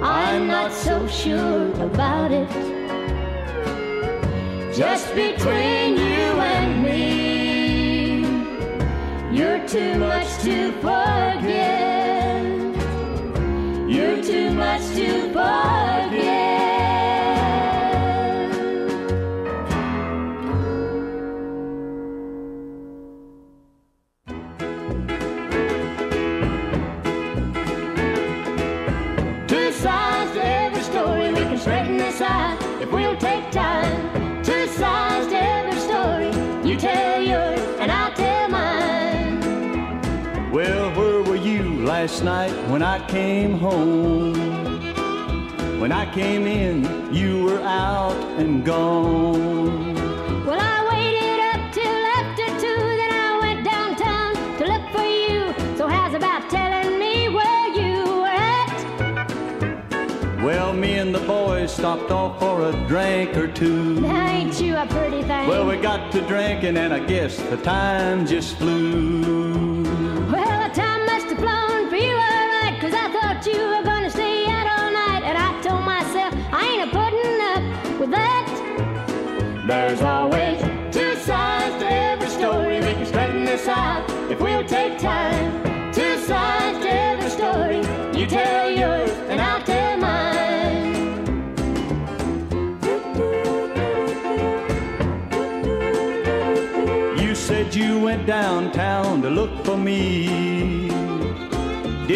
I'm 0.00 0.46
not 0.46 0.72
so 0.72 1.06
sure 1.08 1.70
about 1.82 2.32
it. 2.32 2.48
Just 4.74 5.14
between 5.14 5.98
you 5.98 6.24
and 6.54 6.82
me, 6.82 7.22
you're 9.36 9.66
too 9.66 9.94
much 9.98 10.21
to 10.42 10.72
forget. 10.80 12.42
You're 13.88 14.20
too 14.24 14.50
much 14.50 14.82
to 14.96 15.28
forget. 15.28 15.91
Last 42.02 42.24
night 42.24 42.50
when 42.68 42.82
I 42.82 42.98
came 43.06 43.52
home? 43.60 44.34
When 45.80 45.92
I 45.92 46.04
came 46.12 46.48
in, 46.48 47.14
you 47.14 47.44
were 47.44 47.60
out 47.60 48.16
and 48.40 48.64
gone. 48.64 49.94
Well, 50.44 50.58
I 50.60 50.78
waited 50.92 51.38
up 51.50 51.72
till 51.72 52.00
after 52.18 52.46
two, 52.62 52.82
then 53.00 53.12
I 53.12 53.38
went 53.44 53.64
downtown 53.64 54.34
to 54.58 54.64
look 54.72 54.84
for 54.90 55.06
you. 55.18 55.54
So 55.78 55.86
how's 55.86 56.14
about 56.14 56.50
telling 56.50 56.98
me 56.98 57.28
where 57.28 57.66
you 57.80 57.94
were 58.22 58.38
at? 58.58 58.76
Well, 60.42 60.72
me 60.72 60.94
and 60.94 61.14
the 61.14 61.20
boys 61.20 61.72
stopped 61.72 62.10
off 62.10 62.40
for 62.40 62.62
a 62.62 62.72
drink 62.88 63.36
or 63.36 63.46
two. 63.46 64.00
Now 64.00 64.26
ain't 64.26 64.60
you 64.60 64.74
a 64.74 64.86
pretty 64.86 65.22
thing? 65.22 65.46
Well, 65.46 65.68
we 65.68 65.76
got 65.76 66.10
to 66.10 66.20
drinking, 66.26 66.76
and 66.78 66.92
I 66.92 66.98
guess 67.06 67.36
the 67.36 67.58
time 67.58 68.26
just 68.26 68.56
flew. 68.56 69.91
Thought 73.42 73.52
you 73.52 73.66
were 73.66 73.82
gonna 73.82 74.10
stay 74.10 74.46
out 74.46 74.66
all 74.66 74.92
night. 74.92 75.22
And 75.24 75.36
I 75.38 75.60
told 75.62 75.84
myself, 75.84 76.34
I 76.52 76.64
ain't 76.66 76.88
a 76.88 76.94
putting 76.94 77.40
up 77.52 78.00
with 78.00 78.10
that. 78.10 78.46
There's 79.66 80.02
always 80.02 80.60
two 80.92 81.14
sides 81.16 81.76
to 81.82 81.90
every 81.90 82.28
story. 82.28 82.76
We 82.80 82.92
can 82.92 83.06
straighten 83.06 83.44
this 83.44 83.66
out 83.68 84.08
if 84.30 84.40
we'll 84.40 84.64
take 84.64 84.98
time. 84.98 85.92
Two 85.92 86.18
sides 86.18 86.84
to 86.84 86.90
every 86.90 87.30
story. 87.30 87.78
You 88.18 88.26
tell 88.26 88.70
yours, 88.70 89.10
and 89.28 89.40
I'll 89.40 89.62
tell 89.62 89.96
mine. 89.98 90.92
You 97.18 97.34
said 97.34 97.74
you 97.74 97.98
went 97.98 98.26
downtown 98.26 99.22
to 99.22 99.30
look 99.30 99.64
for 99.64 99.76
me. 99.76 100.51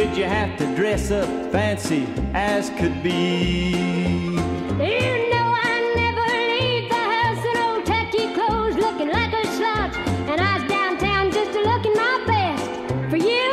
Did 0.07 0.19
you 0.19 0.25
have 0.25 0.57
to 0.59 0.77
dress 0.77 1.11
up 1.11 1.29
fancy 1.51 2.07
as 2.33 2.71
could 2.79 3.03
be? 3.03 3.71
You 3.71 5.13
know 5.33 5.49
I 5.69 5.93
never 5.97 6.27
leave 6.55 6.89
the 6.89 6.95
house 6.95 7.45
in 7.45 7.57
old 7.59 7.85
tacky 7.85 8.33
clothes 8.33 8.77
looking 8.77 9.09
like 9.09 9.33
a 9.33 9.45
slouch. 9.57 9.97
And 10.31 10.41
I 10.41 10.59
was 10.59 10.69
downtown 10.71 11.33
just 11.33 11.53
to 11.55 11.61
looking 11.61 11.95
my 11.95 12.23
best 12.25 13.11
for 13.11 13.17
you. 13.17 13.51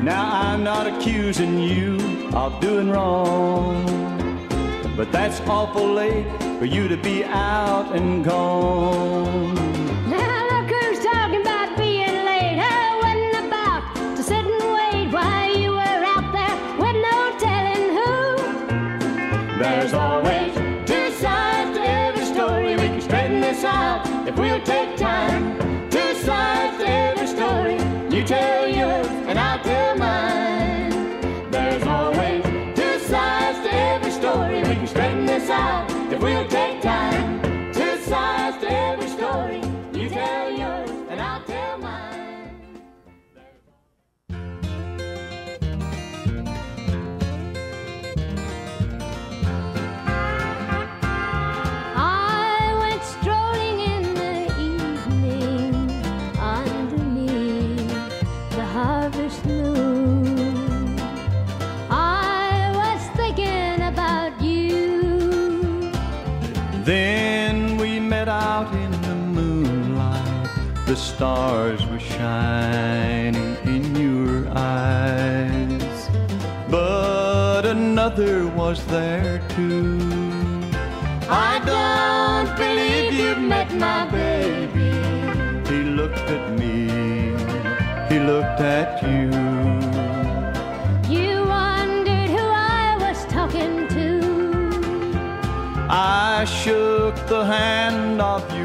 Now 0.00 0.30
I'm 0.32 0.62
not 0.62 0.86
accusing 0.86 1.58
you 1.58 1.98
of 2.32 2.60
doing 2.60 2.88
wrong, 2.88 3.84
but 4.96 5.10
that's 5.10 5.40
awful 5.40 5.92
late 5.92 6.28
for 6.60 6.66
you 6.66 6.86
to 6.86 6.96
be 6.96 7.24
out 7.24 7.96
and 7.96 8.24
gone. 8.24 9.59
Out 35.50 35.90
we'll 36.20 36.46
take 36.48 36.69
stars 71.20 71.84
were 71.88 72.00
shining 72.00 73.54
in 73.74 73.84
your 73.94 74.48
eyes. 74.56 76.08
But 76.70 77.66
another 77.66 78.46
was 78.46 78.82
there 78.86 79.42
too. 79.50 79.98
I 81.28 81.52
don't 81.72 82.50
believe 82.56 83.12
you've 83.12 83.44
met 83.54 83.70
my 83.74 84.06
baby. 84.06 84.92
He 85.70 85.80
looked 85.98 86.26
at 86.36 86.44
me, 86.58 86.88
he 88.08 88.18
looked 88.30 88.62
at 88.78 89.02
you. 89.02 89.28
You 91.16 91.44
wondered 91.44 92.30
who 92.36 92.46
I 92.80 92.96
was 92.98 93.18
talking 93.26 93.76
to. 93.96 94.08
I 95.90 96.46
shook 96.46 97.14
the 97.26 97.44
hand 97.44 98.22
of 98.22 98.40
stranger, 98.48 98.59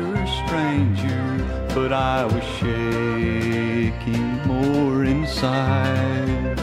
but 1.75 1.91
I 1.91 2.23
was 2.23 2.43
shaking 2.57 4.27
more 4.47 5.03
inside. 5.03 6.57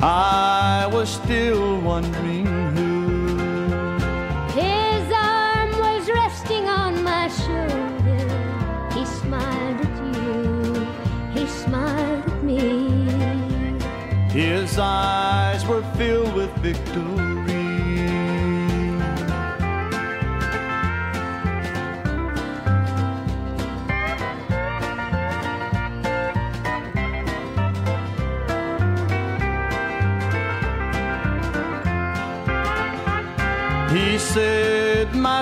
I 0.00 0.86
was 0.92 1.08
still 1.08 1.80
wondering 1.80 2.46
who. 2.76 2.96
His 4.52 5.04
arm 5.14 5.70
was 5.80 6.10
resting 6.10 6.68
on 6.68 7.02
my 7.02 7.28
shoulder. 7.28 8.26
He 8.92 9.06
smiled 9.06 9.80
at 9.86 9.96
you. 10.14 10.86
He 11.32 11.46
smiled 11.46 12.28
at 12.28 12.42
me. 12.44 13.80
His 14.30 14.78
eyes 14.78 15.64
were 15.64 15.82
filled 15.96 16.34
with 16.34 16.50
victory. 16.58 17.27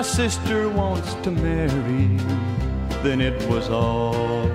Sister 0.07 0.69
wants 0.69 1.13
to 1.15 1.31
marry. 1.31 2.07
Then 3.03 3.19
it 3.21 3.37
was 3.49 3.69
all 3.69 4.47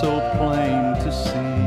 so 0.00 0.20
plain 0.36 0.94
to 1.02 1.10
see. 1.10 1.66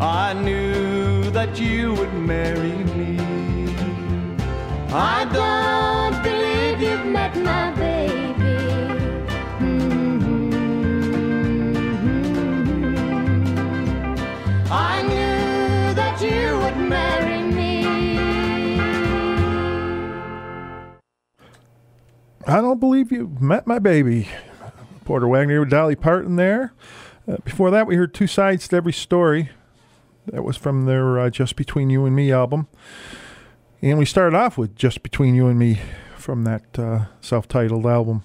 I 0.00 0.34
knew 0.34 1.30
that 1.30 1.58
you 1.58 1.94
would 1.94 2.12
marry 2.14 2.76
me. 2.94 3.18
I 4.92 5.24
don't 5.32 6.22
believe 6.22 6.80
you've 6.82 7.06
met 7.06 7.34
my 7.36 7.70
baby. 7.72 7.99
I 22.50 22.60
don't 22.60 22.80
believe 22.80 23.12
you 23.12 23.36
met 23.38 23.68
my 23.68 23.78
baby. 23.78 24.28
Porter 25.04 25.28
Wagoner 25.28 25.60
with 25.60 25.70
Dolly 25.70 25.94
Parton 25.94 26.34
there. 26.34 26.74
Uh, 27.28 27.36
before 27.44 27.70
that, 27.70 27.86
we 27.86 27.94
heard 27.94 28.12
Two 28.12 28.26
Sides 28.26 28.66
to 28.68 28.76
Every 28.76 28.92
Story. 28.92 29.50
That 30.26 30.42
was 30.42 30.56
from 30.56 30.84
their 30.84 31.20
uh, 31.20 31.30
Just 31.30 31.54
Between 31.54 31.90
You 31.90 32.06
and 32.06 32.16
Me 32.16 32.32
album. 32.32 32.66
And 33.80 34.00
we 34.00 34.04
started 34.04 34.36
off 34.36 34.58
with 34.58 34.74
Just 34.74 35.04
Between 35.04 35.36
You 35.36 35.46
and 35.46 35.60
Me 35.60 35.80
from 36.16 36.42
that 36.42 36.76
uh, 36.76 37.04
self 37.20 37.46
titled 37.46 37.86
album. 37.86 38.24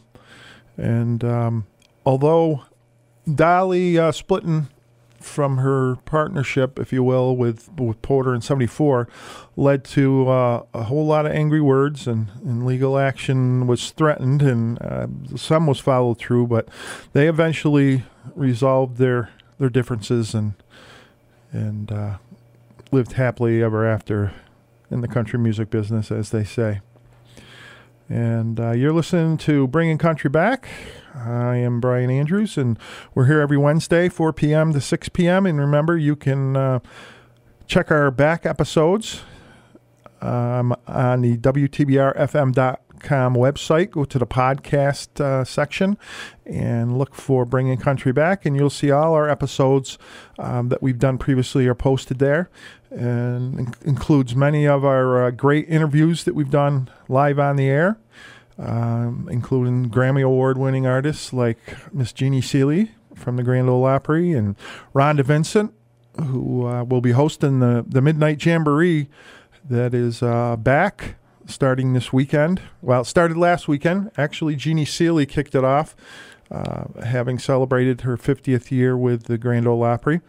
And 0.76 1.24
um, 1.24 1.68
although 2.04 2.64
Dolly 3.32 4.00
uh, 4.00 4.12
splitting 4.12 4.70
from 5.26 5.58
her 5.58 5.98
partnership, 6.06 6.80
if 6.80 6.94
you 6.94 7.04
will, 7.04 7.36
with 7.36 7.70
with 7.78 8.02
Porter 8.02 8.34
in 8.34 8.42
'74, 8.42 9.08
led 9.56 9.84
to 9.86 10.30
uh, 10.30 10.64
a 10.74 10.84
whole 10.84 11.06
lot 11.06 11.26
of 11.26 11.32
angry 11.32 11.62
words 11.62 12.08
and, 12.08 12.32
and 12.44 12.66
legal 12.66 12.98
action 12.98 13.68
was 13.68 13.92
threatened, 13.92 14.42
and 14.42 14.82
uh, 14.82 15.08
some 15.36 15.68
was 15.68 15.80
followed 15.80 16.18
through. 16.18 16.48
But 16.48 16.70
they 17.14 17.28
eventually 17.28 18.04
resolved 18.36 18.98
their 18.98 19.32
their 19.58 19.70
differences 19.70 20.34
and 20.34 20.54
and 21.52 21.92
uh, 21.92 22.18
lived 22.92 23.14
happily 23.14 23.64
ever 23.64 23.86
after 23.86 24.34
in 24.92 25.02
the 25.02 25.08
country 25.08 25.40
music 25.40 25.70
business, 25.70 26.12
as 26.12 26.30
they 26.30 26.44
say. 26.44 26.82
And 28.08 28.60
uh, 28.60 28.72
you're 28.72 28.94
listening 28.94 29.38
to 29.40 29.68
Bringing 29.68 29.98
Country 29.98 30.30
Back. 30.30 30.70
I 31.16 31.56
am 31.58 31.80
Brian 31.80 32.10
Andrews, 32.10 32.58
and 32.58 32.78
we're 33.14 33.26
here 33.26 33.40
every 33.40 33.58
Wednesday, 33.58 34.10
4 34.10 34.34
p.m. 34.34 34.74
to 34.74 34.82
6 34.82 35.10
p.m. 35.10 35.46
And 35.46 35.60
remember, 35.60 35.98
you 35.98 36.16
can 36.16 36.58
uh, 36.58 36.80
check 37.68 37.90
our 37.90 38.12
back 38.12 38.46
episodes 38.46 39.22
um, 40.22 40.76
on 40.88 41.22
the 41.22 41.38
WTBRFM.com 41.38 43.36
website. 43.36 43.92
Go 43.92 44.04
to 44.04 44.20
the 44.20 44.28
podcast 44.28 45.22
uh, 45.22 45.46
section 45.46 45.98
and 46.46 46.98
look 46.98 47.16
for 47.16 47.46
Bringing 47.46 47.78
Country 47.78 48.12
Back, 48.12 48.46
and 48.46 48.56
you'll 48.56 48.70
see 48.70 48.92
all 48.92 49.14
our 49.14 49.30
episodes 49.30 49.98
um, 50.38 50.70
that 50.70 50.82
we've 50.82 51.00
done 51.00 51.18
previously 51.18 51.66
are 51.68 51.76
posted 51.76 52.20
there, 52.20 52.50
and 52.92 53.60
in- 53.60 53.74
includes 53.86 54.36
many 54.36 54.68
of 54.68 54.84
our 54.84 55.26
uh, 55.26 55.32
great 55.32 55.70
interviews 55.70 56.26
that 56.26 56.36
we've 56.36 56.52
done 56.52 56.90
live 57.08 57.40
on 57.40 57.56
the 57.56 57.68
air, 57.68 57.98
um, 58.58 59.28
including 59.32 59.90
Grammy 59.90 60.24
Award 60.24 60.58
winning 60.58 60.88
artists 60.88 61.34
like 61.34 61.58
Miss 61.94 62.14
Jeannie 62.14 62.42
Seely 62.42 62.92
from 63.14 63.36
the 63.38 63.44
Grand 63.44 63.70
Ole 63.70 63.86
Opry 63.86 64.34
and 64.34 64.56
Rhonda 64.94 65.24
Vincent, 65.24 65.74
who 66.18 66.68
uh, 66.68 66.84
will 66.84 67.02
be 67.02 67.12
hosting 67.12 67.60
the, 67.60 67.86
the 67.88 68.02
Midnight 68.02 68.44
Jamboree 68.44 69.08
that 69.70 69.94
is 69.94 70.22
uh, 70.22 70.56
back 70.56 71.16
starting 71.48 71.94
this 71.94 72.12
weekend. 72.12 72.62
Well, 72.82 73.02
it 73.02 73.06
started 73.06 73.38
last 73.38 73.68
weekend. 73.68 74.12
Actually, 74.18 74.56
Jeannie 74.56 74.86
Seely 74.86 75.26
kicked 75.26 75.56
it 75.56 75.64
off, 75.64 75.96
uh, 76.52 76.86
having 77.04 77.40
celebrated 77.40 78.02
her 78.02 78.18
50th 78.18 78.72
year 78.72 78.98
with 78.98 79.24
the 79.24 79.38
Grand 79.38 79.68
Ole 79.68 79.84
Opry. 79.84 80.22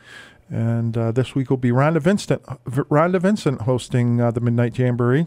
And 0.49 0.97
uh, 0.97 1.13
this 1.13 1.35
week 1.35 1.51
will 1.51 1.57
be 1.57 1.71
Rhonda 1.71 2.01
Vincent, 2.01 2.43
Rhonda 2.67 3.21
Vincent 3.21 3.63
hosting 3.63 4.21
uh, 4.21 4.31
the 4.31 4.41
Midnight 4.41 4.79
Jamboree, 4.79 5.27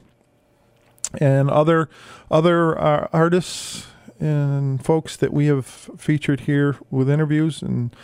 and 1.19 1.49
other 1.49 1.89
other 2.29 2.79
uh, 2.79 3.07
artists 3.11 3.87
and 4.19 4.83
folks 4.83 5.15
that 5.15 5.33
we 5.33 5.47
have 5.47 5.65
featured 5.65 6.41
here 6.41 6.77
with 6.91 7.09
interviews, 7.09 7.61
and 7.61 7.95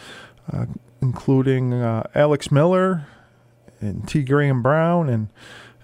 uh, 0.52 0.66
including 1.02 1.74
uh, 1.74 2.08
Alex 2.16 2.52
Miller 2.52 3.08
and 3.82 4.08
T. 4.08 4.24
Graham 4.24 4.62
Brown 4.62 5.10
and 5.10 5.30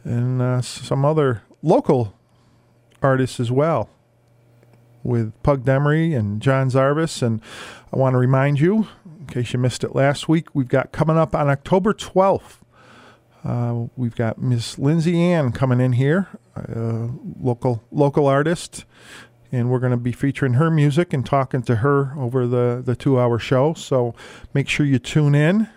and 0.04 0.42
uh, 0.42 0.62
some 0.62 1.06
other 1.06 1.44
local 1.62 2.16
artists 3.02 3.40
as 3.40 3.52
well 3.52 3.90
with 5.04 5.32
Pug 5.44 5.64
Demery 5.64 6.18
and 6.18 6.42
John 6.42 6.70
Zarvis. 6.70 7.22
And 7.22 7.42
I 7.94 7.98
want 7.98 8.14
to 8.14 8.18
remind 8.18 8.60
you, 8.60 8.88
in 9.20 9.28
case 9.28 9.54
you 9.54 9.60
missed 9.60 9.84
it 9.84 9.96
last 9.96 10.30
week, 10.30 10.54
we've 10.54 10.68
got 10.68 10.92
coming 10.92 11.18
up 11.18 11.36
on 11.36 11.50
October 11.50 11.94
12th. 11.94 12.58
Uh, 13.44 13.88
we've 13.96 14.16
got 14.16 14.40
Miss 14.40 14.78
Lindsay 14.78 15.20
Ann 15.20 15.52
coming 15.52 15.80
in 15.80 15.94
here, 15.94 16.28
uh, 16.56 17.08
local 17.40 17.84
local 17.92 18.28
artist, 18.28 18.86
and 19.52 19.70
we're 19.70 19.80
going 19.80 19.92
to 19.92 19.98
be 19.98 20.12
featuring 20.12 20.54
her 20.54 20.70
music 20.70 21.14
and 21.14 21.26
talking 21.26 21.62
to 21.64 21.78
her 21.78 22.14
over 22.18 22.48
the 22.48 22.82
the 22.86 22.96
two 22.96 23.20
hour 23.20 23.40
show. 23.40 23.74
So 23.74 24.14
make 24.54 24.70
sure 24.70 24.86
you 24.86 25.00
tune 25.00 25.36
in. 25.36 25.68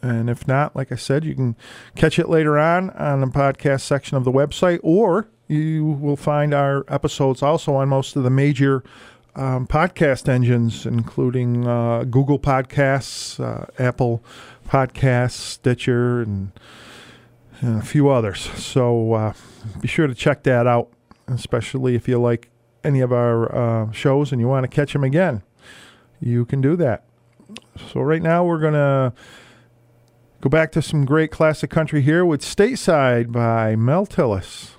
And 0.00 0.30
if 0.30 0.46
not, 0.46 0.76
like 0.76 0.92
I 0.92 0.94
said, 0.94 1.24
you 1.24 1.34
can 1.34 1.56
catch 1.96 2.20
it 2.20 2.28
later 2.28 2.56
on 2.56 2.90
on 2.90 3.20
the 3.20 3.26
podcast 3.26 3.80
section 3.80 4.16
of 4.16 4.24
the 4.24 4.30
website, 4.30 4.78
or 4.82 5.28
you 5.48 5.84
will 5.84 6.16
find 6.16 6.54
our 6.54 6.84
episodes 6.88 7.42
also 7.42 7.74
on 7.74 7.88
most 7.88 8.14
of 8.14 8.22
the 8.22 8.30
major 8.30 8.84
um, 9.34 9.66
podcast 9.66 10.28
engines, 10.28 10.86
including 10.86 11.66
uh, 11.66 12.04
Google 12.04 12.38
Podcasts, 12.38 13.40
uh, 13.40 13.66
Apple 13.78 14.22
Podcasts, 14.68 15.32
Stitcher, 15.32 16.22
and, 16.22 16.52
and 17.60 17.82
a 17.82 17.84
few 17.84 18.08
others. 18.08 18.40
So 18.40 19.12
uh, 19.14 19.32
be 19.80 19.88
sure 19.88 20.06
to 20.06 20.14
check 20.14 20.42
that 20.44 20.66
out, 20.66 20.90
especially 21.26 21.94
if 21.94 22.08
you 22.08 22.18
like 22.20 22.50
any 22.84 23.00
of 23.00 23.12
our 23.12 23.54
uh, 23.54 23.92
shows 23.92 24.32
and 24.32 24.40
you 24.40 24.48
want 24.48 24.64
to 24.64 24.68
catch 24.68 24.92
them 24.92 25.04
again. 25.04 25.42
You 26.20 26.44
can 26.44 26.60
do 26.60 26.76
that. 26.76 27.04
So 27.92 28.00
right 28.00 28.22
now 28.22 28.44
we're 28.44 28.58
gonna 28.58 29.12
go 30.40 30.48
back 30.48 30.72
to 30.72 30.82
some 30.82 31.04
great 31.04 31.30
classic 31.30 31.70
country 31.70 32.02
here 32.02 32.24
with 32.24 32.42
"Stateside" 32.42 33.32
by 33.32 33.76
Mel 33.76 34.06
Tillis. 34.06 34.72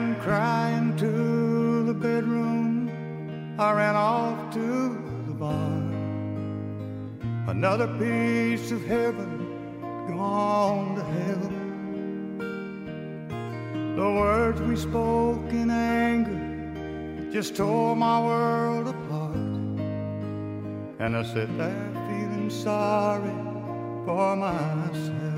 Ran 0.00 0.20
crying 0.20 0.96
to 0.96 1.84
the 1.84 1.94
bedroom. 1.94 2.88
I 3.58 3.72
ran 3.72 3.96
off 3.96 4.52
to 4.54 4.96
the 5.26 5.34
bar. 5.34 5.82
Another 7.48 7.88
piece 7.98 8.70
of 8.70 8.82
heaven 8.86 9.30
gone 10.08 10.94
to 10.96 11.04
hell. 11.16 11.50
The 13.96 14.10
words 14.20 14.60
we 14.62 14.76
spoke 14.76 15.50
in 15.50 15.70
anger 15.70 17.30
just 17.30 17.56
tore 17.56 17.94
my 17.94 18.18
world 18.24 18.88
apart. 18.88 19.36
And 20.98 21.16
I 21.16 21.22
sit 21.22 21.50
there 21.58 21.90
feeling 22.08 22.50
sorry 22.50 23.36
for 24.06 24.36
myself. 24.36 25.29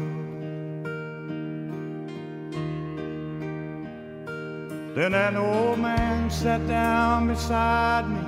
Then 4.95 5.15
an 5.15 5.37
old 5.39 5.79
man 5.79 6.31
sat 6.31 6.69
down 6.69 7.29
beside 7.29 8.11
me 8.11 8.21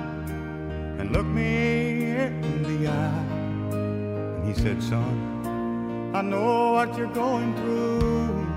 and 0.99 1.11
looked 1.11 1.29
me 1.29 2.09
in 2.09 2.63
the 2.63 2.87
eye. 2.87 3.25
And 3.69 4.47
he 4.47 4.55
said, 4.55 4.81
Son, 4.81 6.11
I 6.15 6.23
know 6.23 6.71
what 6.73 6.97
you're 6.97 7.13
going 7.13 7.55
through. 7.57 8.47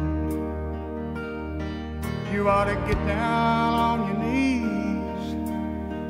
You 2.33 2.49
ought 2.49 2.65
to 2.65 2.77
get 2.87 2.97
down 3.07 3.75
on 3.75 4.07
your 4.09 4.17
knees 4.25 5.35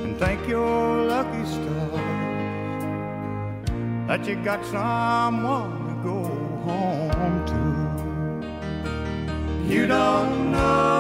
and 0.05 0.17
thank 0.19 0.47
your 0.47 1.05
lucky 1.07 1.45
stars 1.47 1.65
that 4.07 4.25
you 4.25 4.37
got 4.45 4.65
someone 4.67 5.89
to 5.89 5.95
go 6.05 6.23
home 6.63 7.45
to. 7.51 7.59
You 9.75 9.89
don't 9.89 10.53
know 10.53 10.98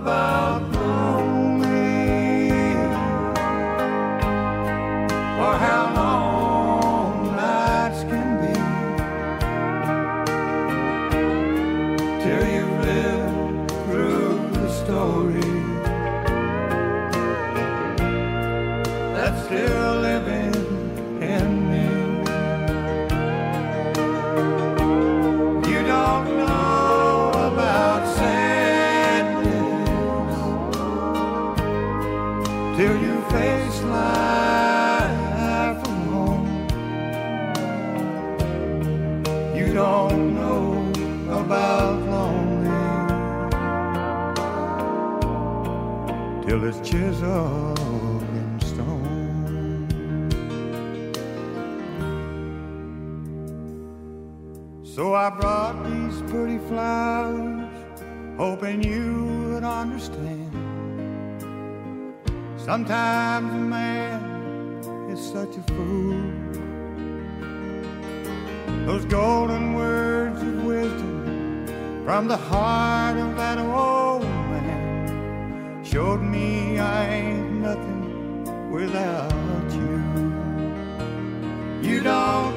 about 0.00 0.69
hoping 58.36 58.82
you 58.82 59.24
would 59.52 59.64
understand. 59.64 60.50
Sometimes 62.56 63.52
a 63.52 63.56
man 63.56 64.20
is 65.10 65.20
such 65.20 65.56
a 65.56 65.62
fool. 65.72 66.20
Those 68.86 69.04
golden 69.06 69.74
words 69.74 70.40
of 70.42 70.64
wisdom 70.64 71.66
from 72.04 72.28
the 72.28 72.36
heart 72.36 73.16
of 73.16 73.36
that 73.36 73.58
old 73.58 74.22
man 74.22 75.84
showed 75.84 76.22
me 76.22 76.78
I 76.78 77.08
ain't 77.08 77.52
nothing 77.68 78.70
without 78.70 79.32
you. 79.72 80.00
You 81.88 82.02
don't 82.02 82.49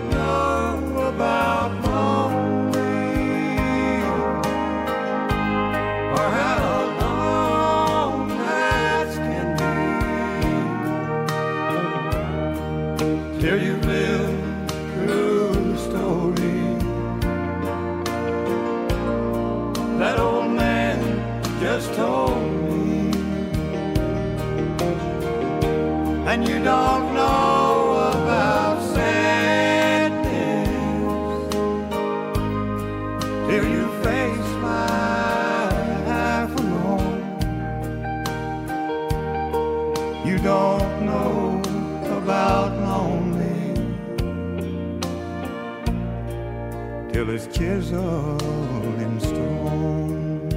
it's 47.84 47.90
chiseled 47.90 49.02
in 49.02 49.20
stone. 49.20 50.50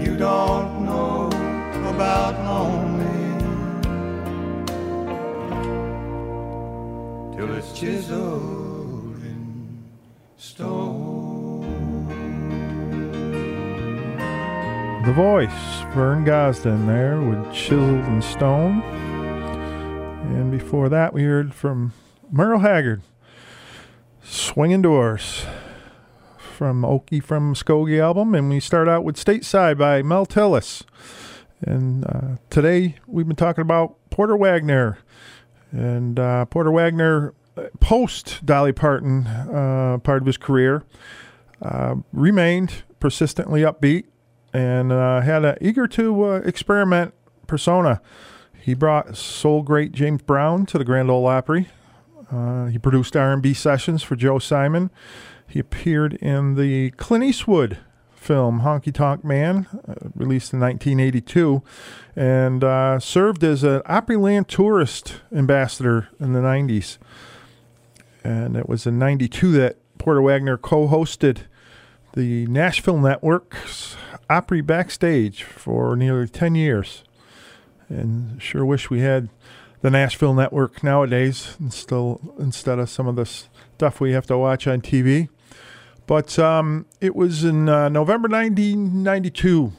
You 0.00 0.16
don't 0.16 0.84
know 0.84 1.28
about 1.88 2.34
lonely 2.44 3.06
till 7.36 7.54
it's 7.56 7.72
chiseled 7.78 9.16
in 9.24 9.84
stone. 10.36 11.62
The 15.06 15.12
voice, 15.12 15.50
Vern 15.94 16.24
Gosdin 16.24 16.86
there 16.86 17.20
with 17.20 17.52
Chiseled 17.52 18.04
in 18.06 18.22
Stone. 18.22 18.82
And 20.34 20.50
before 20.50 20.88
that, 20.88 21.12
we 21.12 21.24
heard 21.24 21.54
from 21.54 21.92
Merle 22.30 22.60
Haggard, 22.60 23.02
Swinging 24.26 24.80
Doors 24.80 25.44
from 26.38 26.82
Okie 26.82 27.22
from 27.22 27.52
Muskogee 27.52 28.00
album. 28.00 28.34
And 28.34 28.48
we 28.48 28.58
start 28.58 28.88
out 28.88 29.04
with 29.04 29.16
Stateside 29.16 29.76
by 29.76 30.02
Mel 30.02 30.24
Tillis. 30.24 30.82
And 31.60 32.06
uh, 32.06 32.36
today 32.48 32.96
we've 33.06 33.26
been 33.26 33.36
talking 33.36 33.62
about 33.62 33.96
Porter 34.10 34.36
Wagoner. 34.36 34.98
And 35.70 36.18
uh, 36.18 36.46
Porter 36.46 36.70
Wagoner, 36.70 37.34
uh, 37.56 37.64
post 37.80 38.44
Dolly 38.46 38.72
Parton 38.72 39.26
uh, 39.26 39.98
part 40.02 40.22
of 40.22 40.26
his 40.26 40.38
career, 40.38 40.84
uh, 41.60 41.96
remained 42.12 42.82
persistently 43.00 43.60
upbeat 43.60 44.04
and 44.54 44.90
uh, 44.90 45.20
had 45.20 45.44
an 45.44 45.58
eager 45.60 45.86
to 45.88 46.32
experiment 46.36 47.12
persona. 47.46 48.00
He 48.58 48.72
brought 48.72 49.16
soul 49.16 49.62
great 49.62 49.92
James 49.92 50.22
Brown 50.22 50.64
to 50.66 50.78
the 50.78 50.84
Grand 50.84 51.10
Ole 51.10 51.26
Opry. 51.26 51.68
Uh, 52.34 52.66
he 52.66 52.78
produced 52.78 53.16
R&B 53.16 53.54
sessions 53.54 54.02
for 54.02 54.16
Joe 54.16 54.38
Simon. 54.38 54.90
He 55.46 55.60
appeared 55.60 56.14
in 56.14 56.56
the 56.56 56.90
Clint 56.92 57.24
Eastwood 57.24 57.78
film 58.16 58.62
Honky 58.62 58.92
Tonk 58.92 59.22
Man, 59.22 59.66
uh, 59.86 60.08
released 60.14 60.52
in 60.52 60.60
1982, 60.60 61.62
and 62.16 62.64
uh, 62.64 62.98
served 62.98 63.44
as 63.44 63.62
an 63.62 63.80
Opryland 63.82 64.48
tourist 64.48 65.20
ambassador 65.32 66.08
in 66.18 66.32
the 66.32 66.40
90s. 66.40 66.98
And 68.24 68.56
it 68.56 68.68
was 68.68 68.86
in 68.86 68.98
92 68.98 69.52
that 69.52 69.76
Porter 69.98 70.22
Wagoner 70.22 70.56
co 70.56 70.88
hosted 70.88 71.42
the 72.14 72.46
Nashville 72.46 72.98
Network's 72.98 73.96
Opry 74.30 74.62
Backstage 74.62 75.42
for 75.42 75.94
nearly 75.94 76.26
10 76.26 76.54
years. 76.54 77.04
And 77.88 78.40
sure 78.42 78.64
wish 78.64 78.88
we 78.88 79.00
had 79.00 79.28
the 79.84 79.90
Nashville 79.90 80.32
Network 80.32 80.82
nowadays 80.82 81.58
instead, 81.60 82.16
instead 82.38 82.78
of 82.78 82.88
some 82.88 83.06
of 83.06 83.16
the 83.16 83.26
stuff 83.26 84.00
we 84.00 84.12
have 84.12 84.24
to 84.28 84.38
watch 84.38 84.66
on 84.66 84.80
TV. 84.80 85.28
But 86.06 86.38
um, 86.38 86.86
it 87.02 87.14
was 87.14 87.44
in 87.44 87.68
uh, 87.68 87.90
November 87.90 88.26
1992, 88.26 89.74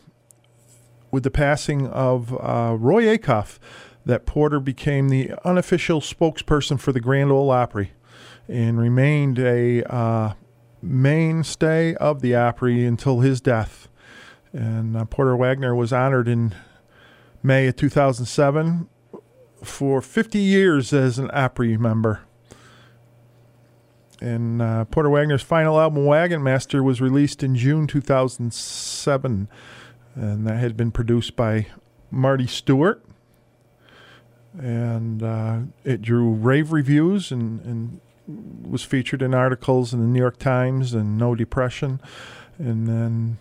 with 1.10 1.24
the 1.24 1.32
passing 1.32 1.88
of 1.88 2.32
uh, 2.34 2.78
Roy 2.78 3.18
Acuff, 3.18 3.58
that 4.06 4.28
Porter 4.28 4.60
became 4.60 5.10
the 5.10 5.32
unofficial 5.44 6.02
spokesperson 6.02 6.80
for 6.80 6.92
the 6.92 7.00
Grand 7.00 7.32
Ole 7.32 7.50
Opry 7.50 7.94
and 8.48 8.78
remained 8.78 9.40
a 9.40 9.84
uh, 9.92 10.34
mainstay 10.84 11.96
of 11.96 12.22
the 12.22 12.36
Opry 12.36 12.86
until 12.86 13.22
his 13.22 13.42
death. 13.42 13.88
And 14.54 14.96
uh, 14.96 15.06
Porter 15.06 15.36
Wagoner 15.36 15.74
was 15.74 15.92
honored 15.92 16.28
in 16.28 16.54
May 17.42 17.66
of 17.66 17.76
2007 17.76 18.88
for 19.66 20.02
50 20.02 20.40
years 20.40 20.94
as 20.94 21.20
an 21.20 21.30
Opry 21.34 21.78
member. 21.78 22.22
And 24.22 24.62
uh, 24.62 24.86
Porter 24.86 25.10
Wagoner's 25.10 25.44
final 25.44 25.80
album, 25.80 26.06
Wagon 26.06 26.42
Master, 26.42 26.82
was 26.82 27.02
released 27.02 27.44
in 27.44 27.56
June 27.56 27.88
2007. 27.88 29.48
And 30.16 30.48
that 30.48 30.58
had 30.58 30.78
been 30.78 30.92
produced 30.92 31.36
by 31.36 31.68
Marty 32.10 32.48
Stuart. 32.48 33.04
And 34.58 35.22
uh, 35.22 35.60
it 35.84 36.02
drew 36.02 36.32
rave 36.32 36.72
reviews 36.72 37.32
and, 37.32 37.60
and 37.66 38.00
was 38.64 38.84
featured 38.84 39.22
in 39.22 39.34
articles 39.34 39.94
in 39.94 40.00
the 40.00 40.08
New 40.08 40.20
York 40.20 40.40
Times 40.40 40.94
and 40.94 41.18
No 41.18 41.36
Depression. 41.36 42.00
And 42.58 42.88
then, 42.88 43.38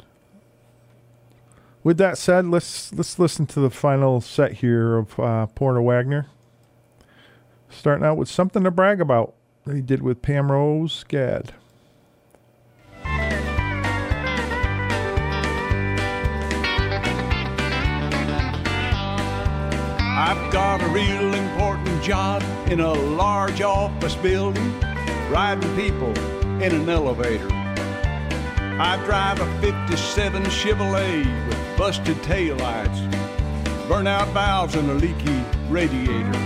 with 1.85 1.99
that 1.99 2.19
said, 2.19 2.47
let's 2.47 2.93
let's 2.95 3.19
listen 3.19 3.47
to 3.47 3.61
the 3.61 3.71
final 3.71 4.21
set 4.23 4.55
here 4.55 4.97
of 4.97 5.21
uh, 5.21 5.47
Porter 5.49 5.83
Wagoner. 5.83 6.27
Starting 7.69 8.05
out 8.05 8.17
with 8.17 8.29
something 8.29 8.65
to 8.65 8.71
brag 8.71 9.01
about 9.01 9.35
that 9.65 9.77
he 9.77 9.83
did 9.83 10.03
with 10.03 10.23
Pam 10.23 10.51
Rose 10.51 11.05
Gad. 11.07 11.53
I've 20.17 20.53
got 20.53 20.83
a 20.83 20.89
real 20.89 21.35
important 21.35 22.03
job 22.03 22.43
in 22.71 22.81
a 22.81 22.93
large 22.93 23.61
office 23.61 24.15
building, 24.17 24.81
riding 25.29 25.77
people 25.77 26.17
in 26.63 26.75
an 26.75 26.89
elevator. 26.89 27.49
I 28.81 29.01
drive 29.05 29.41
a 29.41 29.61
57 29.61 30.45
Chevrolet 30.45 31.49
with 31.49 31.64
busted 31.77 32.17
taillights, 32.19 33.11
burnout 33.89 34.33
valves, 34.33 34.77
and 34.77 34.91
a 34.91 34.95
leaky 34.95 35.43
radiator. 35.69 36.39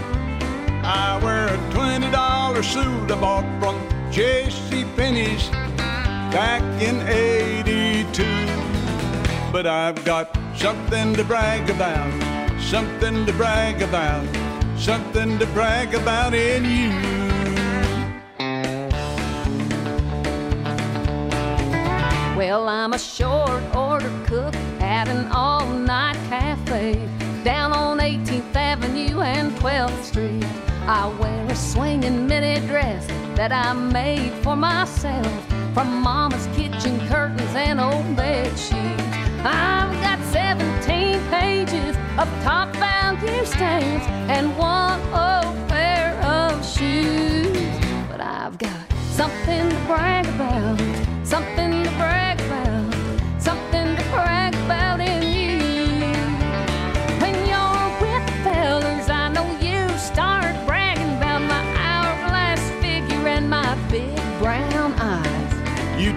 I 0.82 1.20
wear 1.22 1.46
a 1.48 1.58
$20 1.72 2.64
suit 2.64 3.10
I 3.10 3.20
bought 3.20 3.44
from 3.60 3.76
J.C. 4.10 4.84
Penney's 4.96 5.48
back 6.32 6.62
in 6.80 7.00
82. 7.06 8.24
But 9.52 9.66
I've 9.66 10.02
got 10.04 10.34
something 10.56 11.14
to 11.14 11.24
brag 11.24 11.68
about, 11.68 12.60
something 12.60 13.26
to 13.26 13.32
brag 13.34 13.82
about, 13.82 14.26
something 14.78 15.38
to 15.38 15.46
brag 15.46 15.94
about 15.94 16.32
in 16.32 16.64
you. 16.64 17.18
Well, 22.36 22.68
I'm 22.68 22.94
a 22.94 22.98
short 22.98 23.62
order 23.74 24.12
cook 24.24 24.54
at 24.98 25.06
an 25.06 25.30
all 25.30 25.64
night 25.64 26.16
cafe 26.28 26.94
down 27.44 27.70
on 27.72 28.00
18th 28.00 28.56
Avenue 28.56 29.20
and 29.20 29.52
12th 29.58 30.02
Street. 30.02 30.44
I 30.88 31.06
wear 31.20 31.44
a 31.46 31.54
swinging 31.54 32.26
mini 32.26 32.66
dress 32.66 33.06
that 33.36 33.52
I 33.52 33.74
made 33.74 34.32
for 34.42 34.56
myself 34.56 35.32
from 35.72 36.02
Mama's 36.02 36.48
kitchen 36.56 36.98
curtains 37.06 37.54
and 37.54 37.78
old 37.80 38.16
bed 38.16 38.50
sheets. 38.58 39.08
I've 39.44 39.94
got 40.02 40.18
17 40.32 41.20
pages 41.30 41.96
of 42.18 42.26
top 42.42 42.74
value 42.74 43.44
stamps 43.44 44.06
and 44.34 44.46
one 44.58 45.00
old 45.14 45.68
pair 45.68 46.10
of 46.24 46.66
shoes. 46.66 47.56
But 48.10 48.20
I've 48.20 48.58
got 48.58 48.82
something 49.12 49.70
to 49.70 49.76
brag 49.86 50.26
about, 50.26 51.07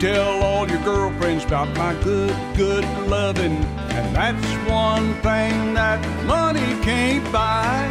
tell 0.01 0.41
all 0.41 0.67
your 0.67 0.81
girlfriends 0.81 1.45
about 1.45 1.67
my 1.77 1.93
good, 2.03 2.35
good 2.57 2.83
loving, 3.07 3.63
and 3.93 4.15
that's 4.15 4.47
one 4.67 5.13
thing 5.21 5.75
that 5.75 5.99
money 6.25 6.59
can't 6.81 7.23
buy. 7.31 7.87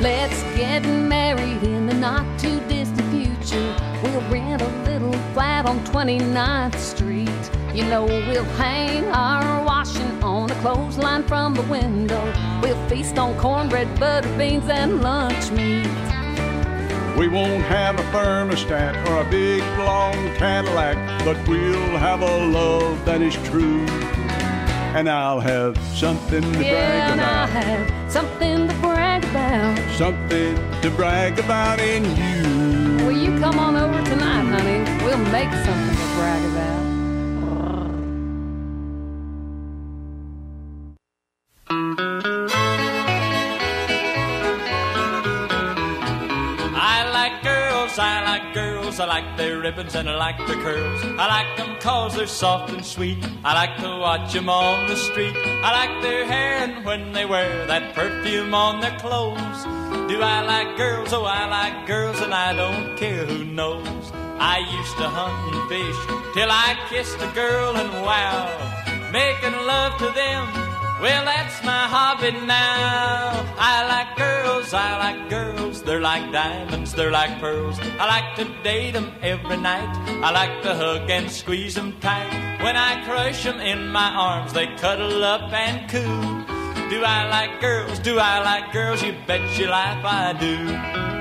Let's 0.00 0.42
get 0.56 0.80
married 0.86 1.62
in 1.62 1.86
the 1.86 1.92
not 1.92 2.24
too 2.40 2.60
distant 2.60 3.02
future. 3.10 3.76
We'll 4.02 4.22
rent 4.30 4.62
a 4.62 4.68
little 4.84 5.12
flat 5.34 5.66
on 5.66 5.80
29th 5.80 6.76
Street. 6.76 7.50
You 7.74 7.84
know, 7.84 8.06
we'll 8.06 8.42
hang 8.56 9.04
our 9.08 9.62
washing 9.62 10.24
on 10.24 10.50
a 10.50 10.54
clothesline 10.62 11.24
from 11.24 11.52
the 11.52 11.62
window. 11.64 12.24
We'll 12.62 12.88
feast 12.88 13.18
on 13.18 13.36
cornbread, 13.38 14.00
butter 14.00 14.34
beans, 14.38 14.70
and 14.70 15.02
lunch 15.02 15.50
meat. 15.50 16.19
We 17.20 17.28
won't 17.28 17.62
have 17.64 18.00
a 18.00 18.02
thermostat 18.04 19.06
or 19.06 19.20
a 19.20 19.30
big 19.30 19.60
long 19.76 20.14
Cadillac, 20.36 20.96
but 21.22 21.36
we'll 21.46 21.98
have 21.98 22.22
a 22.22 22.46
love 22.46 23.04
that 23.04 23.20
is 23.20 23.34
true. 23.46 23.84
And 24.96 25.06
I'll 25.06 25.38
have 25.38 25.76
something 25.94 26.40
to 26.40 26.64
Yeah, 26.64 26.88
brag 26.88 27.10
and 27.12 27.20
I 27.20 27.44
about, 27.44 27.50
have 27.50 28.10
something 28.10 28.68
to 28.68 28.74
brag 28.76 29.22
about. 29.24 29.78
something 29.98 30.56
to 30.80 30.90
brag 30.92 31.38
about 31.38 31.78
in 31.78 32.04
you. 32.16 33.04
Will 33.04 33.12
you 33.12 33.38
come 33.38 33.58
on 33.58 33.76
over 33.76 34.02
tonight, 34.02 34.44
honey? 34.44 35.04
We'll 35.04 35.18
make 35.30 35.52
something 35.52 35.96
to 35.96 36.14
brag 36.16 36.42
about. 36.52 36.79
Girls, 48.90 49.00
I 49.00 49.06
like 49.06 49.36
their 49.36 49.60
ribbons 49.60 49.94
and 49.94 50.08
I 50.08 50.16
like 50.16 50.38
their 50.46 50.56
curls. 50.56 51.02
I 51.04 51.26
like 51.26 51.56
them 51.56 51.76
cause 51.80 52.16
they're 52.16 52.26
soft 52.26 52.72
and 52.72 52.84
sweet. 52.84 53.18
I 53.44 53.54
like 53.54 53.76
to 53.78 53.88
watch 53.98 54.32
them 54.32 54.48
on 54.48 54.88
the 54.88 54.96
street. 54.96 55.36
I 55.36 55.70
like 55.72 56.02
their 56.02 56.24
hair 56.26 56.64
and 56.64 56.84
when 56.84 57.12
they 57.12 57.24
wear 57.24 57.66
that 57.66 57.94
perfume 57.94 58.54
on 58.54 58.80
their 58.80 58.96
clothes. 58.98 59.64
Do 60.08 60.20
I 60.20 60.42
like 60.42 60.76
girls? 60.76 61.12
Oh, 61.12 61.24
I 61.24 61.46
like 61.46 61.86
girls 61.86 62.20
and 62.20 62.34
I 62.34 62.52
don't 62.52 62.96
care 62.96 63.24
who 63.26 63.44
knows. 63.44 64.12
I 64.38 64.58
used 64.58 64.96
to 64.96 65.08
hunt 65.08 65.54
and 65.54 65.68
fish 65.68 66.00
till 66.34 66.50
I 66.50 66.76
kissed 66.88 67.20
a 67.20 67.30
girl 67.34 67.76
and 67.76 67.92
wow, 68.04 69.10
making 69.12 69.54
love 69.66 69.98
to 69.98 70.10
them. 70.14 70.69
Well, 71.00 71.24
that's 71.24 71.64
my 71.64 71.88
hobby 71.88 72.32
now. 72.32 73.32
I 73.58 73.86
like 73.88 74.18
girls, 74.18 74.74
I 74.74 74.98
like 74.98 75.30
girls. 75.30 75.82
They're 75.82 76.00
like 76.00 76.30
diamonds, 76.30 76.92
they're 76.92 77.10
like 77.10 77.40
pearls. 77.40 77.78
I 77.98 78.04
like 78.06 78.36
to 78.36 78.44
date 78.62 78.94
'em 78.94 79.10
every 79.22 79.56
night. 79.56 79.88
I 80.22 80.30
like 80.30 80.60
to 80.62 80.74
hug 80.74 81.08
and 81.08 81.30
squeeze 81.30 81.78
'em 81.78 81.92
tight. 82.00 82.30
When 82.60 82.76
I 82.76 83.02
crush 83.06 83.46
'em 83.46 83.60
in 83.60 83.88
my 83.88 84.10
arms, 84.14 84.52
they 84.52 84.66
cuddle 84.76 85.24
up 85.24 85.50
and 85.54 85.88
coo. 85.88 86.44
Do 86.90 87.02
I 87.02 87.20
like 87.34 87.62
girls? 87.62 87.98
Do 88.00 88.18
I 88.18 88.40
like 88.40 88.70
girls? 88.70 89.02
You 89.02 89.14
bet 89.26 89.40
your 89.58 89.70
life 89.70 90.04
I 90.04 90.34
do. 90.34 91.19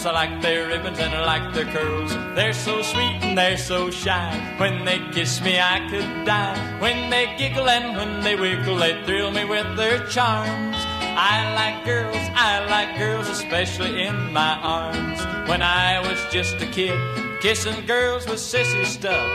Girls, 0.00 0.06
I 0.06 0.26
like 0.26 0.42
their 0.42 0.68
ribbons 0.68 0.98
and 0.98 1.14
I 1.14 1.24
like 1.24 1.54
their 1.54 1.66
curls. 1.66 2.12
They're 2.34 2.52
so 2.52 2.82
sweet 2.82 3.18
and 3.22 3.36
they're 3.36 3.58
so 3.58 3.90
shy. 3.90 4.56
When 4.58 4.84
they 4.84 4.98
kiss 5.12 5.40
me, 5.42 5.58
I 5.60 5.86
could 5.90 6.24
die. 6.24 6.80
When 6.80 7.10
they 7.10 7.34
giggle 7.36 7.68
and 7.68 7.96
when 7.96 8.22
they 8.22 8.36
wiggle, 8.36 8.76
they 8.76 9.02
thrill 9.04 9.30
me 9.30 9.44
with 9.44 9.76
their 9.76 10.06
charms. 10.06 10.76
I 11.32 11.52
like 11.54 11.84
girls, 11.84 12.16
I 12.34 12.64
like 12.70 12.98
girls, 12.98 13.28
especially 13.28 14.06
in 14.06 14.32
my 14.32 14.58
arms. 14.62 15.20
When 15.48 15.60
I 15.60 16.00
was 16.00 16.18
just 16.32 16.54
a 16.62 16.66
kid, 16.66 16.98
kissing 17.40 17.84
girls 17.86 18.26
was 18.26 18.40
sissy 18.40 18.86
stuff. 18.86 19.28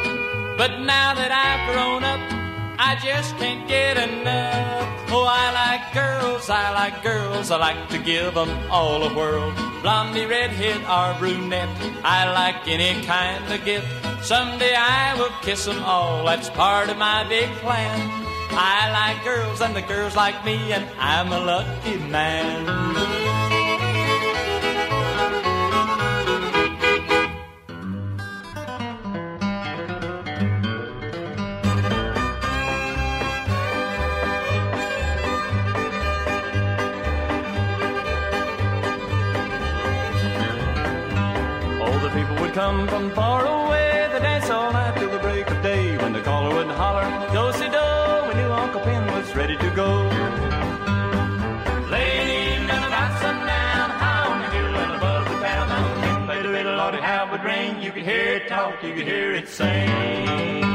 But 0.57 0.79
now 0.79 1.13
that 1.13 1.31
I've 1.31 1.63
grown 1.73 2.03
up, 2.03 2.44
I 2.77 2.95
just 3.03 3.37
can't 3.37 3.67
get 3.67 3.97
enough. 3.97 5.11
Oh, 5.11 5.25
I 5.27 5.51
like 5.53 5.93
girls, 5.93 6.49
I 6.49 6.71
like 6.73 7.01
girls, 7.03 7.51
I 7.51 7.57
like 7.57 7.89
to 7.89 7.97
give 7.97 8.33
them 8.33 8.49
all 8.69 9.03
a 9.03 9.13
whirl. 9.13 9.53
Blondie, 9.81 10.25
redhead, 10.25 10.81
or 10.85 11.17
brunette, 11.19 11.69
I 12.03 12.31
like 12.31 12.67
any 12.67 13.01
kind 13.05 13.43
of 13.53 13.63
gift. 13.63 13.87
Someday 14.23 14.75
I 14.75 15.15
will 15.17 15.31
kiss 15.41 15.65
them 15.65 15.81
all, 15.83 16.25
that's 16.25 16.49
part 16.49 16.89
of 16.89 16.97
my 16.97 17.27
big 17.29 17.49
plan. 17.63 18.25
I 18.51 18.91
like 18.91 19.23
girls, 19.23 19.61
and 19.61 19.75
the 19.75 19.81
girls 19.81 20.15
like 20.15 20.43
me, 20.45 20.71
and 20.71 20.87
I'm 20.99 21.31
a 21.31 21.39
lucky 21.39 21.97
man. 21.97 23.24
Come 42.55 42.87
from 42.87 43.11
far 43.11 43.45
away. 43.45 44.07
They 44.13 44.19
dance 44.19 44.49
all 44.49 44.71
night 44.71 44.97
till 44.97 45.11
the 45.11 45.19
break 45.19 45.51
of 45.51 45.61
day. 45.61 45.97
When 45.97 46.13
the 46.13 46.21
caller 46.21 46.55
would 46.55 46.67
holler, 46.67 47.05
do 47.35 47.43
si 47.59 47.67
do, 47.77 47.87
we 48.27 48.33
knew 48.39 48.51
Uncle 48.63 48.79
Pen 48.79 49.03
was 49.13 49.35
ready 49.35 49.57
to 49.57 49.69
go. 49.81 49.89
Late 51.91 52.63
about 52.63 53.13
sundown, 53.21 53.89
high 54.01 54.25
on 54.31 54.37
the 54.43 54.49
hill 54.55 54.73
and 54.83 54.91
above 54.99 55.25
the 55.31 55.37
town. 55.45 55.67
It. 57.49 57.83
You 57.83 57.91
could 57.91 58.03
hear 58.03 58.27
it 58.37 58.47
talk, 58.47 58.81
you 58.83 58.93
could 58.93 59.07
hear 59.07 59.33
it 59.33 59.49
sing. 59.49 60.74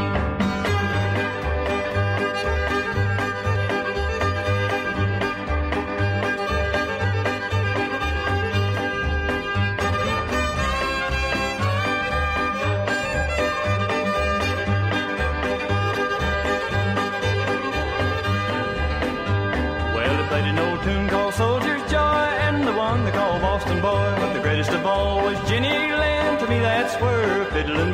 Fiddling 27.60 27.90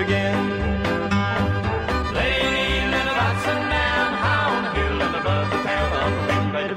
about 3.08 3.36
sundown, 3.44 4.14
high 4.22 4.56
on 4.56 4.62
the 4.62 4.70
hill 4.80 5.02
and 5.02 5.16
above 5.16 5.50
the 5.50 5.56
town. 5.56 6.50
Played 6.52 6.70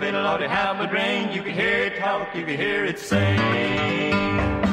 ring. 0.91 1.31
You 1.31 1.43
could 1.43 1.53
hear 1.53 1.83
it 1.85 1.99
talk, 1.99 2.35
you 2.35 2.45
could 2.45 2.59
hear 2.59 2.85
it 2.85 2.97
sing. 2.97 4.68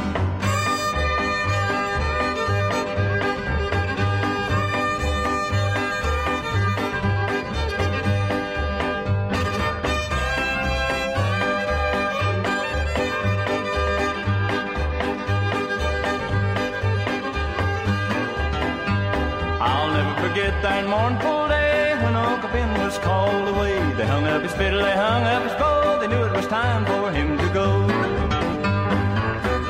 Forget 20.36 20.62
that 20.62 20.86
mournful 20.86 21.48
day 21.48 21.96
when 22.02 22.14
Uncle 22.14 22.50
Ben 22.50 22.68
was 22.84 22.98
called 22.98 23.48
away. 23.48 23.74
They 23.94 24.06
hung 24.06 24.26
up 24.26 24.42
his 24.42 24.52
fiddle, 24.52 24.82
they 24.82 24.92
hung 24.92 25.22
up 25.22 25.42
his 25.44 25.54
bow, 25.54 25.98
they 25.98 26.08
knew 26.08 26.22
it 26.24 26.32
was 26.32 26.46
time 26.46 26.84
for 26.84 27.10
him 27.10 27.38
to 27.38 27.48
go. 27.54 27.68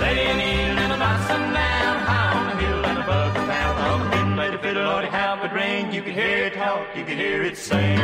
Late 0.00 0.18
evening 0.18 0.90
about 0.90 1.20
sundown, 1.28 1.96
high 2.10 2.32
on 2.34 2.46
the 2.50 2.64
hill 2.64 2.84
and 2.84 2.98
above 2.98 3.34
the 3.34 3.46
town. 3.46 3.76
Uncle 3.92 4.10
Ben 4.10 4.34
played 4.34 4.54
a 4.54 4.58
fiddle, 4.58 4.82
Lordy, 4.82 5.06
how 5.06 5.40
it 5.44 5.52
rained. 5.52 5.94
You 5.94 6.02
could 6.02 6.14
hear 6.14 6.46
it 6.46 6.54
talk, 6.54 6.84
you 6.96 7.04
could 7.04 7.16
hear 7.16 7.44
it 7.44 7.56
sing. 7.56 8.00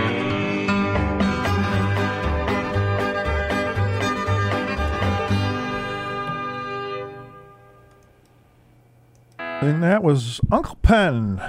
And 9.38 9.82
that 9.82 10.04
was 10.04 10.40
Uncle 10.52 10.76
Pen 10.82 11.40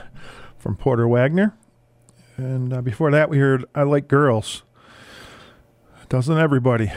from 0.63 0.77
Porter 0.77 1.07
Wagner. 1.09 1.57
And 2.37 2.71
uh, 2.71 2.81
before 2.81 3.11
that, 3.11 3.29
we 3.29 3.37
heard 3.37 3.65
I 3.75 3.83
Like 3.83 4.07
Girls. 4.07 4.63
Doesn't 6.07 6.37
everybody? 6.37 6.89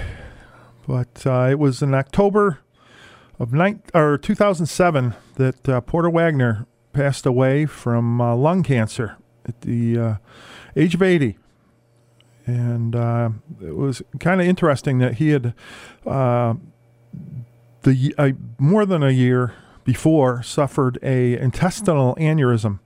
But 0.87 1.27
uh, 1.27 1.49
it 1.51 1.59
was 1.59 1.83
in 1.83 1.93
October 1.93 2.61
of 3.41 3.53
nine, 3.53 3.83
or 3.93 4.19
2007 4.19 5.15
that 5.35 5.69
uh, 5.69 5.81
Porter 5.81 6.09
Wagner 6.09 6.67
passed 6.93 7.27
away 7.27 7.67
from 7.67 8.21
uh, 8.21 8.37
lung 8.37 8.63
cancer 8.63 9.17
at 9.45 9.63
the 9.63 9.99
uh, 9.99 10.15
age 10.77 10.95
of 10.95 11.03
80. 11.03 11.37
And 12.47 12.95
uh, 12.95 13.31
it 13.61 13.77
was 13.77 14.01
kind 14.21 14.41
of 14.41 14.47
interesting 14.47 14.99
that 14.99 15.15
he 15.15 15.31
had 15.31 15.55
the 16.05 16.57
more 18.59 18.87
than 18.87 19.03
a 19.03 19.11
year 19.11 19.55
before 19.83 20.45
suffered 20.45 21.01
a 21.03 21.37
intestinal 21.37 22.15
aneurysm 22.15 22.79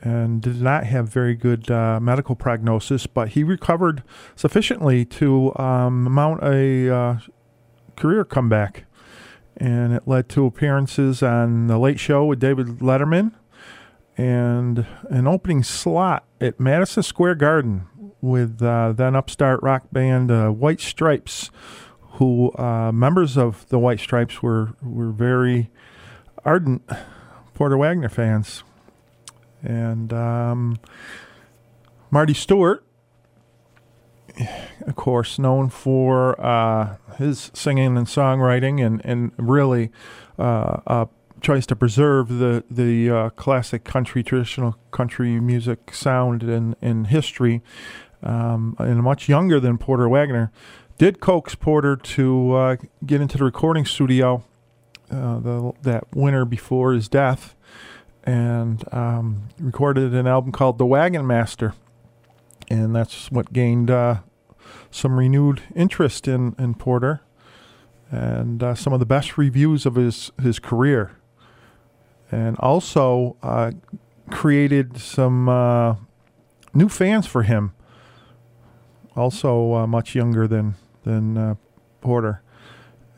and 0.00 0.42
did 0.42 0.60
not 0.60 0.84
have 0.84 1.08
very 1.08 1.34
good 1.34 1.70
uh, 1.70 1.98
medical 2.00 2.34
prognosis, 2.34 3.06
but 3.06 3.30
he 3.30 3.42
recovered 3.42 4.02
sufficiently 4.34 5.04
to 5.04 5.56
um, 5.56 6.04
mount 6.12 6.42
a 6.42 6.90
uh, 6.94 7.18
career 7.96 8.24
comeback. 8.24 8.84
And 9.56 9.94
it 9.94 10.06
led 10.06 10.28
to 10.30 10.44
appearances 10.44 11.22
on 11.22 11.66
The 11.66 11.78
Late 11.78 11.98
Show 11.98 12.26
with 12.26 12.38
David 12.38 12.66
Letterman 12.80 13.32
and 14.16 14.86
an 15.10 15.26
opening 15.26 15.62
slot 15.62 16.24
at 16.40 16.60
Madison 16.60 17.02
Square 17.02 17.36
Garden 17.36 17.86
with 18.20 18.62
uh, 18.62 18.92
then 18.92 19.14
upstart 19.14 19.62
rock 19.62 19.84
band 19.92 20.30
uh, 20.30 20.50
White 20.50 20.80
Stripes, 20.80 21.50
who 22.12 22.52
uh, 22.56 22.90
members 22.92 23.36
of 23.36 23.68
the 23.68 23.78
White 23.78 24.00
Stripes 24.00 24.42
were, 24.42 24.74
were 24.82 25.10
very 25.10 25.70
ardent 26.44 26.82
Porter 27.54 27.76
Wagner 27.76 28.08
fans. 28.08 28.62
And 29.66 30.12
um, 30.12 30.78
Marty 32.10 32.34
Stewart, 32.34 32.84
of 34.86 34.94
course, 34.94 35.38
known 35.38 35.70
for 35.70 36.40
uh, 36.40 36.96
his 37.16 37.50
singing 37.52 37.96
and 37.96 38.06
songwriting, 38.06 38.84
and 38.84 39.04
and 39.04 39.32
really 39.36 39.90
uh, 40.38 40.80
uh, 40.86 41.06
tries 41.40 41.66
to 41.66 41.76
preserve 41.76 42.28
the 42.38 42.62
the 42.70 43.10
uh, 43.10 43.30
classic 43.30 43.82
country, 43.82 44.22
traditional 44.22 44.76
country 44.92 45.40
music 45.40 45.92
sound 45.92 46.44
and 46.44 46.76
and 46.80 47.08
history. 47.08 47.62
Um, 48.22 48.76
and 48.78 49.02
much 49.02 49.28
younger 49.28 49.60
than 49.60 49.78
Porter 49.78 50.08
Wagner, 50.08 50.50
did 50.96 51.20
coax 51.20 51.54
Porter 51.54 51.96
to 51.96 52.52
uh, 52.54 52.76
get 53.04 53.20
into 53.20 53.36
the 53.36 53.44
recording 53.44 53.84
studio 53.84 54.44
uh, 55.10 55.38
the, 55.38 55.72
that 55.82 56.04
winter 56.14 56.44
before 56.44 56.92
his 56.92 57.08
death 57.08 57.55
and 58.26 58.82
um, 58.92 59.48
recorded 59.60 60.12
an 60.12 60.26
album 60.26 60.50
called 60.50 60.78
The 60.78 60.84
Wagon 60.84 61.26
Master. 61.26 61.74
And 62.68 62.94
that's 62.94 63.30
what 63.30 63.52
gained 63.52 63.90
uh, 63.90 64.16
some 64.90 65.16
renewed 65.16 65.62
interest 65.76 66.26
in, 66.26 66.56
in 66.58 66.74
Porter 66.74 67.20
and 68.10 68.62
uh, 68.62 68.74
some 68.74 68.92
of 68.92 68.98
the 68.98 69.06
best 69.06 69.38
reviews 69.38 69.86
of 69.86 69.94
his, 69.94 70.32
his 70.42 70.58
career. 70.58 71.12
And 72.32 72.58
also 72.58 73.36
uh, 73.42 73.70
created 74.32 74.98
some 74.98 75.48
uh, 75.48 75.94
new 76.74 76.88
fans 76.88 77.26
for 77.26 77.44
him. 77.44 77.72
Also, 79.14 79.74
uh, 79.74 79.86
much 79.86 80.14
younger 80.14 80.46
than 80.46 80.74
than 81.04 81.38
uh, 81.38 81.54
Porter, 82.02 82.42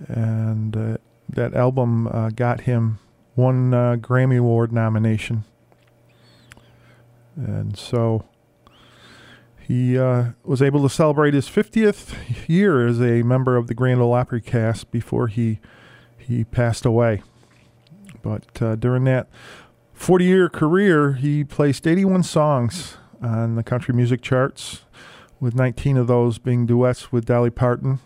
and 0.07 0.99
that 1.29 1.55
album 1.55 2.31
got 2.37 2.61
him 2.61 3.01
one 3.39 3.73
uh, 3.73 3.94
Grammy 3.97 4.36
Award 4.36 4.73
nomination. 4.73 5.44
And 7.36 7.78
so 7.78 8.24
he 9.60 9.97
uh, 9.97 10.31
was 10.43 10.60
able 10.60 10.82
to 10.82 10.93
celebrate 10.93 11.35
his 11.35 11.48
50th 11.48 12.48
year 12.48 12.85
as 12.85 13.01
a 13.01 13.23
member 13.23 13.56
of 13.56 13.69
the 13.69 13.74
Grand 13.74 14.01
Ole 14.01 14.12
Opry 14.12 14.40
cast 14.40 14.90
before 14.90 15.28
he 15.28 15.60
he 16.16 16.43
passed 16.44 16.85
away. 16.85 17.23
But 18.23 18.60
uh, 18.60 18.74
during 18.74 19.05
that 19.05 19.28
40 19.94 20.24
year 20.24 20.48
career, 20.48 21.12
he 21.12 21.44
placed 21.44 21.86
81 21.86 22.24
songs 22.24 22.97
on 23.23 23.55
the 23.55 23.62
country 23.62 23.94
music 23.94 24.20
charts, 24.20 24.82
with 25.39 25.55
19 25.55 25.97
of 25.97 26.09
those 26.09 26.39
being 26.39 26.66
duets 26.66 27.12
with 27.12 27.24
Dolly 27.24 27.51
Parton. 27.51 28.01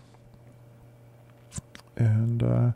And 1.97 2.43
uh, 2.43 2.71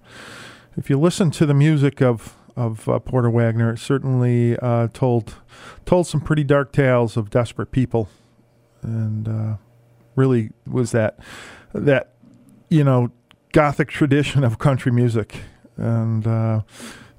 if 0.75 0.89
you 0.89 0.99
listen 0.99 1.29
to 1.31 1.45
the 1.45 1.53
music 1.53 2.01
of 2.01 2.35
of 2.57 2.89
uh, 2.89 2.99
Porter 2.99 3.29
Wagner 3.29 3.77
certainly 3.77 4.57
uh, 4.57 4.87
told 4.91 5.35
told 5.85 6.07
some 6.07 6.19
pretty 6.19 6.43
dark 6.43 6.73
tales 6.73 7.15
of 7.15 7.29
desperate 7.29 7.71
people, 7.71 8.09
and 8.81 9.27
uh, 9.27 9.57
really 10.15 10.49
was 10.65 10.91
that 10.91 11.19
that 11.73 12.13
you 12.69 12.83
know 12.83 13.11
gothic 13.53 13.89
tradition 13.89 14.43
of 14.43 14.57
country 14.57 14.91
music, 14.91 15.41
and 15.77 16.25
uh, 16.25 16.61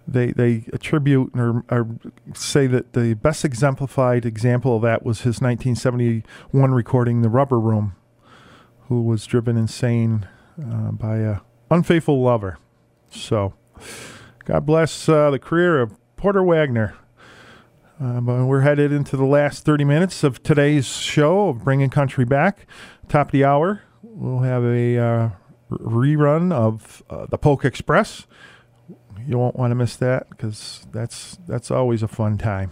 they 0.08 0.32
they 0.32 0.64
attribute 0.72 1.30
or, 1.34 1.64
or 1.70 1.88
say 2.34 2.66
that 2.66 2.92
the 2.92 3.14
best 3.14 3.44
exemplified 3.44 4.26
example 4.26 4.76
of 4.76 4.82
that 4.82 5.04
was 5.04 5.20
his 5.20 5.40
1971 5.40 6.72
recording, 6.72 7.22
"The 7.22 7.30
Rubber 7.30 7.60
Room," 7.60 7.94
who 8.88 9.02
was 9.02 9.24
driven 9.24 9.56
insane 9.56 10.26
uh, 10.60 10.90
by 10.90 11.18
a 11.18 11.38
unfaithful 11.70 12.20
lover. 12.20 12.58
So. 13.08 13.54
God 14.48 14.64
bless 14.64 15.10
uh, 15.10 15.30
the 15.30 15.38
career 15.38 15.78
of 15.78 15.92
Porter 16.16 16.42
Wagner. 16.42 16.94
Uh, 18.02 18.22
but 18.22 18.46
we're 18.46 18.62
headed 18.62 18.92
into 18.92 19.14
the 19.14 19.26
last 19.26 19.66
30 19.66 19.84
minutes 19.84 20.24
of 20.24 20.42
today's 20.42 20.86
show 20.86 21.50
of 21.50 21.64
Bringing 21.64 21.90
Country 21.90 22.24
Back. 22.24 22.66
Top 23.10 23.26
of 23.26 23.32
the 23.32 23.44
hour, 23.44 23.82
we'll 24.02 24.38
have 24.38 24.64
a 24.64 24.96
uh, 24.96 25.30
rerun 25.70 26.50
of 26.50 27.02
uh, 27.10 27.26
the 27.26 27.36
Polk 27.36 27.66
Express. 27.66 28.26
You 29.26 29.36
won't 29.36 29.54
want 29.54 29.70
to 29.72 29.74
miss 29.74 29.96
that 29.96 30.30
because 30.30 30.86
that's 30.92 31.36
that's 31.46 31.70
always 31.70 32.02
a 32.02 32.08
fun 32.08 32.38
time. 32.38 32.70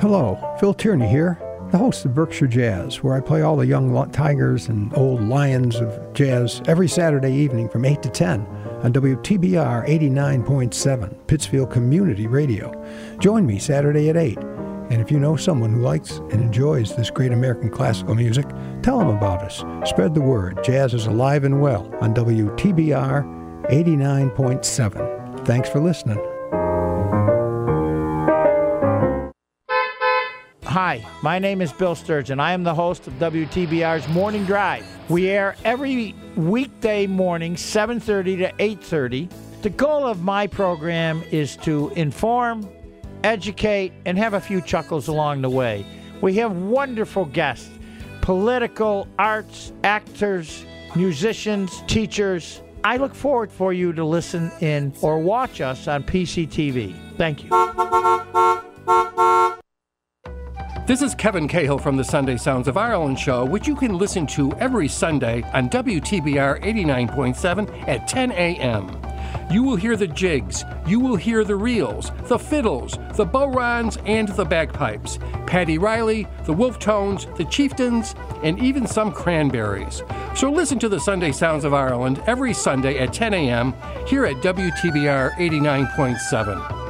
Hello, 0.00 0.54
Phil 0.60 0.74
Tierney 0.74 1.08
here, 1.08 1.38
the 1.70 1.78
host 1.78 2.04
of 2.04 2.14
Berkshire 2.14 2.48
Jazz, 2.48 3.02
where 3.02 3.14
I 3.14 3.20
play 3.20 3.42
all 3.42 3.56
the 3.56 3.66
young 3.66 4.10
tigers 4.10 4.68
and 4.68 4.92
old 4.96 5.22
lions 5.22 5.76
of 5.76 6.12
jazz 6.14 6.60
every 6.66 6.88
Saturday 6.88 7.32
evening 7.32 7.68
from 7.68 7.84
8 7.84 8.02
to 8.02 8.08
10 8.08 8.40
on 8.82 8.92
WTBR 8.92 9.86
89.7, 9.88 11.26
Pittsfield 11.28 11.70
Community 11.70 12.26
Radio. 12.26 12.72
Join 13.20 13.46
me 13.46 13.58
Saturday 13.58 14.08
at 14.08 14.16
8. 14.16 14.38
And 14.38 15.00
if 15.00 15.12
you 15.12 15.20
know 15.20 15.36
someone 15.36 15.72
who 15.72 15.82
likes 15.82 16.16
and 16.18 16.40
enjoys 16.40 16.96
this 16.96 17.10
great 17.10 17.30
American 17.30 17.70
classical 17.70 18.16
music, 18.16 18.46
tell 18.82 18.98
them 18.98 19.08
about 19.08 19.42
us. 19.42 19.58
Spread 19.88 20.14
the 20.14 20.20
word. 20.20 20.58
Jazz 20.64 20.92
is 20.94 21.06
alive 21.06 21.44
and 21.44 21.60
well 21.60 21.88
on 22.00 22.12
WTBR 22.14 23.68
89.7. 23.68 25.46
Thanks 25.46 25.68
for 25.68 25.78
listening. 25.78 26.29
Hi, 30.70 31.04
my 31.20 31.40
name 31.40 31.62
is 31.62 31.72
Bill 31.72 31.96
Sturgeon. 31.96 32.38
I 32.38 32.52
am 32.52 32.62
the 32.62 32.72
host 32.72 33.08
of 33.08 33.14
WTBR's 33.14 34.06
Morning 34.06 34.44
Drive. 34.44 34.86
We 35.08 35.28
air 35.28 35.56
every 35.64 36.14
weekday 36.36 37.08
morning, 37.08 37.56
7:30 37.56 38.36
to 38.36 38.52
8:30. 38.60 39.28
The 39.62 39.70
goal 39.70 40.06
of 40.06 40.22
my 40.22 40.46
program 40.46 41.24
is 41.32 41.56
to 41.64 41.90
inform, 41.96 42.68
educate, 43.24 43.92
and 44.06 44.16
have 44.16 44.34
a 44.34 44.40
few 44.40 44.60
chuckles 44.60 45.08
along 45.08 45.42
the 45.42 45.50
way. 45.50 45.84
We 46.20 46.36
have 46.36 46.52
wonderful 46.52 47.24
guests, 47.24 47.68
political, 48.20 49.08
arts, 49.18 49.72
actors, 49.82 50.64
musicians, 50.94 51.82
teachers. 51.88 52.62
I 52.84 52.96
look 52.96 53.16
forward 53.16 53.50
for 53.50 53.72
you 53.72 53.92
to 53.94 54.04
listen 54.04 54.52
in 54.60 54.92
or 55.00 55.18
watch 55.18 55.60
us 55.60 55.88
on 55.88 56.04
PCTV. 56.04 56.94
Thank 57.16 57.42
you. 57.42 57.50
This 60.90 61.02
is 61.02 61.14
Kevin 61.14 61.46
Cahill 61.46 61.78
from 61.78 61.96
the 61.96 62.02
Sunday 62.02 62.36
Sounds 62.36 62.66
of 62.66 62.76
Ireland 62.76 63.16
show, 63.16 63.44
which 63.44 63.68
you 63.68 63.76
can 63.76 63.96
listen 63.96 64.26
to 64.26 64.52
every 64.54 64.88
Sunday 64.88 65.44
on 65.52 65.68
WTBR 65.70 66.60
89.7 66.64 67.88
at 67.88 68.08
10 68.08 68.32
a.m. 68.32 69.00
You 69.52 69.62
will 69.62 69.76
hear 69.76 69.94
the 69.94 70.08
jigs, 70.08 70.64
you 70.88 70.98
will 70.98 71.14
hear 71.14 71.44
the 71.44 71.54
reels, 71.54 72.10
the 72.24 72.40
fiddles, 72.40 72.98
the 73.14 73.24
bowrons, 73.24 73.98
and 74.04 74.30
the 74.30 74.44
bagpipes, 74.44 75.20
Paddy 75.46 75.78
Riley, 75.78 76.26
the 76.44 76.52
Wolf 76.52 76.80
Tones, 76.80 77.28
the 77.36 77.44
Chieftains, 77.44 78.16
and 78.42 78.58
even 78.58 78.84
some 78.84 79.12
cranberries. 79.12 80.02
So 80.34 80.50
listen 80.50 80.80
to 80.80 80.88
the 80.88 80.98
Sunday 80.98 81.30
Sounds 81.30 81.62
of 81.62 81.72
Ireland 81.72 82.20
every 82.26 82.52
Sunday 82.52 82.98
at 82.98 83.12
10 83.12 83.32
a.m. 83.32 83.74
here 84.08 84.24
at 84.24 84.38
WTBR 84.38 85.34
89.7. 85.34 86.89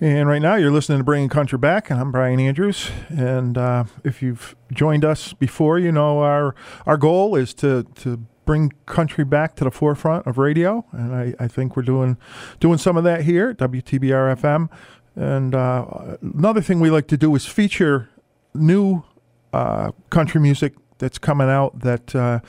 And 0.00 0.28
right 0.28 0.42
now, 0.42 0.56
you're 0.56 0.72
listening 0.72 0.98
to 0.98 1.04
Bringing 1.04 1.28
Country 1.28 1.56
Back, 1.56 1.88
and 1.88 2.00
I'm 2.00 2.10
Brian 2.10 2.40
Andrews. 2.40 2.90
And 3.10 3.56
uh, 3.56 3.84
if 4.02 4.22
you've 4.22 4.56
joined 4.72 5.04
us 5.04 5.32
before, 5.34 5.78
you 5.78 5.92
know 5.92 6.18
our 6.18 6.56
our 6.84 6.96
goal 6.96 7.36
is 7.36 7.54
to 7.54 7.84
to 7.96 8.16
bring 8.44 8.72
country 8.86 9.24
back 9.24 9.54
to 9.56 9.64
the 9.64 9.70
forefront 9.70 10.26
of 10.26 10.36
radio, 10.36 10.84
and 10.90 11.14
I, 11.14 11.34
I 11.38 11.46
think 11.46 11.76
we're 11.76 11.84
doing 11.84 12.16
doing 12.58 12.78
some 12.78 12.96
of 12.96 13.04
that 13.04 13.22
here 13.22 13.50
at 13.50 13.58
WTBR 13.58 14.36
FM. 14.36 14.68
And 15.14 15.54
uh, 15.54 16.16
another 16.20 16.60
thing 16.60 16.80
we 16.80 16.90
like 16.90 17.06
to 17.08 17.16
do 17.16 17.32
is 17.36 17.46
feature 17.46 18.10
new 18.52 19.04
uh, 19.52 19.92
country 20.10 20.40
music 20.40 20.74
that's 20.98 21.18
coming 21.18 21.48
out 21.48 21.80
that 21.80 22.16
uh, 22.16 22.40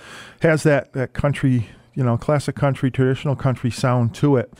has 0.41 0.63
that 0.63 0.93
that 0.93 1.13
country, 1.13 1.69
you 1.93 2.03
know, 2.03 2.17
classic 2.17 2.55
country, 2.55 2.89
traditional 2.89 3.35
country 3.35 3.69
sound 3.69 4.15
to 4.15 4.35
it. 4.35 4.51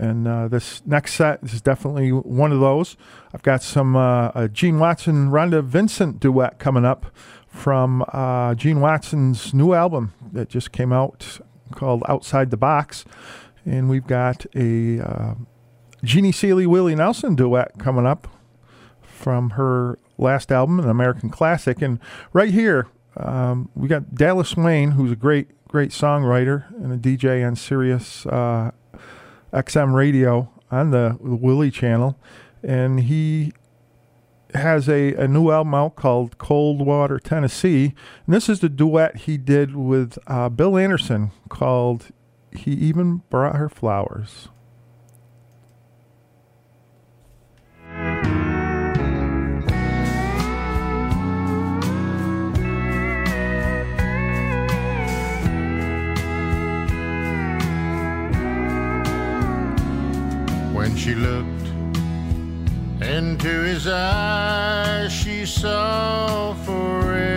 And 0.00 0.26
uh, 0.26 0.48
this 0.48 0.80
next 0.86 1.12
set 1.12 1.40
is 1.42 1.60
definitely 1.60 2.08
one 2.08 2.52
of 2.52 2.60
those. 2.60 2.96
I've 3.34 3.42
got 3.42 3.62
some 3.62 3.96
uh, 3.96 4.48
Gene 4.48 4.78
Watson 4.78 5.30
Rhonda 5.30 5.62
Vincent 5.62 6.20
duet 6.20 6.58
coming 6.58 6.86
up 6.86 7.14
from 7.46 8.02
uh, 8.08 8.54
Gene 8.54 8.80
Watson's 8.80 9.52
new 9.52 9.74
album 9.74 10.14
that 10.32 10.48
just 10.48 10.72
came 10.72 10.90
out 10.90 11.40
called 11.72 12.02
Outside 12.08 12.50
the 12.50 12.56
Box. 12.56 13.04
And 13.66 13.90
we've 13.90 14.06
got 14.06 14.46
a 14.54 15.00
uh, 15.00 15.34
Jeannie 16.02 16.32
Seeley 16.32 16.66
Willie 16.66 16.94
Nelson 16.94 17.34
duet 17.34 17.78
coming 17.78 18.06
up 18.06 18.26
from 19.02 19.50
her 19.50 19.98
last 20.16 20.50
album, 20.50 20.80
an 20.80 20.88
American 20.88 21.28
classic. 21.28 21.82
And 21.82 22.00
right 22.32 22.54
here, 22.54 22.86
um, 23.18 23.68
we 23.74 23.86
got 23.86 24.14
Dallas 24.14 24.56
Wayne, 24.56 24.92
who's 24.92 25.12
a 25.12 25.16
great, 25.16 25.50
great 25.68 25.90
songwriter 25.90 26.74
and 26.82 26.90
a 26.90 26.96
DJ 26.96 27.46
on 27.46 27.54
Sirius 27.54 28.24
uh, 28.24 28.70
XM 29.52 29.94
radio 29.94 30.50
on 30.70 30.90
the 30.90 31.16
Willie 31.20 31.70
channel, 31.70 32.18
and 32.62 33.00
he 33.00 33.52
has 34.54 34.88
a, 34.88 35.14
a 35.14 35.28
new 35.28 35.50
album 35.50 35.74
out 35.74 35.96
called 35.96 36.38
Cold 36.38 36.84
Water, 36.84 37.18
Tennessee. 37.18 37.94
And 38.26 38.34
this 38.34 38.48
is 38.48 38.60
the 38.60 38.68
duet 38.68 39.16
he 39.18 39.36
did 39.36 39.76
with 39.76 40.18
uh, 40.26 40.48
Bill 40.48 40.76
Anderson 40.76 41.30
called 41.48 42.08
He 42.52 42.72
Even 42.72 43.22
Brought 43.30 43.56
Her 43.56 43.68
Flowers. 43.68 44.48
Into 63.20 63.64
his 63.64 63.86
eyes 63.86 65.12
she 65.12 65.44
saw 65.44 66.54
forever. 66.64 67.34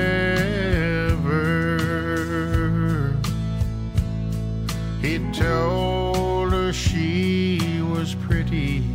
He 5.01 5.19
told 5.34 6.53
her 6.53 6.72
she 6.72 7.81
was 7.81 8.15
pretty 8.15 8.85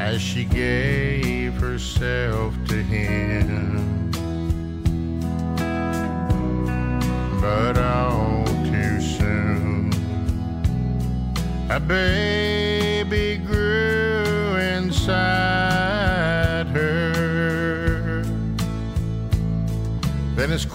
as 0.00 0.20
she 0.20 0.44
gave 0.46 1.54
herself 1.58 2.52
to 2.66 2.82
him. 2.82 4.10
But 7.40 7.78
all 7.78 8.44
too 8.64 9.00
soon, 9.00 9.92
a 11.70 11.78
baby. 11.78 12.23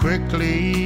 quickly. 0.00 0.79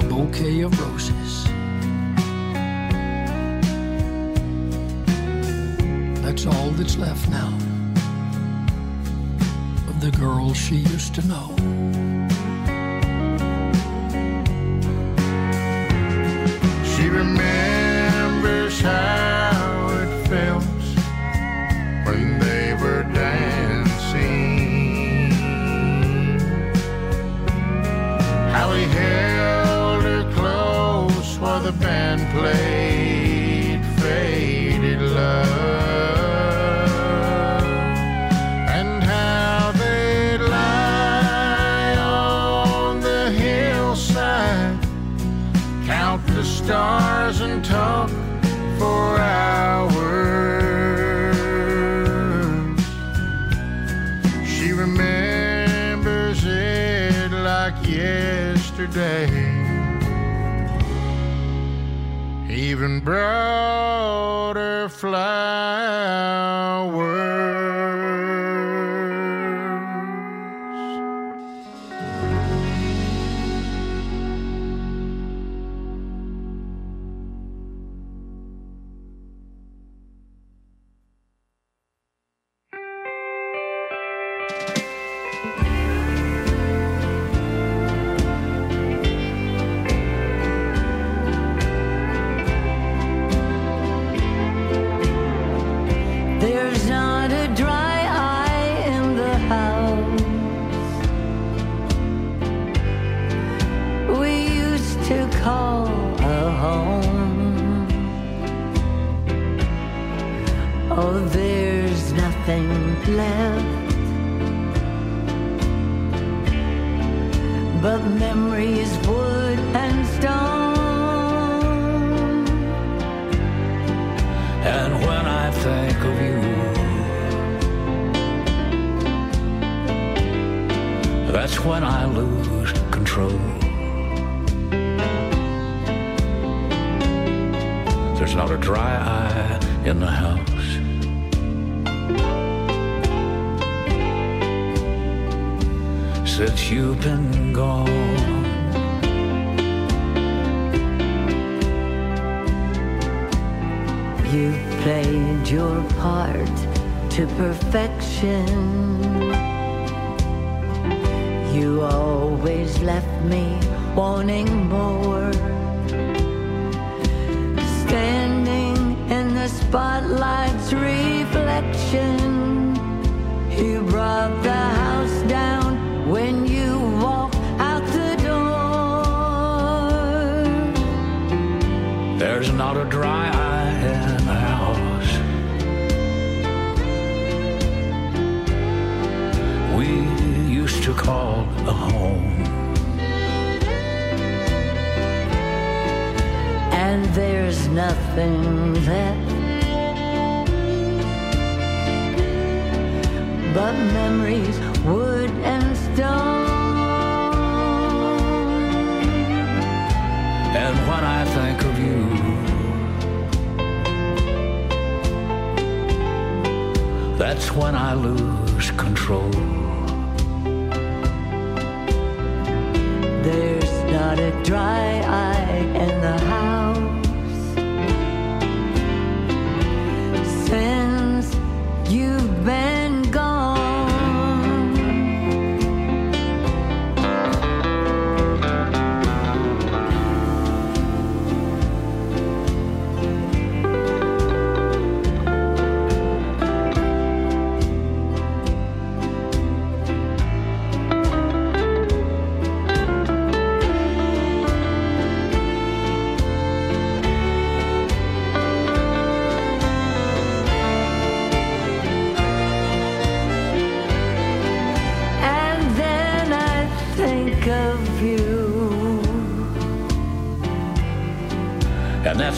a 0.00 0.04
bouquet 0.08 0.60
of 0.60 0.72
roses. 0.80 1.44
That's 6.22 6.46
all 6.46 6.70
that's 6.70 6.96
left 6.96 7.28
now 7.28 7.52
of 9.88 10.00
the 10.00 10.10
girl 10.18 10.54
she 10.54 10.76
used 10.76 11.14
to 11.16 11.26
know. 11.26 11.54
She 16.84 17.08
remembers 17.08 18.80
how 18.80 19.88
it 20.02 20.28
felt 20.28 20.64
when 22.06 22.38
they 22.38 22.74
were 22.74 23.02
dancing. 23.12 24.40
How 28.52 28.72
he 28.72 28.84
held 28.84 29.19
the 31.70 31.78
band 31.78 32.20
plays. 32.32 32.89
bruh. 63.10 63.69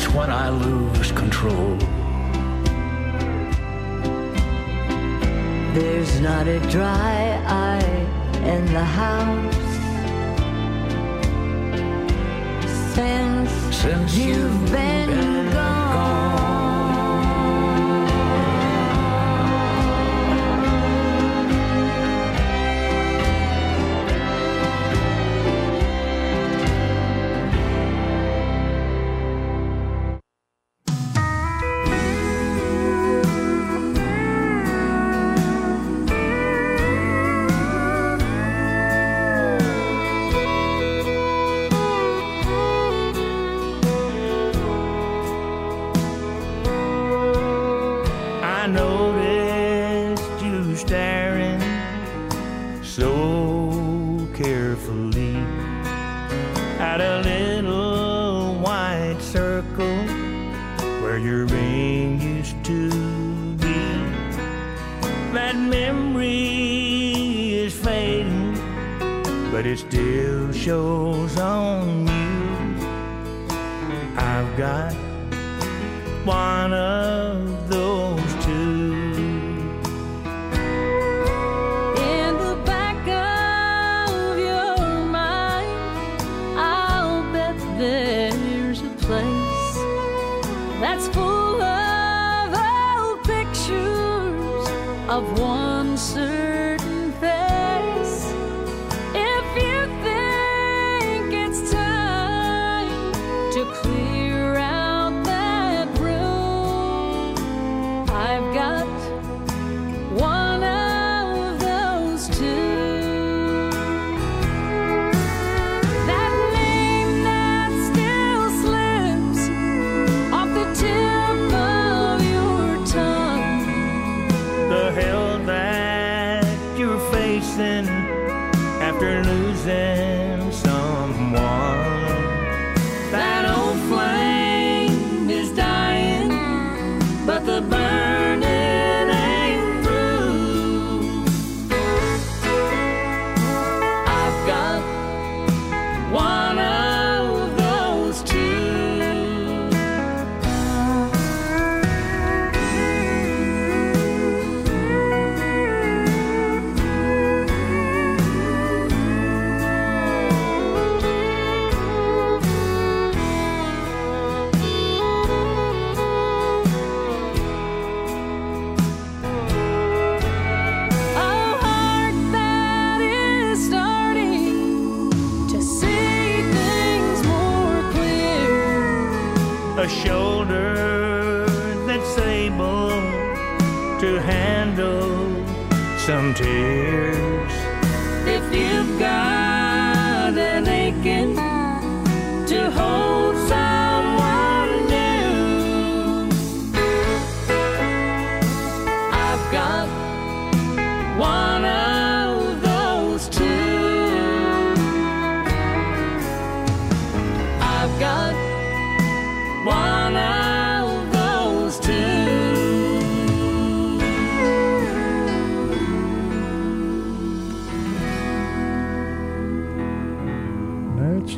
That's 0.02 0.14
when 0.14 0.30
I 0.30 0.48
lose 0.48 1.12
control. 1.12 1.76
There's 5.74 6.20
not 6.20 6.48
a 6.48 6.58
dry 6.70 7.40
eye 7.46 8.06
in 8.44 8.64
the 8.66 8.84
house 8.84 9.54
since, 12.94 13.76
since 13.76 14.16
you've, 14.16 14.38
you've 14.38 14.72
been, 14.72 15.08
been 15.08 15.52
gone. 15.52 15.92
gone. 15.94 16.51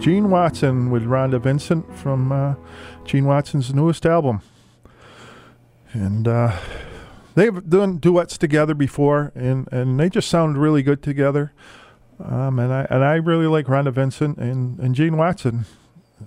Gene 0.05 0.29
Watson 0.29 0.91
with 0.91 1.05
Rhonda 1.05 1.41
Vincent 1.41 1.97
from 1.97 2.31
uh, 2.31 2.57
Gene 3.07 3.25
Watson's 3.25 3.73
newest 3.73 4.05
album. 4.05 4.43
And 5.95 6.29
uh, 6.29 6.59
they've 7.35 7.67
done 7.67 7.97
duets 7.97 8.37
together 8.37 8.75
before, 8.75 9.33
and, 9.35 9.67
and 9.73 9.99
they 9.99 10.11
just 10.11 10.29
sound 10.29 10.59
really 10.59 10.83
good 10.83 11.03
together. 11.03 11.55
Um, 12.23 12.59
and 12.59 12.71
I 12.71 12.87
and 12.91 13.03
I 13.03 13.15
really 13.15 13.47
like 13.47 13.65
Rhonda 13.65 13.95
Vincent 13.95 14.37
and, 14.37 14.79
and 14.79 14.95
Gene 14.95 15.17
Watson 15.17 15.65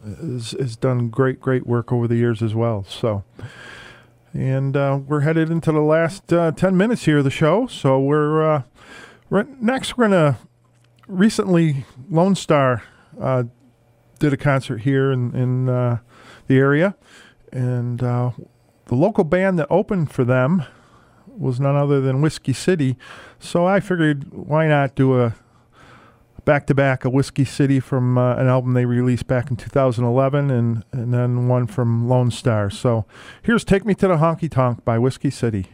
has, 0.03 0.55
has 0.59 0.75
done 0.75 1.09
great 1.09 1.39
great 1.39 1.67
work 1.67 1.93
over 1.93 2.07
the 2.07 2.15
years 2.15 2.41
as 2.41 2.55
well. 2.55 2.83
So, 2.83 3.25
and 4.33 4.75
uh, 4.75 5.01
we're 5.05 5.19
headed 5.19 5.51
into 5.51 5.71
the 5.71 5.81
last 5.81 6.33
uh, 6.33 6.51
ten 6.51 6.77
minutes 6.77 7.05
here 7.05 7.19
of 7.19 7.25
the 7.25 7.29
show. 7.29 7.67
So 7.67 7.99
we're, 7.99 8.55
uh, 8.55 8.63
we're 9.29 9.43
next 9.61 9.99
we're 9.99 10.05
gonna 10.05 10.39
recently 11.07 11.85
Lone 12.09 12.33
Star 12.33 12.81
uh, 13.21 13.43
did 14.17 14.33
a 14.33 14.37
concert 14.37 14.79
here 14.79 15.11
in, 15.11 15.35
in 15.35 15.69
uh, 15.69 15.99
the 16.47 16.57
area. 16.57 16.95
And 17.51 18.03
uh, 18.03 18.31
the 18.85 18.95
local 18.95 19.23
band 19.23 19.59
that 19.59 19.67
opened 19.69 20.11
for 20.11 20.23
them 20.23 20.63
was 21.27 21.59
none 21.59 21.75
other 21.75 22.01
than 22.01 22.21
Whiskey 22.21 22.53
City. 22.53 22.97
So 23.39 23.65
I 23.65 23.79
figured, 23.79 24.33
why 24.33 24.67
not 24.67 24.95
do 24.95 25.21
a 25.21 25.35
back 26.47 26.65
to 26.65 26.73
back 26.73 27.03
a 27.03 27.09
Whiskey 27.09 27.43
City 27.43 27.81
from 27.81 28.17
uh, 28.17 28.35
an 28.37 28.47
album 28.47 28.73
they 28.73 28.85
released 28.85 29.27
back 29.27 29.51
in 29.51 29.57
2011 29.57 30.49
and, 30.49 30.83
and 30.93 31.13
then 31.13 31.49
one 31.49 31.67
from 31.67 32.07
Lone 32.07 32.31
Star. 32.31 32.69
So 32.69 33.05
here's 33.43 33.65
Take 33.65 33.85
Me 33.85 33.93
to 33.95 34.07
the 34.07 34.15
Honky 34.15 34.49
Tonk 34.49 34.85
by 34.85 34.97
Whiskey 34.97 35.29
City. 35.29 35.67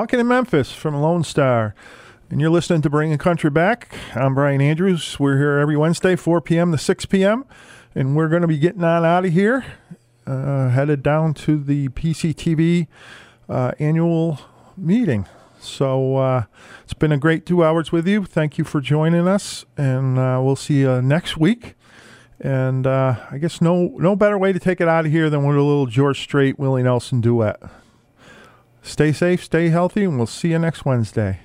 Walking 0.00 0.18
in 0.18 0.28
Memphis 0.28 0.72
from 0.72 0.96
Lone 0.96 1.22
Star. 1.22 1.74
And 2.30 2.40
you're 2.40 2.48
listening 2.48 2.80
to 2.80 2.88
Bringing 2.88 3.18
Country 3.18 3.50
Back. 3.50 3.94
I'm 4.14 4.34
Brian 4.34 4.62
Andrews. 4.62 5.20
We're 5.20 5.36
here 5.36 5.58
every 5.58 5.76
Wednesday, 5.76 6.16
4 6.16 6.40
p.m. 6.40 6.72
to 6.72 6.78
6 6.78 7.04
p.m. 7.04 7.44
And 7.94 8.16
we're 8.16 8.30
going 8.30 8.40
to 8.40 8.48
be 8.48 8.56
getting 8.56 8.82
on 8.82 9.04
out 9.04 9.26
of 9.26 9.32
here, 9.34 9.62
uh, 10.26 10.70
headed 10.70 11.02
down 11.02 11.34
to 11.34 11.62
the 11.62 11.90
PCTV 11.90 12.86
uh, 13.50 13.72
annual 13.78 14.40
meeting. 14.74 15.26
So 15.60 16.16
uh, 16.16 16.44
it's 16.82 16.94
been 16.94 17.12
a 17.12 17.18
great 17.18 17.44
two 17.44 17.62
hours 17.62 17.92
with 17.92 18.08
you. 18.08 18.24
Thank 18.24 18.56
you 18.56 18.64
for 18.64 18.80
joining 18.80 19.28
us, 19.28 19.66
and 19.76 20.18
uh, 20.18 20.40
we'll 20.42 20.56
see 20.56 20.78
you 20.78 21.02
next 21.02 21.36
week. 21.36 21.74
And 22.40 22.86
uh, 22.86 23.16
I 23.30 23.36
guess 23.36 23.60
no 23.60 23.88
no 23.98 24.16
better 24.16 24.38
way 24.38 24.54
to 24.54 24.58
take 24.58 24.80
it 24.80 24.88
out 24.88 25.04
of 25.04 25.12
here 25.12 25.28
than 25.28 25.44
with 25.44 25.58
a 25.58 25.62
little 25.62 25.84
George 25.84 26.22
Strait, 26.22 26.58
Willie 26.58 26.84
Nelson 26.84 27.20
duet. 27.20 27.60
Stay 28.82 29.12
safe, 29.12 29.44
stay 29.44 29.68
healthy, 29.68 30.04
and 30.04 30.16
we'll 30.16 30.26
see 30.26 30.50
you 30.50 30.58
next 30.58 30.84
Wednesday. 30.84 31.40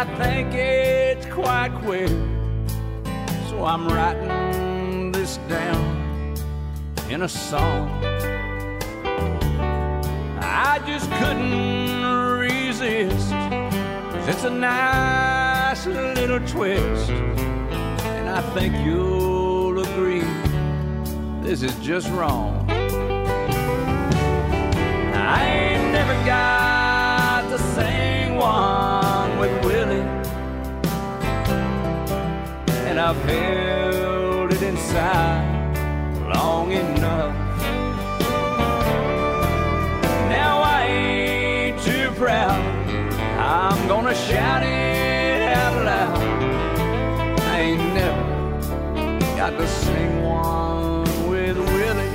I 0.00 0.04
think 0.16 0.54
it's 0.54 1.26
quite 1.26 1.72
quick. 1.82 2.08
So 3.50 3.62
I'm 3.66 3.86
writing 3.86 5.12
this 5.12 5.36
down 5.46 6.36
in 7.10 7.20
a 7.20 7.28
song. 7.28 7.90
I 10.40 10.80
just 10.86 11.10
couldn't 11.20 12.02
resist. 12.38 13.30
It's 14.26 14.44
a 14.44 14.50
nice 14.50 15.84
little 15.84 16.40
twist. 16.46 17.10
And 17.10 18.30
I 18.30 18.40
think 18.54 18.74
you'll 18.82 19.80
agree 19.80 20.24
this 21.42 21.62
is 21.62 21.74
just 21.84 22.08
wrong. 22.12 22.64
I 25.14 25.44
ain't 25.44 25.92
never 25.92 26.14
got 26.24 27.50
the 27.50 27.58
same 27.58 28.36
one 28.36 28.89
with 29.40 29.64
Willie, 29.64 30.06
and 32.86 33.00
I've 33.00 33.16
held 33.24 34.52
it 34.52 34.62
inside 34.62 35.42
long 36.34 36.72
enough. 36.72 37.34
Now 40.28 40.60
I 40.60 40.84
ain't 40.84 41.80
too 41.80 42.10
proud. 42.18 42.60
I'm 43.38 43.88
gonna 43.88 44.14
shout 44.14 44.62
it 44.62 45.40
out 45.56 45.84
loud. 45.86 46.18
I 47.40 47.60
ain't 47.60 47.94
never 47.94 48.26
got 49.38 49.56
to 49.58 49.66
sing 49.66 50.22
one 50.22 51.30
with 51.30 51.56
Willie. 51.56 52.14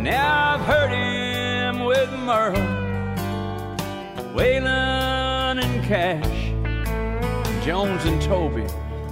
Now 0.00 0.54
I've 0.54 0.60
heard 0.60 0.90
him 0.92 1.84
with 1.84 2.12
Merle, 2.12 2.77
Waylon 4.34 5.62
and 5.62 5.84
Cash, 5.84 6.52
Jones 7.64 8.04
and 8.04 8.20
Toby. 8.20 8.66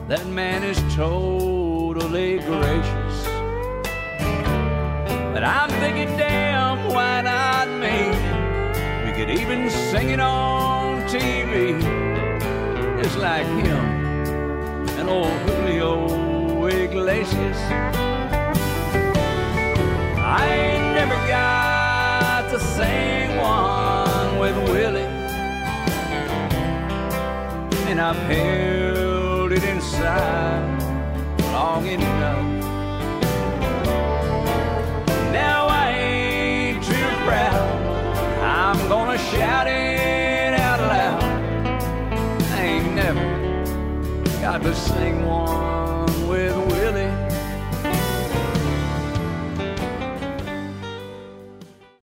That 0.08 0.26
man 0.26 0.62
is 0.62 0.78
totally 0.94 2.38
gracious. 2.38 3.24
But 5.32 5.42
I'm 5.42 5.70
thinking, 5.80 6.16
damn, 6.16 6.92
why 6.92 7.22
not 7.22 7.68
me? 7.68 8.10
We 9.04 9.16
could 9.16 9.30
even 9.30 9.70
sing 9.70 10.10
it 10.10 10.20
on 10.20 11.02
TV. 11.08 11.80
It's 13.02 13.16
like 13.16 13.46
him 13.46 13.84
and 14.98 15.08
old 15.08 15.26
Julio 15.48 16.66
Iglesias. 16.66 17.58
I 20.18 20.46
ain't 20.46 20.94
never 20.94 21.16
got 21.26 22.50
to 22.50 22.60
sing 22.60 23.36
one 23.38 23.65
with 24.38 24.56
Willie, 24.70 25.10
and 27.88 28.00
I've 28.00 28.16
held 28.16 29.52
it 29.52 29.64
inside 29.64 30.82
long 31.52 31.86
enough. 31.86 32.44
Now 35.32 35.68
I 35.68 35.90
ain't 35.90 36.84
too 36.84 37.08
proud. 37.26 37.68
I'm 38.42 38.88
gonna 38.88 39.18
shout 39.18 39.66
it 39.66 40.60
out 40.60 40.80
loud. 40.80 41.22
I 42.52 42.62
ain't 42.62 42.94
never 42.94 44.40
got 44.40 44.62
to 44.62 44.74
sing 44.74 45.24
one. 45.24 45.75